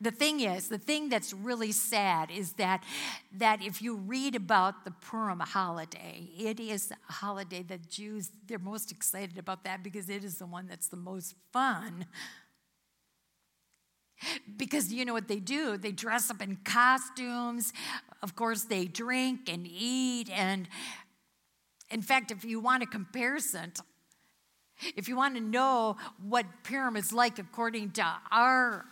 The 0.00 0.10
thing 0.12 0.40
is, 0.40 0.68
the 0.68 0.78
thing 0.78 1.08
that's 1.08 1.32
really 1.32 1.72
sad 1.72 2.30
is 2.30 2.52
that, 2.54 2.84
that 3.32 3.62
if 3.62 3.82
you 3.82 3.96
read 3.96 4.36
about 4.36 4.84
the 4.84 4.92
Purim 4.92 5.40
holiday, 5.40 6.28
it 6.38 6.60
is 6.60 6.92
a 6.92 7.12
holiday 7.12 7.64
that 7.64 7.88
Jews, 7.88 8.30
they're 8.46 8.60
most 8.60 8.92
excited 8.92 9.38
about 9.38 9.64
that 9.64 9.82
because 9.82 10.08
it 10.08 10.22
is 10.22 10.38
the 10.38 10.46
one 10.46 10.68
that's 10.68 10.86
the 10.86 10.96
most 10.96 11.34
fun. 11.52 12.06
Because 14.56 14.92
you 14.92 15.04
know 15.04 15.12
what 15.12 15.28
they 15.28 15.40
do? 15.40 15.76
They 15.76 15.92
dress 15.92 16.30
up 16.30 16.42
in 16.42 16.56
costumes. 16.64 17.72
Of 18.22 18.36
course, 18.36 18.64
they 18.64 18.84
drink 18.84 19.48
and 19.48 19.66
eat. 19.66 20.28
And 20.30 20.68
in 21.90 22.02
fact, 22.02 22.30
if 22.30 22.44
you 22.44 22.60
want 22.60 22.82
a 22.82 22.86
comparison, 22.86 23.72
if 24.96 25.08
you 25.08 25.16
want 25.16 25.34
to 25.36 25.40
know 25.40 25.96
what 26.22 26.46
Purim 26.62 26.96
is 26.96 27.12
like 27.12 27.38
according 27.38 27.92
to 27.92 28.04
our 28.30 28.84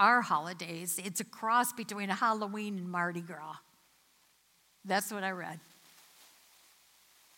our 0.00 0.22
holidays, 0.22 0.98
it's 1.04 1.20
a 1.20 1.24
cross 1.24 1.72
between 1.72 2.08
Halloween 2.08 2.78
and 2.78 2.88
Mardi 2.88 3.20
Gras. 3.20 3.56
That's 4.84 5.12
what 5.12 5.22
I 5.22 5.30
read. 5.30 5.60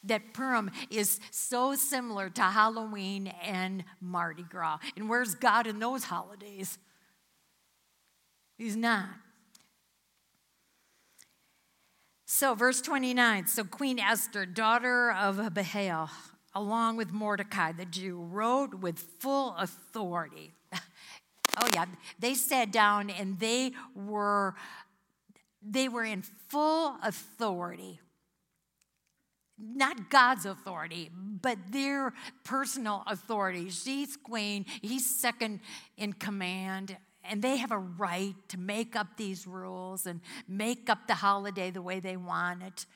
That 0.05 0.33
Purim 0.33 0.71
is 0.89 1.21
so 1.31 1.75
similar 1.75 2.31
to 2.31 2.43
Halloween 2.43 3.33
and 3.45 3.85
Mardi 4.01 4.45
Gras. 4.45 4.79
And 4.97 5.09
where's 5.09 5.35
God 5.35 5.67
in 5.67 5.81
those 5.81 6.05
holidays? 6.05 6.79
He's 8.57 8.77
not. 8.77 9.09
So, 12.27 12.55
verse 12.55 12.81
29 12.81 13.49
so 13.49 13.65
Queen 13.65 13.99
Esther, 13.99 14.47
daughter 14.47 15.13
of 15.13 15.39
Abihail, 15.39 16.11
along 16.55 16.97
with 16.97 17.13
Mordecai 17.13 17.73
the 17.73 17.85
Jew, 17.85 18.23
wrote 18.23 18.75
with 18.75 18.99
full 18.99 19.55
authority 19.57 20.53
Oh 21.59 21.69
yeah, 21.75 21.87
they 22.19 22.35
sat 22.35 22.73
down 22.73 23.11
and 23.11 23.39
they 23.39 23.73
were 23.95 24.55
they 25.63 25.89
were 25.89 26.05
in 26.05 26.23
full 26.23 26.97
authority. 27.03 28.01
Not 29.59 30.11
God's 30.11 30.45
authority, 30.45 31.11
but 31.15 31.57
their 31.71 32.13
personal 32.43 33.05
authority. 33.07 33.71
She's 33.71 34.17
queen, 34.17 34.67
he's 34.81 35.07
second 35.07 35.61
in 35.97 36.15
command, 36.15 36.97
and 37.23 37.43
they 37.43 37.59
have 37.59 37.71
a 37.71 37.79
right 37.79 38.35
to 38.49 38.59
make 38.59 38.97
up 38.97 39.17
these 39.17 39.47
rules 39.47 40.07
and 40.07 40.21
make 40.49 40.91
up 40.91 41.07
the 41.07 41.15
holiday 41.15 41.71
the 41.71 41.83
way 41.83 42.01
they 42.01 42.17
want 42.17 42.63
it. 42.63 42.87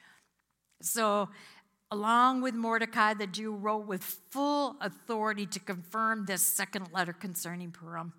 So, 0.82 1.28
along 1.92 2.42
with 2.42 2.54
Mordecai, 2.54 3.14
the 3.14 3.28
Jew 3.28 3.54
wrote 3.54 3.86
with 3.86 4.02
full 4.02 4.76
authority 4.80 5.46
to 5.46 5.61
confirm 5.61 6.26
this 6.26 6.42
second 6.42 6.88
letter 6.92 7.12
concerning 7.12 7.70
Purim. 7.70 8.12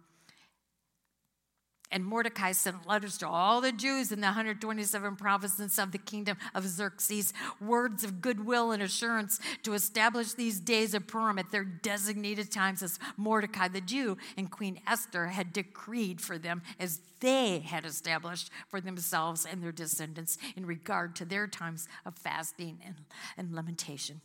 And 1.90 2.04
Mordecai 2.04 2.52
sent 2.52 2.86
letters 2.86 3.18
to 3.20 3.28
all 3.28 3.62
the 3.62 3.72
Jews 3.72 4.12
in 4.12 4.20
the 4.20 4.28
127 4.28 5.16
provinces 5.16 5.80
of 5.80 5.94
the 5.94 5.98
kingdom 5.98 6.38
of 6.54 6.68
Xerxes, 6.68 7.34
words 7.62 8.04
of 8.04 8.22
goodwill 8.22 8.72
and 8.72 8.84
assurance 8.84 9.40
to 9.64 9.74
establish 9.74 10.34
these 10.34 10.60
days 10.60 10.94
of 10.94 11.08
Purim 11.08 11.40
at 11.40 11.50
their 11.52 11.64
designated 11.64 12.52
times 12.52 12.84
as 12.84 13.00
Mordecai 13.16 13.70
the 13.70 13.80
Jew 13.80 14.18
and 14.36 14.52
Queen 14.52 14.82
Esther 14.86 15.28
had 15.28 15.54
decreed 15.54 16.20
for 16.20 16.38
them 16.38 16.62
as 16.78 17.00
they 17.22 17.60
had 17.60 17.86
established 17.86 18.50
for 18.68 18.82
themselves 18.82 19.46
and 19.50 19.64
their 19.64 19.72
descendants 19.72 20.38
in 20.58 20.66
regard 20.66 21.16
to 21.16 21.26
their 21.26 21.48
times 21.48 21.88
of 22.06 22.18
fasting 22.18 22.80
and, 22.86 22.96
and 23.38 23.56
lamentation. 23.56 24.20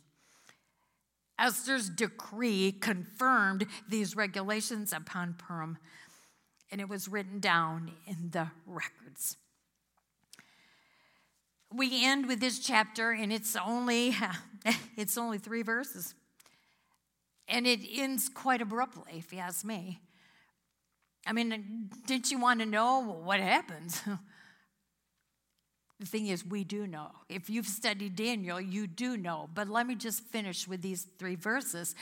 Esther's 1.39 1.89
decree 1.89 2.71
confirmed 2.71 3.65
these 3.89 4.15
regulations 4.15 4.93
upon 4.93 5.33
Purim 5.33 5.77
and 6.73 6.81
it 6.81 6.89
was 6.89 7.07
written 7.07 7.39
down 7.39 7.91
in 8.07 8.31
the 8.31 8.47
records. 8.65 9.37
We 11.71 12.03
end 12.03 12.27
with 12.27 12.39
this 12.39 12.57
chapter, 12.57 13.11
and 13.11 13.31
it's 13.31 13.55
only 13.55 14.15
it's 14.97 15.15
only 15.15 15.37
three 15.37 15.61
verses, 15.61 16.15
and 17.47 17.67
it 17.67 17.79
ends 17.95 18.27
quite 18.27 18.59
abruptly, 18.59 19.13
if 19.17 19.31
you 19.31 19.37
ask 19.37 19.63
me. 19.63 20.01
I 21.27 21.31
mean, 21.31 21.91
didn't 22.07 22.31
you 22.31 22.39
want 22.39 22.59
to 22.61 22.65
know 22.65 23.21
what 23.23 23.39
happens? 23.39 24.01
The 25.99 26.09
thing 26.09 26.27
is, 26.27 26.45
we 26.45 26.65
do 26.65 26.85
know. 26.85 27.11
If 27.29 27.49
you've 27.49 27.67
studied 27.67 28.17
Daniel, 28.17 28.59
you 28.59 28.87
do 28.87 29.15
know. 29.15 29.47
But 29.53 29.69
let 29.69 29.87
me 29.87 29.95
just 29.95 30.21
finish 30.23 30.67
with 30.67 30.81
these 30.81 31.07
three 31.17 31.35
verses. 31.35 31.95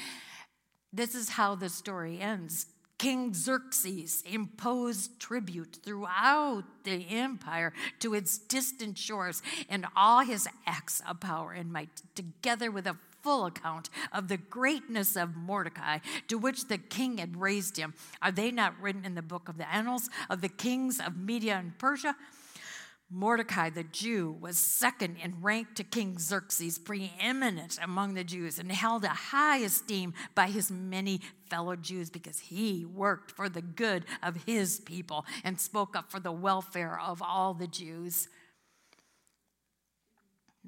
This 0.91 1.13
is 1.13 1.29
how 1.29 1.53
the 1.53 1.69
story 1.69 2.19
ends. 2.19 2.65
King 3.01 3.33
Xerxes 3.33 4.23
imposed 4.31 5.19
tribute 5.19 5.79
throughout 5.83 6.65
the 6.83 7.03
empire 7.09 7.73
to 7.97 8.13
its 8.13 8.37
distant 8.37 8.95
shores, 8.95 9.41
and 9.67 9.87
all 9.95 10.19
his 10.19 10.47
acts 10.67 11.01
of 11.09 11.19
power 11.19 11.51
and 11.51 11.73
might, 11.73 12.03
together 12.13 12.69
with 12.69 12.85
a 12.85 12.95
full 13.23 13.47
account 13.47 13.89
of 14.13 14.27
the 14.27 14.37
greatness 14.37 15.15
of 15.15 15.35
Mordecai, 15.35 15.97
to 16.27 16.37
which 16.37 16.67
the 16.67 16.77
king 16.77 17.17
had 17.17 17.41
raised 17.41 17.75
him. 17.75 17.95
Are 18.21 18.31
they 18.31 18.51
not 18.51 18.79
written 18.79 19.03
in 19.03 19.15
the 19.15 19.23
book 19.23 19.49
of 19.49 19.57
the 19.57 19.73
annals 19.73 20.07
of 20.29 20.41
the 20.41 20.49
kings 20.49 20.99
of 20.99 21.17
Media 21.17 21.55
and 21.55 21.75
Persia? 21.79 22.15
Mordecai 23.13 23.69
the 23.69 23.83
Jew 23.83 24.37
was 24.39 24.57
second 24.57 25.17
in 25.21 25.41
rank 25.41 25.75
to 25.75 25.83
King 25.83 26.17
Xerxes, 26.17 26.79
preeminent 26.79 27.77
among 27.81 28.13
the 28.13 28.23
Jews, 28.23 28.57
and 28.57 28.71
held 28.71 29.03
a 29.03 29.09
high 29.09 29.57
esteem 29.57 30.13
by 30.33 30.47
his 30.47 30.71
many 30.71 31.19
fellow 31.49 31.75
Jews 31.75 32.09
because 32.09 32.39
he 32.39 32.85
worked 32.85 33.29
for 33.31 33.49
the 33.49 33.61
good 33.61 34.05
of 34.23 34.45
his 34.45 34.79
people 34.79 35.25
and 35.43 35.59
spoke 35.59 35.93
up 35.93 36.09
for 36.09 36.21
the 36.21 36.31
welfare 36.31 36.97
of 36.97 37.21
all 37.21 37.53
the 37.53 37.67
Jews. 37.67 38.29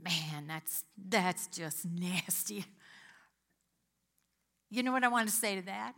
Man, 0.03 0.47
that's, 0.47 0.83
that's 0.97 1.47
just 1.47 1.85
nasty. 1.85 2.65
You 4.69 4.83
know 4.83 4.91
what 4.91 5.05
I 5.05 5.07
want 5.07 5.29
to 5.29 5.33
say 5.33 5.55
to 5.55 5.61
that? 5.61 5.93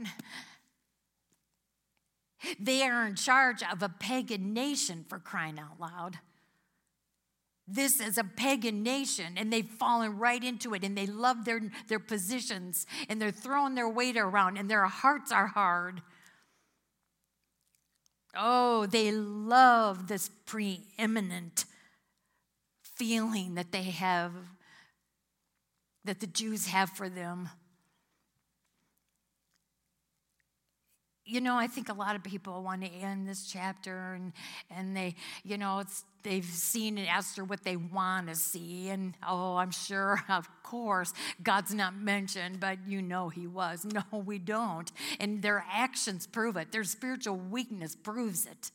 They 2.59 2.83
are 2.83 3.07
in 3.07 3.15
charge 3.15 3.63
of 3.63 3.81
a 3.81 3.89
pagan 3.89 4.53
nation 4.53 5.05
for 5.09 5.17
crying 5.17 5.57
out 5.57 5.79
loud 5.79 6.19
this 7.67 7.99
is 7.99 8.17
a 8.17 8.23
pagan 8.23 8.83
nation 8.83 9.33
and 9.37 9.51
they've 9.51 9.65
fallen 9.65 10.19
right 10.19 10.43
into 10.43 10.73
it 10.75 10.83
and 10.83 10.95
they 10.95 11.07
love 11.07 11.45
their, 11.45 11.61
their 11.87 11.99
positions 11.99 12.85
and 13.09 13.19
they're 13.19 13.31
throwing 13.31 13.73
their 13.73 13.89
weight 13.89 14.17
around 14.17 14.57
and 14.57 14.69
their 14.69 14.85
hearts 14.85 15.31
are 15.31 15.47
hard. 15.47 16.01
Oh, 18.35 18.85
they 18.85 19.11
love 19.11 20.07
this 20.07 20.29
preeminent 20.45 21.65
feeling 22.83 23.55
that 23.55 23.71
they 23.71 23.83
have, 23.83 24.33
that 26.03 26.19
the 26.19 26.27
Jews 26.27 26.67
have 26.67 26.91
for 26.91 27.09
them. 27.09 27.49
You 31.25 31.41
know, 31.41 31.55
I 31.57 31.67
think 31.67 31.89
a 31.89 31.93
lot 31.93 32.15
of 32.15 32.23
people 32.23 32.61
want 32.61 32.83
to 32.83 32.87
end 32.87 33.27
this 33.27 33.47
chapter 33.47 34.13
and, 34.13 34.31
and 34.69 34.95
they, 34.95 35.15
you 35.43 35.57
know, 35.57 35.79
it's, 35.79 36.03
they've 36.21 36.45
seen 36.45 36.99
and 36.99 37.07
Esther 37.07 37.43
what 37.43 37.63
they 37.63 37.75
want 37.75 38.27
to 38.27 38.35
see. 38.35 38.89
And 38.89 39.15
oh, 39.27 39.55
I'm 39.55 39.71
sure, 39.71 40.23
of 40.29 40.47
course, 40.61 41.13
God's 41.41 41.73
not 41.73 41.95
mentioned, 41.95 42.59
but 42.59 42.77
you 42.87 43.01
know 43.01 43.29
he 43.29 43.47
was. 43.47 43.85
No, 43.95 44.19
we 44.19 44.39
don't. 44.39 44.91
And 45.21 45.41
their 45.41 45.63
actions 45.71 46.27
prove 46.27 46.57
it, 46.57 46.73
their 46.73 46.83
spiritual 46.83 47.37
weakness 47.37 47.95
proves 47.95 48.45
it. 48.45 48.71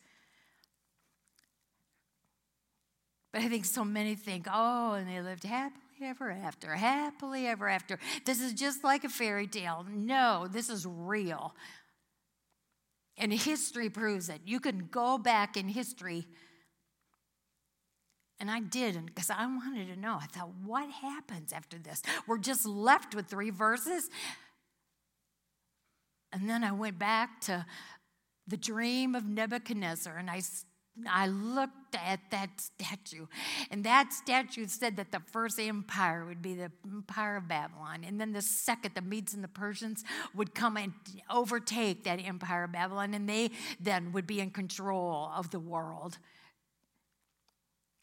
But 3.32 3.42
I 3.42 3.48
think 3.48 3.66
so 3.66 3.84
many 3.84 4.14
think, 4.14 4.46
oh, 4.50 4.94
and 4.94 5.06
they 5.06 5.20
lived 5.20 5.44
happily 5.44 5.82
ever 6.02 6.30
after, 6.30 6.74
happily 6.74 7.46
ever 7.46 7.68
after. 7.68 7.98
This 8.24 8.40
is 8.40 8.54
just 8.54 8.82
like 8.82 9.04
a 9.04 9.08
fairy 9.08 9.46
tale. 9.46 9.84
No, 9.88 10.48
this 10.50 10.70
is 10.70 10.86
real. 10.86 11.54
And 13.20 13.32
history 13.32 13.90
proves 13.90 14.30
it. 14.30 14.40
You 14.46 14.58
can 14.58 14.88
go 14.90 15.18
back 15.18 15.56
in 15.56 15.68
history. 15.68 16.26
And 18.40 18.50
I 18.50 18.60
did, 18.60 19.04
because 19.04 19.28
I 19.28 19.44
wanted 19.44 19.94
to 19.94 20.00
know. 20.00 20.16
I 20.18 20.24
thought, 20.24 20.54
what 20.64 20.90
happens 20.90 21.52
after 21.52 21.76
this? 21.78 22.00
We're 22.26 22.38
just 22.38 22.64
left 22.64 23.14
with 23.14 23.26
three 23.26 23.50
verses. 23.50 24.08
And 26.32 26.48
then 26.48 26.64
I 26.64 26.72
went 26.72 26.98
back 26.98 27.42
to 27.42 27.66
the 28.46 28.56
dream 28.56 29.14
of 29.14 29.26
Nebuchadnezzar, 29.26 30.16
and 30.16 30.30
I 30.30 30.40
I 31.08 31.28
looked 31.28 31.94
at 31.94 32.20
that 32.30 32.60
statue, 32.60 33.26
and 33.70 33.84
that 33.84 34.12
statue 34.12 34.66
said 34.66 34.96
that 34.96 35.12
the 35.12 35.20
first 35.20 35.58
empire 35.58 36.24
would 36.26 36.42
be 36.42 36.54
the 36.54 36.70
empire 36.84 37.36
of 37.36 37.48
Babylon, 37.48 38.04
and 38.04 38.20
then 38.20 38.32
the 38.32 38.42
second, 38.42 38.94
the 38.94 39.00
Medes 39.00 39.32
and 39.32 39.42
the 39.42 39.48
Persians, 39.48 40.04
would 40.34 40.54
come 40.54 40.76
and 40.76 40.92
overtake 41.30 42.04
that 42.04 42.16
empire 42.16 42.64
of 42.64 42.72
Babylon, 42.72 43.14
and 43.14 43.28
they 43.28 43.50
then 43.78 44.12
would 44.12 44.26
be 44.26 44.40
in 44.40 44.50
control 44.50 45.30
of 45.34 45.50
the 45.50 45.60
world. 45.60 46.18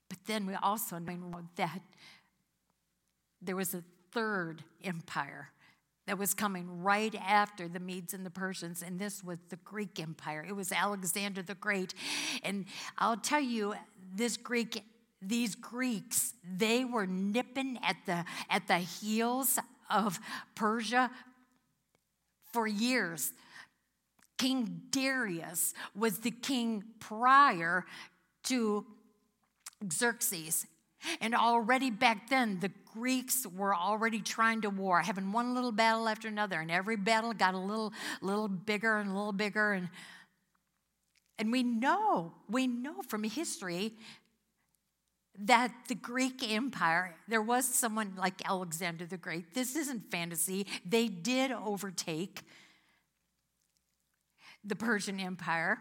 But 0.09 0.19
then 0.25 0.45
we 0.45 0.55
also 0.55 0.97
know 0.97 1.41
that 1.57 1.81
there 3.41 3.55
was 3.55 3.73
a 3.73 3.83
third 4.11 4.63
empire 4.83 5.51
that 6.07 6.17
was 6.17 6.33
coming 6.33 6.81
right 6.81 7.13
after 7.15 7.67
the 7.67 7.79
Medes 7.79 8.13
and 8.13 8.25
the 8.25 8.31
Persians, 8.31 8.81
and 8.81 8.97
this 8.97 9.23
was 9.23 9.37
the 9.49 9.57
Greek 9.57 9.99
Empire. 9.99 10.43
It 10.47 10.55
was 10.55 10.71
Alexander 10.71 11.41
the 11.43 11.55
Great. 11.55 11.93
And 12.43 12.65
I'll 12.97 13.17
tell 13.17 13.41
you, 13.41 13.75
this 14.15 14.37
Greek, 14.37 14.83
these 15.21 15.53
Greeks, 15.53 16.33
they 16.57 16.85
were 16.85 17.05
nipping 17.05 17.77
at 17.83 17.97
the 18.05 18.23
at 18.49 18.67
the 18.67 18.77
heels 18.77 19.59
of 19.89 20.19
Persia 20.55 21.11
for 22.53 22.67
years. 22.67 23.33
King 24.37 24.83
Darius 24.91 25.73
was 25.95 26.19
the 26.19 26.31
king 26.31 26.83
prior 26.99 27.85
to 28.43 28.85
Xerxes. 29.91 30.67
And 31.21 31.35
already 31.35 31.91
back 31.91 32.29
then, 32.29 32.59
the 32.59 32.71
Greeks 32.93 33.45
were 33.45 33.75
already 33.75 34.19
trying 34.19 34.61
to 34.61 34.69
war, 34.69 35.01
having 35.01 35.31
one 35.31 35.53
little 35.53 35.71
battle 35.71 36.09
after 36.09 36.27
another, 36.27 36.59
and 36.59 36.71
every 36.71 36.95
battle 36.95 37.33
got 37.33 37.53
a 37.53 37.59
little, 37.59 37.93
little 38.21 38.47
bigger 38.47 38.97
and 38.97 39.09
a 39.09 39.13
little 39.13 39.33
bigger. 39.33 39.73
And, 39.73 39.89
and 41.37 41.51
we 41.51 41.63
know, 41.63 42.33
we 42.49 42.67
know 42.67 43.01
from 43.07 43.23
history 43.23 43.93
that 45.39 45.71
the 45.87 45.95
Greek 45.95 46.41
Empire, 46.51 47.15
there 47.27 47.41
was 47.41 47.65
someone 47.65 48.13
like 48.17 48.41
Alexander 48.49 49.05
the 49.05 49.17
Great. 49.17 49.53
This 49.53 49.75
isn't 49.75 50.09
fantasy. 50.09 50.65
They 50.83 51.07
did 51.07 51.51
overtake 51.51 52.41
the 54.63 54.75
Persian 54.75 55.19
Empire. 55.19 55.77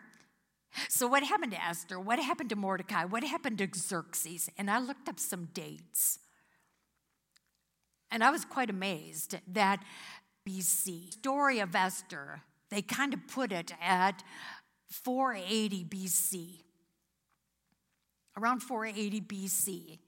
So, 0.88 1.06
what 1.06 1.22
happened 1.22 1.52
to 1.52 1.64
Esther? 1.64 1.98
What 1.98 2.18
happened 2.18 2.50
to 2.50 2.56
Mordecai? 2.56 3.04
What 3.04 3.24
happened 3.24 3.58
to 3.58 3.68
Xerxes? 3.74 4.50
And 4.58 4.70
I 4.70 4.78
looked 4.78 5.08
up 5.08 5.18
some 5.18 5.48
dates. 5.54 6.18
And 8.10 8.22
I 8.22 8.30
was 8.30 8.44
quite 8.44 8.70
amazed 8.70 9.36
that 9.52 9.82
BC, 10.48 11.12
story 11.12 11.58
of 11.58 11.74
Esther, 11.74 12.42
they 12.70 12.82
kind 12.82 13.12
of 13.14 13.26
put 13.26 13.52
it 13.52 13.72
at 13.82 14.22
480 14.88 15.84
BC. 15.84 16.60
Around 18.38 18.60
480 18.60 19.20
BC. 19.22 19.98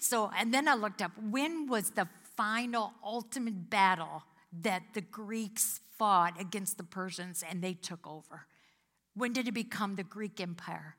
So, 0.00 0.30
and 0.36 0.52
then 0.52 0.68
I 0.68 0.74
looked 0.74 1.00
up 1.00 1.12
when 1.18 1.66
was 1.66 1.90
the 1.90 2.08
final 2.36 2.92
ultimate 3.04 3.70
battle 3.70 4.24
that 4.60 4.82
the 4.94 5.00
Greeks 5.00 5.80
fought 5.98 6.40
against 6.40 6.76
the 6.76 6.84
Persians 6.84 7.42
and 7.48 7.62
they 7.62 7.74
took 7.74 8.06
over? 8.06 8.46
When 9.14 9.32
did 9.32 9.48
it 9.48 9.52
become 9.52 9.96
the 9.96 10.04
Greek 10.04 10.40
Empire? 10.40 10.96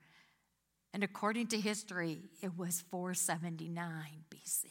And 0.93 1.03
according 1.03 1.47
to 1.47 1.59
history, 1.59 2.29
it 2.41 2.57
was 2.57 2.83
479 2.91 4.25
BC. 4.29 4.65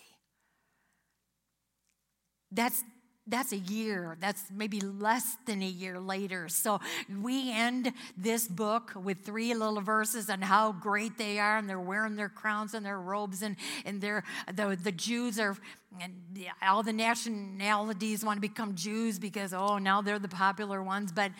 That's 2.53 2.85
that's 3.27 3.53
a 3.53 3.57
year. 3.57 4.17
That's 4.21 4.45
maybe 4.53 4.81
less 4.81 5.37
than 5.47 5.63
a 5.63 5.67
year 5.67 6.01
later. 6.01 6.49
So 6.49 6.81
we 7.21 7.53
end 7.53 7.93
this 8.17 8.49
book 8.49 8.93
with 8.97 9.25
three 9.25 9.55
little 9.55 9.81
verses 9.81 10.29
on 10.29 10.43
how 10.43 10.73
great 10.73 11.19
they 11.19 11.39
are, 11.39 11.57
and 11.57 11.69
they're 11.69 11.79
wearing 11.79 12.17
their 12.17 12.29
crowns 12.29 12.75
and 12.75 12.85
their 12.85 12.99
robes, 12.99 13.43
and, 13.43 13.57
and 13.85 14.01
they're, 14.01 14.25
the, 14.53 14.77
the 14.81 14.91
Jews 14.91 15.39
are, 15.39 15.57
and 16.01 16.15
all 16.63 16.83
the 16.83 16.93
nationalities 16.93 18.25
want 18.25 18.39
to 18.39 18.41
become 18.41 18.75
Jews 18.75 19.21
because, 19.21 19.55
oh, 19.55 19.79
now 19.79 20.03
they're 20.03 20.19
the 20.19 20.29
popular 20.29 20.83
ones, 20.83 21.13
but 21.13 21.31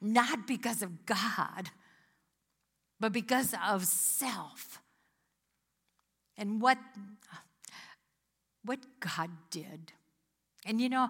not 0.00 0.46
because 0.46 0.80
of 0.80 1.06
God, 1.06 1.70
but 3.00 3.12
because 3.12 3.52
of 3.68 3.84
self. 3.84 4.80
And 6.38 6.60
what, 6.60 6.78
what 8.64 8.78
God 9.00 9.30
did. 9.50 9.92
And 10.64 10.80
you 10.80 10.88
know, 10.88 11.08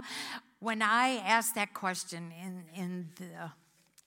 when 0.60 0.80
I 0.82 1.16
asked 1.26 1.54
that 1.56 1.74
question 1.74 2.32
in, 2.42 2.64
in, 2.74 3.08
the, 3.16 3.50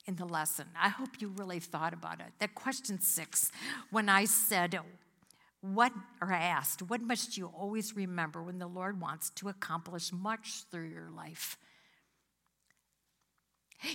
in 0.06 0.16
the 0.16 0.24
lesson, 0.24 0.66
I 0.80 0.88
hope 0.88 1.20
you 1.20 1.28
really 1.28 1.60
thought 1.60 1.92
about 1.92 2.20
it. 2.20 2.32
That 2.38 2.54
question 2.54 3.00
six, 3.00 3.52
when 3.90 4.08
I 4.08 4.24
said, 4.24 4.80
what, 5.60 5.92
or 6.20 6.32
I 6.32 6.42
asked, 6.42 6.82
what 6.82 7.00
must 7.00 7.36
you 7.36 7.46
always 7.46 7.94
remember 7.96 8.42
when 8.42 8.58
the 8.58 8.66
Lord 8.66 9.00
wants 9.00 9.30
to 9.30 9.48
accomplish 9.48 10.12
much 10.12 10.64
through 10.70 10.88
your 10.88 11.10
life? 11.10 11.56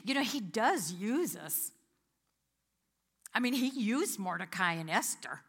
You 0.03 0.13
know, 0.13 0.23
He 0.23 0.39
does 0.39 0.91
use 0.91 1.35
us. 1.35 1.71
I 3.33 3.39
mean, 3.39 3.53
He 3.53 3.67
used 3.67 4.19
Mordecai 4.19 4.73
and 4.73 4.89
Esther. 4.89 5.41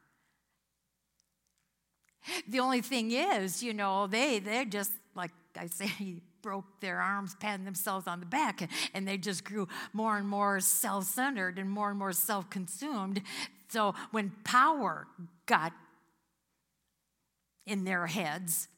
The 2.49 2.61
only 2.61 2.81
thing 2.81 3.11
is, 3.11 3.63
you 3.63 3.75
know, 3.75 4.07
they, 4.07 4.39
they're 4.39 4.65
just 4.65 4.93
I 5.59 5.67
say, 5.67 5.91
broke 6.43 6.81
their 6.81 7.01
arms, 7.01 7.37
patting 7.39 7.65
themselves 7.65 8.09
on 8.09 8.19
the 8.19 8.27
back, 8.27 8.69
and 8.95 9.07
they 9.07 9.17
just 9.17 9.45
grew 9.45 9.69
more 9.93 10.17
and 10.17 10.27
more 10.27 10.59
self 10.61 11.05
centered 11.05 11.59
and 11.59 11.71
more 11.71 11.91
and 11.91 11.99
more 11.99 12.13
self 12.13 12.51
consumed. 12.51 13.23
So 13.69 13.95
when 14.11 14.33
power 14.45 15.07
got 15.47 15.73
in 17.67 17.85
their 17.85 18.07
heads, 18.07 18.69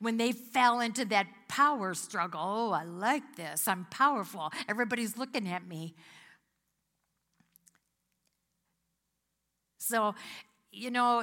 when 0.00 0.16
they 0.16 0.32
fell 0.32 0.80
into 0.80 1.04
that 1.06 1.26
power 1.48 1.94
struggle, 1.94 2.40
oh, 2.42 2.72
I 2.72 2.84
like 2.84 3.36
this, 3.36 3.66
I'm 3.66 3.86
powerful, 3.90 4.50
everybody's 4.68 5.16
looking 5.16 5.48
at 5.48 5.66
me. 5.66 5.94
So, 9.78 10.14
you 10.70 10.90
know, 10.90 11.22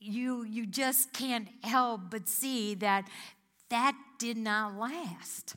you, 0.00 0.44
you 0.44 0.66
just 0.66 1.12
can't 1.12 1.46
help 1.62 2.10
but 2.10 2.28
see 2.28 2.74
that 2.76 3.06
that 3.70 3.96
did 4.18 4.36
not 4.36 4.76
last. 4.76 5.56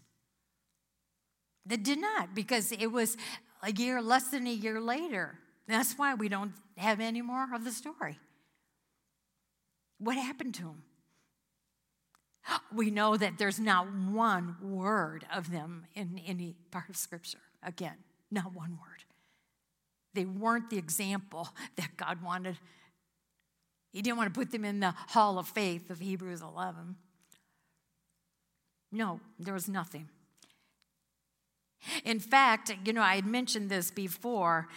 That 1.66 1.84
did 1.84 1.99
not, 1.99 2.34
because 2.34 2.72
it 2.72 2.91
was 2.91 3.18
a 3.61 3.72
year, 3.72 4.01
less 4.01 4.30
than 4.30 4.47
a 4.47 4.53
year 4.53 4.80
later. 4.82 5.39
That's 5.68 5.93
why 5.93 6.14
we 6.14 6.30
don't 6.30 6.53
have 6.78 6.99
any 6.99 7.22
more 7.22 7.47
of 7.53 7.64
the 7.64 7.72
story. 7.72 8.20
What 9.99 10.18
happened 10.18 10.55
to 10.55 10.64
him? 10.64 10.84
We 12.76 12.91
know 12.91 13.16
that 13.16 13.38
there's 13.38 13.59
not 13.59 13.88
one 13.93 14.57
word 14.61 15.26
of 15.34 15.49
them 15.51 15.86
in 15.95 16.20
any 16.26 16.55
part 16.72 16.89
of 16.89 16.97
Scripture. 16.97 17.39
Again, 17.66 17.95
not 18.30 18.53
one 18.53 18.72
word. 18.72 19.05
They 20.14 20.26
weren't 20.26 20.70
the 20.70 20.78
example 20.78 21.47
that 21.78 21.95
God 21.95 22.22
wanted. 22.22 22.57
He 23.93 24.01
didn't 24.01 24.18
want 24.18 24.34
to 24.34 24.38
put 24.38 24.51
them 24.51 24.66
in 24.66 24.82
the 24.82 24.91
hall 24.91 25.39
of 25.39 25.47
faith 25.47 25.89
of 25.89 25.99
Hebrews 25.99 26.41
11. 26.41 26.97
No, 28.94 29.20
there 29.39 29.56
was 29.56 29.68
nothing. 29.68 30.08
In 32.06 32.20
fact, 32.20 32.72
you 32.86 32.94
know, 32.94 33.02
I 33.02 33.16
had 33.16 33.26
mentioned 33.26 33.70
this 33.70 33.89
before 33.91 34.68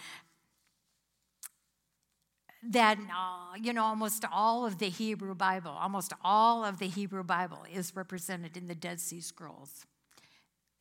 that, 2.63 2.97
uh, 2.97 3.55
you 3.61 3.71
know, 3.71 3.83
almost 3.83 4.25
all 4.33 4.65
of 4.65 4.79
the 4.79 4.89
Hebrew 4.89 5.35
Bible, 5.35 5.71
almost 5.71 6.13
all 6.23 6.65
of 6.65 6.79
the 6.79 6.87
Hebrew 6.87 7.23
Bible 7.23 7.59
is 7.71 7.95
represented 7.95 8.57
in 8.57 8.67
the 8.67 8.75
Dead 8.75 8.99
Sea 8.99 9.21
Scrolls. 9.21 9.85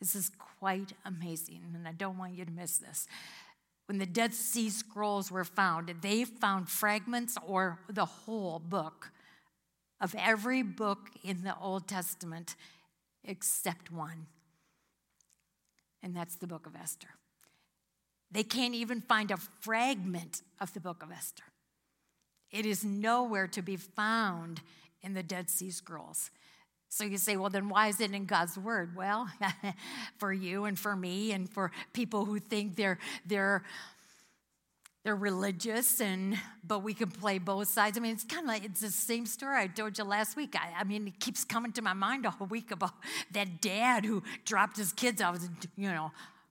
This 0.01 0.15
is 0.15 0.31
quite 0.59 0.95
amazing, 1.05 1.61
and 1.75 1.87
I 1.87 1.93
don't 1.93 2.19
want 2.19 2.35
you 2.35 2.45
to 2.45 2.51
miss 2.51 2.79
this. 2.79 3.07
When 3.87 3.99
the 3.99 4.07
Dead 4.07 4.35
Sea 4.35 4.71
Scrolls 4.71 5.31
were 5.31 5.45
found, 5.45 5.95
they 6.01 6.25
found 6.25 6.69
fragments 6.69 7.37
or 7.47 7.79
the 7.89 8.07
whole 8.07 8.59
book 8.59 9.13
of 10.01 10.15
every 10.19 10.63
book 10.63 11.11
in 11.23 11.45
the 11.45 11.57
Old 11.59 11.87
Testament 11.87 12.57
except 13.27 13.91
one, 13.91 14.27
and 16.03 16.17
that's 16.17 16.37
the 16.37 16.47
book 16.47 16.67
of 16.67 16.75
Esther. 16.77 17.09
They 18.31 18.43
can't 18.43 18.75
even 18.75 19.01
find 19.01 19.31
a 19.31 19.37
fragment 19.37 20.43
of 20.61 20.73
the 20.75 20.81
book 20.81 21.03
of 21.03 21.11
Esther. 21.11 21.45
It 22.51 22.67
is 22.67 22.85
nowhere 22.85 23.47
to 23.49 23.63
be 23.63 23.77
found 23.77 24.61
in 25.03 25.15
the 25.15 25.23
Dead 25.23 25.51
Sea 25.51 25.71
Scrolls. 25.71 26.31
So 26.89 27.05
you 27.05 27.19
say, 27.19 27.37
well, 27.37 27.51
then 27.51 27.69
why 27.69 27.89
is 27.89 28.01
it 28.01 28.13
in 28.13 28.27
God's 28.27 28.57
word? 28.57 28.97
Well, 28.97 29.29
for 30.19 30.33
you 30.33 30.65
and 30.65 30.79
for 30.79 30.97
me 30.97 31.33
and 31.33 31.51
for 31.51 31.73
people 31.93 32.25
who 32.25 32.39
think 32.39 32.77
they're, 32.77 32.99
they're 33.27 33.65
they're 35.07 35.15
religious 35.15 36.01
and 36.01 36.37
but 36.65 36.81
we 36.81 36.93
can 36.93 37.09
play 37.09 37.39
both 37.39 37.69
sides. 37.69 37.97
I 37.97 38.01
mean 38.01 38.13
it's 38.13 38.25
kind 38.25 38.43
of 38.43 38.49
like 38.49 38.65
it's 38.65 38.81
the 38.81 38.91
same 38.91 39.25
story 39.25 39.57
i 39.57 39.69
told 39.69 39.97
you 39.97 40.03
last 40.03 40.37
week. 40.37 40.57
I, 40.57 40.81
I, 40.81 40.83
mean 40.83 41.07
it 41.07 41.21
keeps 41.21 41.45
coming 41.45 41.71
to 41.73 41.83
my 41.83 41.93
mind 41.93 42.27
all 42.27 42.45
week 42.49 42.73
about 42.73 42.91
that 43.31 43.61
dad 43.61 44.05
who 44.05 44.25
dropped 44.45 44.77
his 44.77 44.93
kids. 44.93 45.23
Off 45.23 45.39
you 45.77 45.91
know 45.91 46.11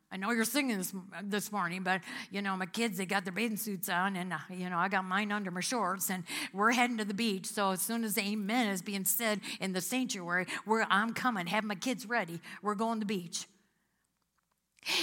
i 0.09 0.15
know 0.15 0.31
you're 0.31 0.45
singing 0.45 0.77
this 0.77 0.93
this 1.23 1.51
morning 1.51 1.83
but 1.83 1.99
you 2.31 2.41
know 2.41 2.55
my 2.55 2.65
kids 2.65 2.97
they 2.97 3.05
got 3.05 3.25
their 3.25 3.33
bathing 3.33 3.57
suits 3.57 3.89
on 3.89 4.15
and 4.15 4.31
uh, 4.31 4.37
you 4.49 4.69
know 4.69 4.77
i 4.77 4.87
got 4.87 5.03
mine 5.03 5.33
under 5.33 5.51
my 5.51 5.59
shorts 5.59 6.09
and 6.09 6.23
we're 6.53 6.71
heading 6.71 6.97
to 6.97 7.03
the 7.03 7.13
beach. 7.13 7.47
So 7.47 7.71
as 7.71 7.81
soon 7.81 8.05
as 8.05 8.17
amen 8.17 8.69
is 8.69 8.81
being 8.81 9.03
said 9.03 9.41
in 9.59 9.73
the 9.73 9.81
sanctuary 9.81 10.45
we're 10.65 10.87
i'm 10.89 11.13
coming 11.13 11.47
have 11.47 11.65
my 11.65 11.75
kids 11.75 12.05
ready. 12.05 12.39
We're 12.61 12.75
going 12.75 13.01
to 13.01 13.05
the 13.05 13.13
beach. 13.13 13.47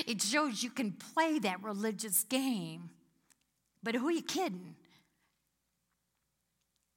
It 0.07 0.23
shows 0.23 0.63
you 0.63 0.71
can 0.71 0.93
play 0.93 1.39
that 1.41 1.63
religious 1.63 2.25
game 2.25 2.92
but 3.83 3.95
who 3.95 4.09
are 4.09 4.13
you 4.13 4.23
kidding? 4.23 4.75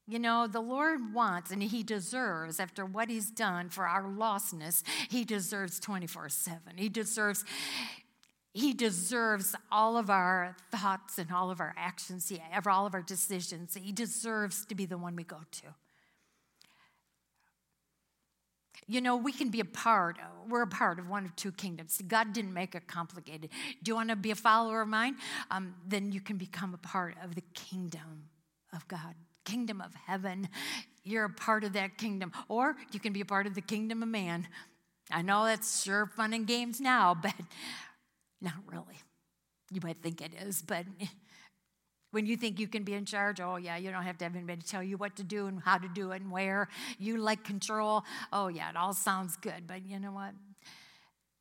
You 0.07 0.19
know, 0.19 0.45
the 0.45 0.61
Lord 0.61 1.13
wants 1.13 1.51
and 1.51 1.63
He 1.63 1.81
deserves, 1.81 2.59
after 2.59 2.85
what 2.85 3.09
He's 3.09 3.31
done 3.31 3.69
for 3.69 3.87
our 3.87 4.03
lostness, 4.03 4.83
He 5.09 5.25
deserves 5.25 5.79
24 5.79 6.29
7. 6.29 6.59
He 6.77 6.89
deserves. 6.89 7.43
He 8.53 8.73
deserves 8.73 9.53
all 9.69 9.97
of 9.97 10.09
our 10.09 10.55
thoughts 10.71 11.17
and 11.17 11.29
all 11.29 11.51
of 11.51 11.59
our 11.59 11.75
actions, 11.77 12.31
yeah, 12.31 12.61
all 12.65 12.85
of 12.85 12.93
our 12.93 13.01
decisions. 13.01 13.75
He 13.75 13.91
deserves 13.91 14.65
to 14.67 14.75
be 14.75 14.85
the 14.85 14.97
one 14.97 15.17
we 15.17 15.25
go 15.25 15.41
to. 15.51 15.75
You 18.87 19.01
know, 19.01 19.15
we 19.15 19.31
can 19.31 19.49
be 19.49 19.59
a 19.59 19.65
part, 19.65 20.17
we're 20.47 20.61
a 20.61 20.67
part 20.67 20.99
of 20.99 21.09
one 21.09 21.25
of 21.25 21.35
two 21.35 21.51
kingdoms. 21.51 21.99
God 22.07 22.33
didn't 22.33 22.53
make 22.53 22.75
it 22.75 22.87
complicated. 22.87 23.49
Do 23.81 23.89
you 23.89 23.95
want 23.95 24.09
to 24.09 24.15
be 24.15 24.31
a 24.31 24.35
follower 24.35 24.81
of 24.81 24.87
mine? 24.87 25.15
Um, 25.49 25.73
then 25.87 26.11
you 26.11 26.21
can 26.21 26.37
become 26.37 26.73
a 26.73 26.77
part 26.77 27.15
of 27.23 27.33
the 27.33 27.43
kingdom 27.55 28.29
of 28.73 28.87
God, 28.87 29.15
kingdom 29.43 29.81
of 29.81 29.95
heaven. 29.95 30.49
You're 31.03 31.25
a 31.25 31.29
part 31.29 31.63
of 31.63 31.73
that 31.73 31.97
kingdom. 31.97 32.31
Or 32.47 32.75
you 32.91 32.99
can 32.99 33.11
be 33.11 33.21
a 33.21 33.25
part 33.25 33.47
of 33.47 33.55
the 33.55 33.61
kingdom 33.61 34.03
of 34.03 34.09
man. 34.09 34.47
I 35.11 35.23
know 35.23 35.45
that's 35.45 35.83
sure 35.83 36.05
fun 36.05 36.33
and 36.33 36.45
games 36.45 36.79
now, 36.79 37.15
but 37.21 37.33
not 38.41 38.53
really. 38.67 38.99
You 39.71 39.81
might 39.83 40.01
think 40.03 40.21
it 40.21 40.31
is, 40.39 40.61
but 40.61 40.85
when 42.15 42.25
you 42.25 42.37
think 42.37 42.61
you 42.61 42.67
can 42.69 42.83
be 42.83 42.93
in 42.93 43.03
charge, 43.03 43.41
oh, 43.41 43.57
yeah, 43.57 43.75
you 43.75 43.91
don't 43.91 44.03
have 44.03 44.17
to 44.17 44.23
have 44.23 44.37
anybody 44.37 44.61
tell 44.61 44.81
you 44.81 44.95
what 44.95 45.17
to 45.17 45.23
do 45.23 45.47
and 45.47 45.59
how 45.59 45.77
to 45.77 45.89
do 45.89 46.11
it 46.11 46.21
and 46.21 46.31
where. 46.31 46.69
You 46.97 47.17
like 47.17 47.43
control. 47.43 48.05
Oh, 48.31 48.47
yeah, 48.47 48.69
it 48.69 48.77
all 48.77 48.93
sounds 48.93 49.35
good. 49.35 49.67
But 49.67 49.85
you 49.85 49.99
know 49.99 50.13
what? 50.13 50.31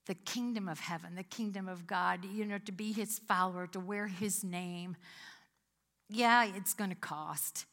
The 0.07 0.17
kingdom 0.17 0.69
of 0.69 0.81
heaven, 0.81 1.15
the 1.15 1.23
kingdom 1.23 1.69
of 1.69 1.87
God, 1.87 2.25
you 2.25 2.45
know, 2.45 2.59
to 2.59 2.73
be 2.73 2.91
his 2.91 3.21
follower, 3.21 3.69
to 3.69 3.79
wear 3.79 4.09
his 4.09 4.43
name, 4.43 4.97
yeah, 6.09 6.45
it's 6.45 6.75
going 6.75 6.91
to 6.91 6.97
cost. 6.97 7.67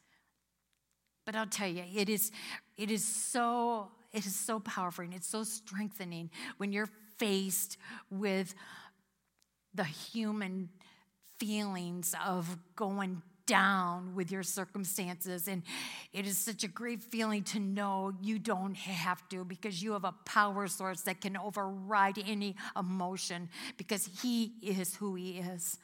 But 1.25 1.35
I'll 1.35 1.47
tell 1.47 1.69
you, 1.69 1.83
it 1.95 2.07
is, 2.07 2.31
it 2.77 2.91
is 2.91 3.03
so, 3.03 3.87
it 4.13 4.27
is 4.27 4.35
so 4.35 4.59
powerful 4.59 5.03
and 5.03 5.15
it's 5.15 5.27
so 5.27 5.43
strengthening 5.43 6.29
when 6.57 6.71
you're 6.71 6.89
faced 7.17 7.79
with 8.11 8.53
the 9.73 9.85
human 9.85 10.69
feelings 11.41 12.13
of 12.23 12.55
going 12.75 13.23
down 13.47 14.13
with 14.15 14.31
your 14.31 14.43
circumstances. 14.43 15.47
And 15.47 15.63
it 16.13 16.27
is 16.27 16.37
such 16.37 16.63
a 16.63 16.67
great 16.67 17.01
feeling 17.01 17.43
to 17.45 17.59
know 17.59 18.13
you 18.21 18.37
don't 18.37 18.75
have 18.75 19.27
to 19.29 19.43
because 19.43 19.81
you 19.81 19.93
have 19.93 20.05
a 20.05 20.13
power 20.25 20.67
source 20.67 21.01
that 21.01 21.19
can 21.19 21.35
override 21.35 22.19
any 22.27 22.55
emotion 22.77 23.49
because 23.77 24.07
He 24.21 24.53
is 24.61 24.95
who 24.95 25.15
He 25.15 25.39
is. 25.39 25.79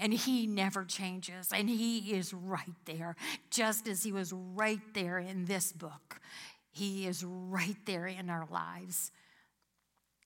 And 0.00 0.14
he 0.14 0.46
never 0.46 0.84
changes. 0.84 1.48
And 1.52 1.68
he 1.68 2.12
is 2.12 2.32
right 2.32 2.78
there, 2.84 3.16
just 3.50 3.88
as 3.88 4.04
he 4.04 4.12
was 4.12 4.32
right 4.32 4.78
there 4.94 5.18
in 5.18 5.46
this 5.46 5.72
book. 5.72 6.20
He 6.70 7.08
is 7.08 7.24
right 7.24 7.74
there 7.84 8.06
in 8.06 8.30
our 8.30 8.46
lives. 8.48 9.10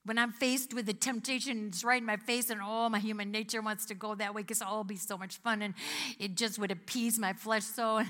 When 0.04 0.18
I'm 0.18 0.32
faced 0.32 0.74
with 0.74 0.86
the 0.86 0.94
temptation, 0.94 1.68
it's 1.68 1.84
right 1.84 2.00
in 2.00 2.06
my 2.06 2.16
face, 2.16 2.50
and 2.50 2.60
oh, 2.62 2.88
my 2.88 2.98
human 2.98 3.30
nature 3.30 3.62
wants 3.62 3.86
to 3.86 3.94
go 3.94 4.16
that 4.16 4.34
way 4.34 4.42
because 4.42 4.60
it'll 4.60 4.82
be 4.82 4.96
so 4.96 5.16
much 5.16 5.36
fun 5.36 5.62
and 5.62 5.74
it 6.18 6.36
just 6.36 6.58
would 6.58 6.72
appease 6.72 7.18
my 7.18 7.32
flesh 7.32 7.62
so. 7.62 8.02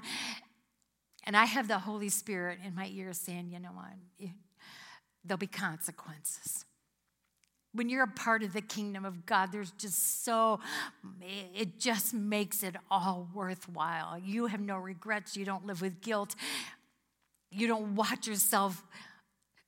And 1.24 1.36
I 1.36 1.44
have 1.44 1.68
the 1.68 1.78
Holy 1.78 2.08
Spirit 2.08 2.60
in 2.64 2.74
my 2.74 2.88
ear 2.92 3.12
saying, 3.12 3.50
you 3.50 3.60
know 3.60 3.70
what? 3.74 4.30
There'll 5.24 5.38
be 5.38 5.46
consequences. 5.46 6.64
When 7.74 7.88
you're 7.88 8.04
a 8.04 8.08
part 8.08 8.42
of 8.42 8.52
the 8.52 8.60
kingdom 8.60 9.04
of 9.04 9.24
God, 9.24 9.50
there's 9.52 9.70
just 9.72 10.24
so, 10.24 10.60
it 11.54 11.78
just 11.78 12.12
makes 12.12 12.62
it 12.62 12.76
all 12.90 13.28
worthwhile. 13.32 14.18
You 14.18 14.46
have 14.46 14.60
no 14.60 14.76
regrets. 14.76 15.36
You 15.36 15.44
don't 15.44 15.64
live 15.66 15.80
with 15.80 16.00
guilt. 16.00 16.34
You 17.50 17.66
don't 17.68 17.94
watch 17.94 18.26
yourself 18.26 18.82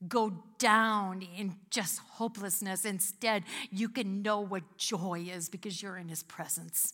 go 0.09 0.33
down 0.59 1.27
in 1.37 1.57
just 1.71 1.99
hopelessness. 1.99 2.85
Instead, 2.85 3.45
you 3.71 3.89
can 3.89 4.23
know 4.23 4.41
what 4.41 4.77
joy 4.77 5.27
is 5.31 5.49
because 5.49 5.83
you're 5.83 5.97
in 5.97 6.09
his 6.09 6.23
presence. 6.23 6.93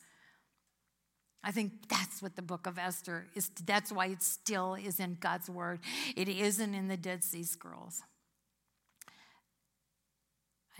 I 1.43 1.53
think 1.53 1.89
that's 1.89 2.21
what 2.21 2.37
the 2.37 2.43
book 2.43 2.67
of 2.67 2.79
Esther 2.79 3.27
is. 3.35 3.51
That's 3.65 3.91
why 3.91 4.07
it 4.07 4.23
still 4.23 4.75
is 4.75 5.01
in 5.01 5.17
God's 5.21 5.49
word. 5.49 5.81
It 6.17 6.29
isn't 6.29 6.75
in 6.75 6.89
the 6.89 6.97
Dead 6.97 7.25
Sea 7.25 7.45
Scrolls. 7.45 8.03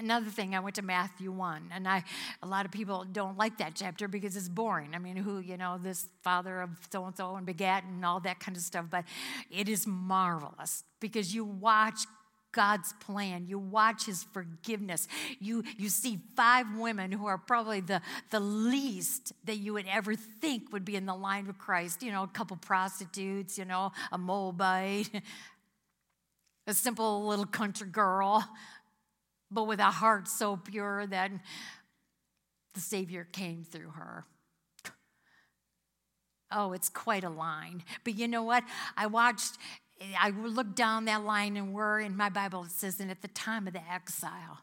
Another 0.01 0.31
thing, 0.31 0.55
I 0.55 0.61
went 0.61 0.77
to 0.77 0.83
Matthew 0.83 1.31
1, 1.31 1.73
and 1.75 1.87
I, 1.87 2.05
a 2.43 2.47
lot 2.47 2.65
of 2.65 2.73
people 2.73 3.05
don't 3.13 3.37
like 3.37 3.59
that 3.59 3.75
chapter 3.75 4.09
because 4.09 4.35
it's 4.35 4.49
boring. 4.49 4.95
I 4.95 4.99
mean, 4.99 5.15
who, 5.17 5.41
you 5.41 5.59
know, 5.59 5.79
this 5.79 6.09
father 6.23 6.63
of 6.63 6.71
so 6.91 7.05
and 7.05 7.15
so 7.15 7.37
and 7.37 7.45
begat 7.45 7.85
and 7.85 8.03
all 8.03 8.19
that 8.21 8.41
kind 8.41 8.57
of 8.57 8.63
stuff, 8.63 8.87
but 8.91 9.05
it 9.51 9.69
is 9.69 9.87
marvelous 9.87 10.85
because 11.01 11.35
you 11.35 11.45
watch 11.45 12.07
God's 12.53 12.93
plan. 13.01 13.47
You 13.47 13.59
watch 13.59 14.07
his 14.07 14.25
forgiveness. 14.33 15.07
You, 15.39 15.63
you 15.77 15.89
see 15.89 16.19
five 16.37 16.67
women 16.77 17.13
who 17.13 17.27
are 17.27 17.39
probably 17.39 17.81
the, 17.81 18.03
the 18.31 18.41
least 18.41 19.33
that 19.45 19.59
you 19.59 19.73
would 19.75 19.87
ever 19.89 20.15
think 20.15 20.73
would 20.73 20.85
be 20.85 20.97
in 20.97 21.07
the 21.07 21.15
line 21.15 21.49
of 21.49 21.59
Christ. 21.59 22.03
You 22.03 22.13
know, 22.13 22.25
a 22.25 22.29
couple 22.29 22.57
prostitutes, 22.57 23.59
you 23.59 23.65
know, 23.65 23.93
a 24.11 24.19
Moabite, 24.19 25.11
a 26.67 26.75
simple 26.75 27.27
little 27.27 27.47
country 27.47 27.89
girl, 27.89 28.45
but 29.51 29.65
with 29.65 29.81
a 29.81 29.85
heart 29.85 30.29
so 30.29 30.57
pure 30.57 31.07
that 31.07 31.31
the 32.75 32.81
Savior 32.81 33.27
came 33.31 33.65
through 33.65 33.91
her. 33.91 34.25
Oh, 36.53 36.73
it's 36.73 36.89
quite 36.89 37.23
a 37.23 37.31
line. 37.31 37.85
But 38.03 38.17
you 38.17 38.27
know 38.27 38.43
what? 38.43 38.65
I 38.97 39.07
watched 39.07 39.57
I 40.19 40.31
looked 40.31 40.77
down 40.77 41.05
that 41.07 41.25
line 41.25 41.57
and 41.57 41.75
we're 41.75 42.01
in 42.01 42.17
my 42.17 42.29
Bible, 42.29 42.65
it 42.65 42.71
says, 42.71 43.01
and 43.01 43.11
at 43.11 43.23
the 43.23 43.29
time 43.29 43.67
of 43.67 43.75
the 43.75 43.83
exile. 43.91 44.59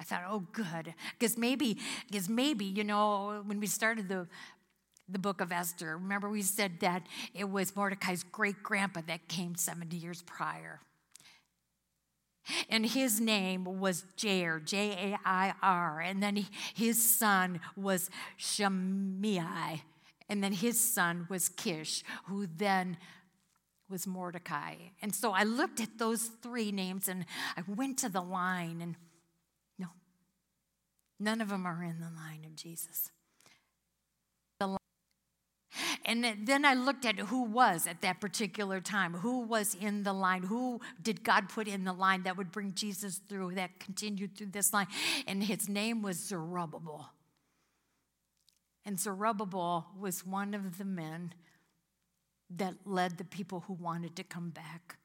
I 0.00 0.04
thought, 0.04 0.22
oh, 0.28 0.44
good. 0.52 0.94
Because 1.18 1.38
maybe, 1.38 1.78
because 2.10 2.28
maybe, 2.28 2.64
you 2.64 2.84
know, 2.84 3.42
when 3.46 3.60
we 3.60 3.66
started 3.66 4.08
the, 4.08 4.26
the 5.08 5.18
book 5.18 5.40
of 5.40 5.52
Esther, 5.52 5.96
remember 5.96 6.28
we 6.28 6.42
said 6.42 6.80
that 6.80 7.06
it 7.32 7.48
was 7.48 7.76
Mordecai's 7.76 8.24
great 8.24 8.62
grandpa 8.62 9.02
that 9.06 9.28
came 9.28 9.54
70 9.54 9.96
years 9.96 10.22
prior. 10.22 10.80
And 12.68 12.84
his 12.84 13.20
name 13.20 13.64
was 13.64 14.04
Jair, 14.16 14.62
J 14.62 14.90
A 14.90 15.18
I 15.24 15.54
R. 15.62 16.00
And 16.00 16.22
then 16.22 16.36
he, 16.36 16.46
his 16.74 17.02
son 17.02 17.60
was 17.76 18.10
Shimei. 18.36 19.82
And 20.28 20.42
then 20.42 20.52
his 20.52 20.78
son 20.78 21.26
was 21.30 21.48
Kish, 21.48 22.02
who 22.26 22.46
then 22.46 22.96
was 23.88 24.06
Mordecai. 24.06 24.74
And 25.02 25.14
so 25.14 25.32
I 25.32 25.44
looked 25.44 25.80
at 25.80 25.98
those 25.98 26.30
three 26.42 26.72
names 26.72 27.08
and 27.08 27.26
I 27.56 27.62
went 27.66 27.98
to 27.98 28.08
the 28.08 28.22
line, 28.22 28.80
and 28.80 28.96
no, 29.78 29.88
none 31.20 31.40
of 31.40 31.48
them 31.48 31.66
are 31.66 31.82
in 31.82 32.00
the 32.00 32.10
line 32.10 32.44
of 32.44 32.56
Jesus. 32.56 33.10
The, 34.58 34.76
And 36.06 36.24
then 36.46 36.64
I 36.64 36.74
looked 36.74 37.04
at 37.04 37.18
who 37.18 37.44
was 37.44 37.86
at 37.86 38.02
that 38.02 38.20
particular 38.20 38.80
time, 38.80 39.14
who 39.14 39.40
was 39.40 39.74
in 39.74 40.02
the 40.02 40.12
line, 40.12 40.42
who 40.42 40.80
did 41.02 41.24
God 41.24 41.48
put 41.48 41.66
in 41.66 41.84
the 41.84 41.92
line 41.92 42.24
that 42.24 42.36
would 42.36 42.52
bring 42.52 42.74
Jesus 42.74 43.20
through, 43.28 43.54
that 43.54 43.80
continued 43.80 44.36
through 44.36 44.48
this 44.48 44.72
line. 44.72 44.86
And 45.26 45.42
his 45.42 45.68
name 45.68 46.02
was 46.02 46.18
Zerubbabel. 46.18 47.10
And 48.84 49.00
Zerubbabel 49.00 49.86
was 49.98 50.26
one 50.26 50.52
of 50.52 50.76
the 50.76 50.84
men 50.84 51.32
that 52.50 52.74
led 52.84 53.18
the 53.18 53.24
people 53.24 53.60
who 53.66 53.74
wanted 53.74 54.16
to 54.16 54.24
come 54.24 54.50
back. 54.50 54.98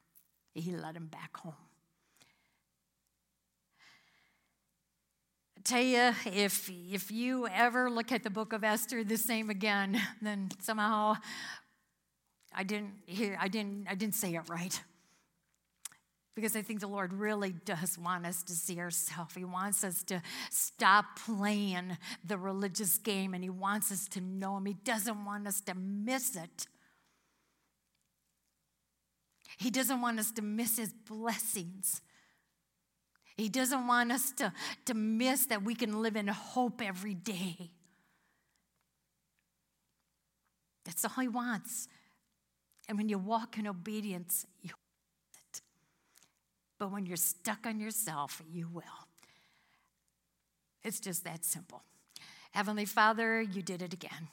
He 0.54 0.76
led 0.76 0.96
them 0.96 1.08
back 1.08 1.38
home. 1.38 1.54
I 5.58 5.62
tell 5.64 5.82
you, 5.82 6.14
if, 6.26 6.70
if 6.70 7.12
you 7.12 7.48
ever 7.48 7.90
look 7.90 8.12
at 8.12 8.24
the 8.24 8.30
book 8.30 8.54
of 8.54 8.64
Esther 8.64 9.04
the 9.04 9.18
same 9.18 9.50
again, 9.50 10.02
then 10.22 10.50
somehow 10.62 11.16
I 12.54 12.64
didn't 12.64 12.94
hear, 13.06 13.38
I 13.40 13.48
didn't, 13.48 13.88
I 13.90 13.96
didn't 13.96 14.16
say 14.16 14.36
it 14.36 14.50
right. 14.50 14.82
Because 16.36 16.56
I 16.56 16.62
think 16.62 16.80
the 16.80 16.88
Lord 16.88 17.12
really 17.12 17.52
does 17.52 17.98
want 17.98 18.26
us 18.26 18.44
to 18.44 18.54
see 18.54 18.80
ourselves. 18.80 19.36
He 19.36 19.44
wants 19.44 19.84
us 19.84 20.04
to 20.04 20.22
stop 20.50 21.20
playing 21.26 21.98
the 22.24 22.38
religious 22.38 22.98
game 22.98 23.34
and 23.34 23.44
He 23.44 23.50
wants 23.50 23.92
us 23.92 24.08
to 24.10 24.22
know 24.22 24.58
Him. 24.58 24.66
He 24.66 24.74
doesn't 24.74 25.26
want 25.26 25.48
us 25.48 25.60
to 25.62 25.76
miss 25.76 26.38
it. 26.38 26.68
He 29.60 29.70
doesn't 29.70 30.00
want 30.00 30.20
us 30.20 30.32
to 30.32 30.42
miss 30.42 30.78
his 30.78 30.94
blessings. 30.94 32.02
He 33.36 33.50
doesn't 33.50 33.88
want 33.88 34.10
us 34.12 34.32
to, 34.38 34.54
to 34.86 34.94
miss 34.94 35.48
that 35.48 35.64
we 35.64 35.76
can 35.76 36.02
live 36.02 36.16
in 36.16 36.28
hope 36.28 36.82
every 36.82 37.14
day. 37.14 37.72
That's 40.86 41.04
all 41.04 41.22
he 41.22 41.28
wants. 41.28 41.90
And 42.88 42.98
when 42.98 43.10
you 43.10 43.18
walk 43.18 43.58
in 43.58 43.68
obedience, 43.68 44.46
you 44.62 44.72
it. 45.54 45.62
But 46.80 46.92
when 46.92 47.06
you're 47.06 47.18
stuck 47.18 47.68
on 47.68 47.82
yourself, 47.82 48.42
you 48.50 48.70
will. 48.74 48.84
It's 50.86 51.02
just 51.02 51.26
that 51.26 51.44
simple. 51.44 51.84
Heavenly 52.52 52.86
Father, 52.86 53.42
you 53.42 53.62
did 53.62 53.82
it 53.82 53.94
again. 53.94 54.30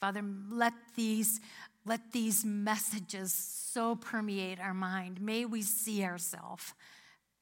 Father, 0.00 0.24
let 0.50 0.72
these 0.96 1.40
let 1.86 2.12
these 2.12 2.44
messages 2.44 3.32
so 3.32 3.96
permeate 3.96 4.60
our 4.60 4.74
mind. 4.74 5.20
May 5.20 5.44
we 5.44 5.62
see 5.62 6.04
ourselves. 6.04 6.74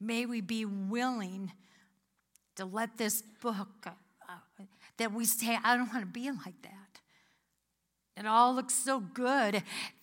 May 0.01 0.27
we 0.27 0.41
be 0.41 0.65
willing 0.65 1.53
to 2.57 2.65
let 2.65 2.97
this 2.99 3.23
book, 3.41 3.87
uh, 3.87 4.65
that 4.99 5.13
we 5.13 5.25
say, 5.25 5.59
I 5.63 5.77
don't 5.77 5.93
want 5.93 6.01
to 6.01 6.07
be 6.07 6.31
like 6.31 6.61
that. 6.63 7.01
It 8.17 8.27
all 8.27 8.55
looks 8.55 8.75
so 8.75 9.01
good 9.01 9.63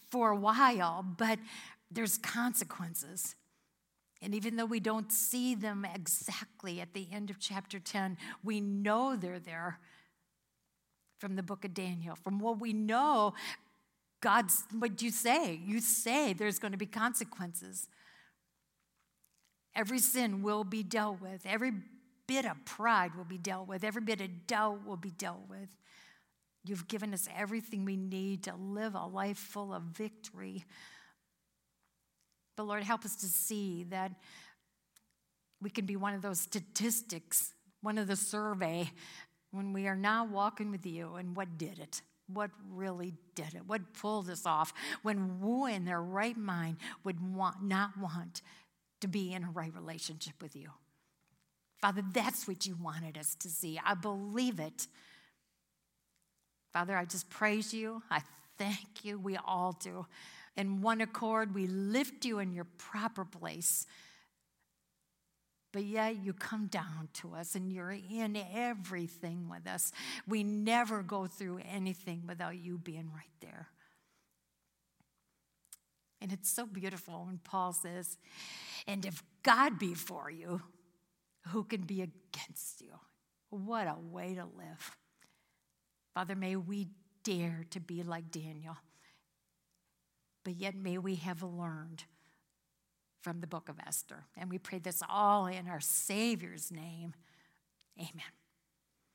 for 0.09 0.31
a 0.31 0.35
while, 0.35 1.05
but 1.17 1.39
there's 1.91 2.17
consequences. 2.17 3.35
And 4.21 4.33
even 4.33 4.55
though 4.55 4.65
we 4.65 4.79
don't 4.79 5.11
see 5.11 5.53
them 5.53 5.85
exactly 5.93 6.81
at 6.81 6.93
the 6.93 7.07
end 7.11 7.29
of 7.29 7.39
chapter 7.39 7.79
10, 7.79 8.17
we 8.43 8.61
know 8.61 9.15
they're 9.15 9.39
there 9.39 9.79
from 11.19 11.35
the 11.35 11.43
book 11.43 11.65
of 11.65 11.73
Daniel. 11.73 12.15
From 12.15 12.39
what 12.39 12.59
we 12.59 12.73
know, 12.73 13.33
God's, 14.25 14.63
what 14.79 14.95
do 14.95 15.05
you 15.05 15.11
say? 15.11 15.61
You 15.63 15.79
say 15.79 16.33
there's 16.33 16.57
going 16.57 16.71
to 16.71 16.79
be 16.79 16.87
consequences. 16.87 17.87
Every 19.75 19.99
sin 19.99 20.41
will 20.41 20.63
be 20.63 20.81
dealt 20.81 21.21
with. 21.21 21.45
Every 21.45 21.73
bit 22.25 22.45
of 22.45 22.65
pride 22.65 23.13
will 23.15 23.23
be 23.23 23.37
dealt 23.37 23.67
with. 23.67 23.83
Every 23.83 24.01
bit 24.01 24.21
of 24.21 24.47
doubt 24.47 24.83
will 24.83 24.97
be 24.97 25.11
dealt 25.11 25.47
with. 25.47 25.69
You've 26.63 26.87
given 26.87 27.13
us 27.13 27.29
everything 27.37 27.85
we 27.85 27.97
need 27.97 28.45
to 28.45 28.55
live 28.55 28.95
a 28.95 29.05
life 29.05 29.37
full 29.37 29.71
of 29.71 29.83
victory. 29.83 30.65
But 32.57 32.63
Lord, 32.63 32.81
help 32.81 33.05
us 33.05 33.15
to 33.17 33.27
see 33.27 33.83
that 33.91 34.11
we 35.61 35.69
can 35.69 35.85
be 35.85 35.97
one 35.97 36.15
of 36.15 36.23
those 36.23 36.39
statistics, 36.39 37.53
one 37.83 37.99
of 37.99 38.07
the 38.07 38.15
survey, 38.15 38.89
when 39.51 39.71
we 39.71 39.85
are 39.85 39.95
now 39.95 40.25
walking 40.25 40.71
with 40.71 40.87
you 40.87 41.13
and 41.13 41.35
what 41.35 41.59
did 41.59 41.77
it? 41.77 42.01
What 42.27 42.51
really 42.71 43.13
did 43.35 43.53
it, 43.53 43.67
what 43.67 43.93
pulled 43.93 44.29
us 44.29 44.45
off 44.45 44.73
when 45.03 45.37
who 45.41 45.67
in 45.67 45.85
their 45.85 46.01
right 46.01 46.37
mind 46.37 46.77
would 47.03 47.19
want, 47.35 47.63
not 47.63 47.91
want 47.99 48.41
to 49.01 49.07
be 49.07 49.33
in 49.33 49.43
a 49.43 49.49
right 49.51 49.73
relationship 49.73 50.33
with 50.41 50.55
you. 50.55 50.69
Father, 51.81 52.03
that's 52.13 52.47
what 52.47 52.65
you 52.65 52.75
wanted 52.81 53.17
us 53.17 53.35
to 53.35 53.49
see. 53.49 53.79
I 53.85 53.93
believe 53.93 54.59
it. 54.59 54.87
Father, 56.73 56.97
I 56.97 57.05
just 57.05 57.29
praise 57.29 57.73
you. 57.73 58.01
I 58.09 58.21
thank 58.57 59.03
you. 59.03 59.19
We 59.19 59.37
all 59.37 59.73
do. 59.73 60.07
In 60.57 60.81
one 60.81 61.01
accord, 61.01 61.53
we 61.53 61.67
lift 61.67 62.25
you 62.25 62.39
in 62.39 62.53
your 62.53 62.65
proper 62.77 63.25
place 63.25 63.85
But 65.75 65.83
yet 65.83 66.23
you 66.23 66.31
come 66.31 66.67
down 66.67 67.09
to 67.15 67.35
us 67.35 67.53
and 67.53 67.69
you're 67.69 67.91
in 67.91 68.37
everything 68.53 69.49
with 69.49 69.67
us. 69.67 69.91
We 70.25 70.41
never 70.41 71.03
go 71.03 71.27
through 71.27 71.59
anything 71.69 72.23
without 72.25 72.55
you 72.55 72.77
being 72.77 73.11
right 73.13 73.33
there. 73.41 73.67
And 76.21 76.31
it's 76.31 76.49
so 76.49 76.65
beautiful 76.65 77.25
when 77.25 77.39
Paul 77.39 77.73
says, 77.73 78.17
And 78.87 79.05
if 79.05 79.21
God 79.43 79.77
be 79.77 79.95
for 79.95 80.31
you, 80.31 80.61
who 81.47 81.65
can 81.65 81.81
be 81.81 82.01
against 82.01 82.79
you? 82.79 82.93
What 83.49 83.87
a 83.87 83.97
way 83.99 84.33
to 84.35 84.45
live. 84.45 84.95
Father, 86.13 86.37
may 86.37 86.55
we 86.55 86.87
dare 87.25 87.65
to 87.71 87.81
be 87.81 88.01
like 88.01 88.31
Daniel, 88.31 88.77
but 90.45 90.55
yet 90.55 90.73
may 90.73 90.97
we 90.97 91.15
have 91.15 91.43
learned 91.43 92.05
from 93.25 93.41
the 93.41 93.47
book 93.47 93.69
of 93.69 93.77
Esther. 93.87 94.27
And 94.37 94.51
we 94.51 94.59
pray 94.59 94.77
this 94.77 95.01
all 95.09 95.47
in 95.47 95.67
our 95.67 95.79
Savior's 95.79 96.71
name. 96.71 97.15
Amen. 97.97 98.21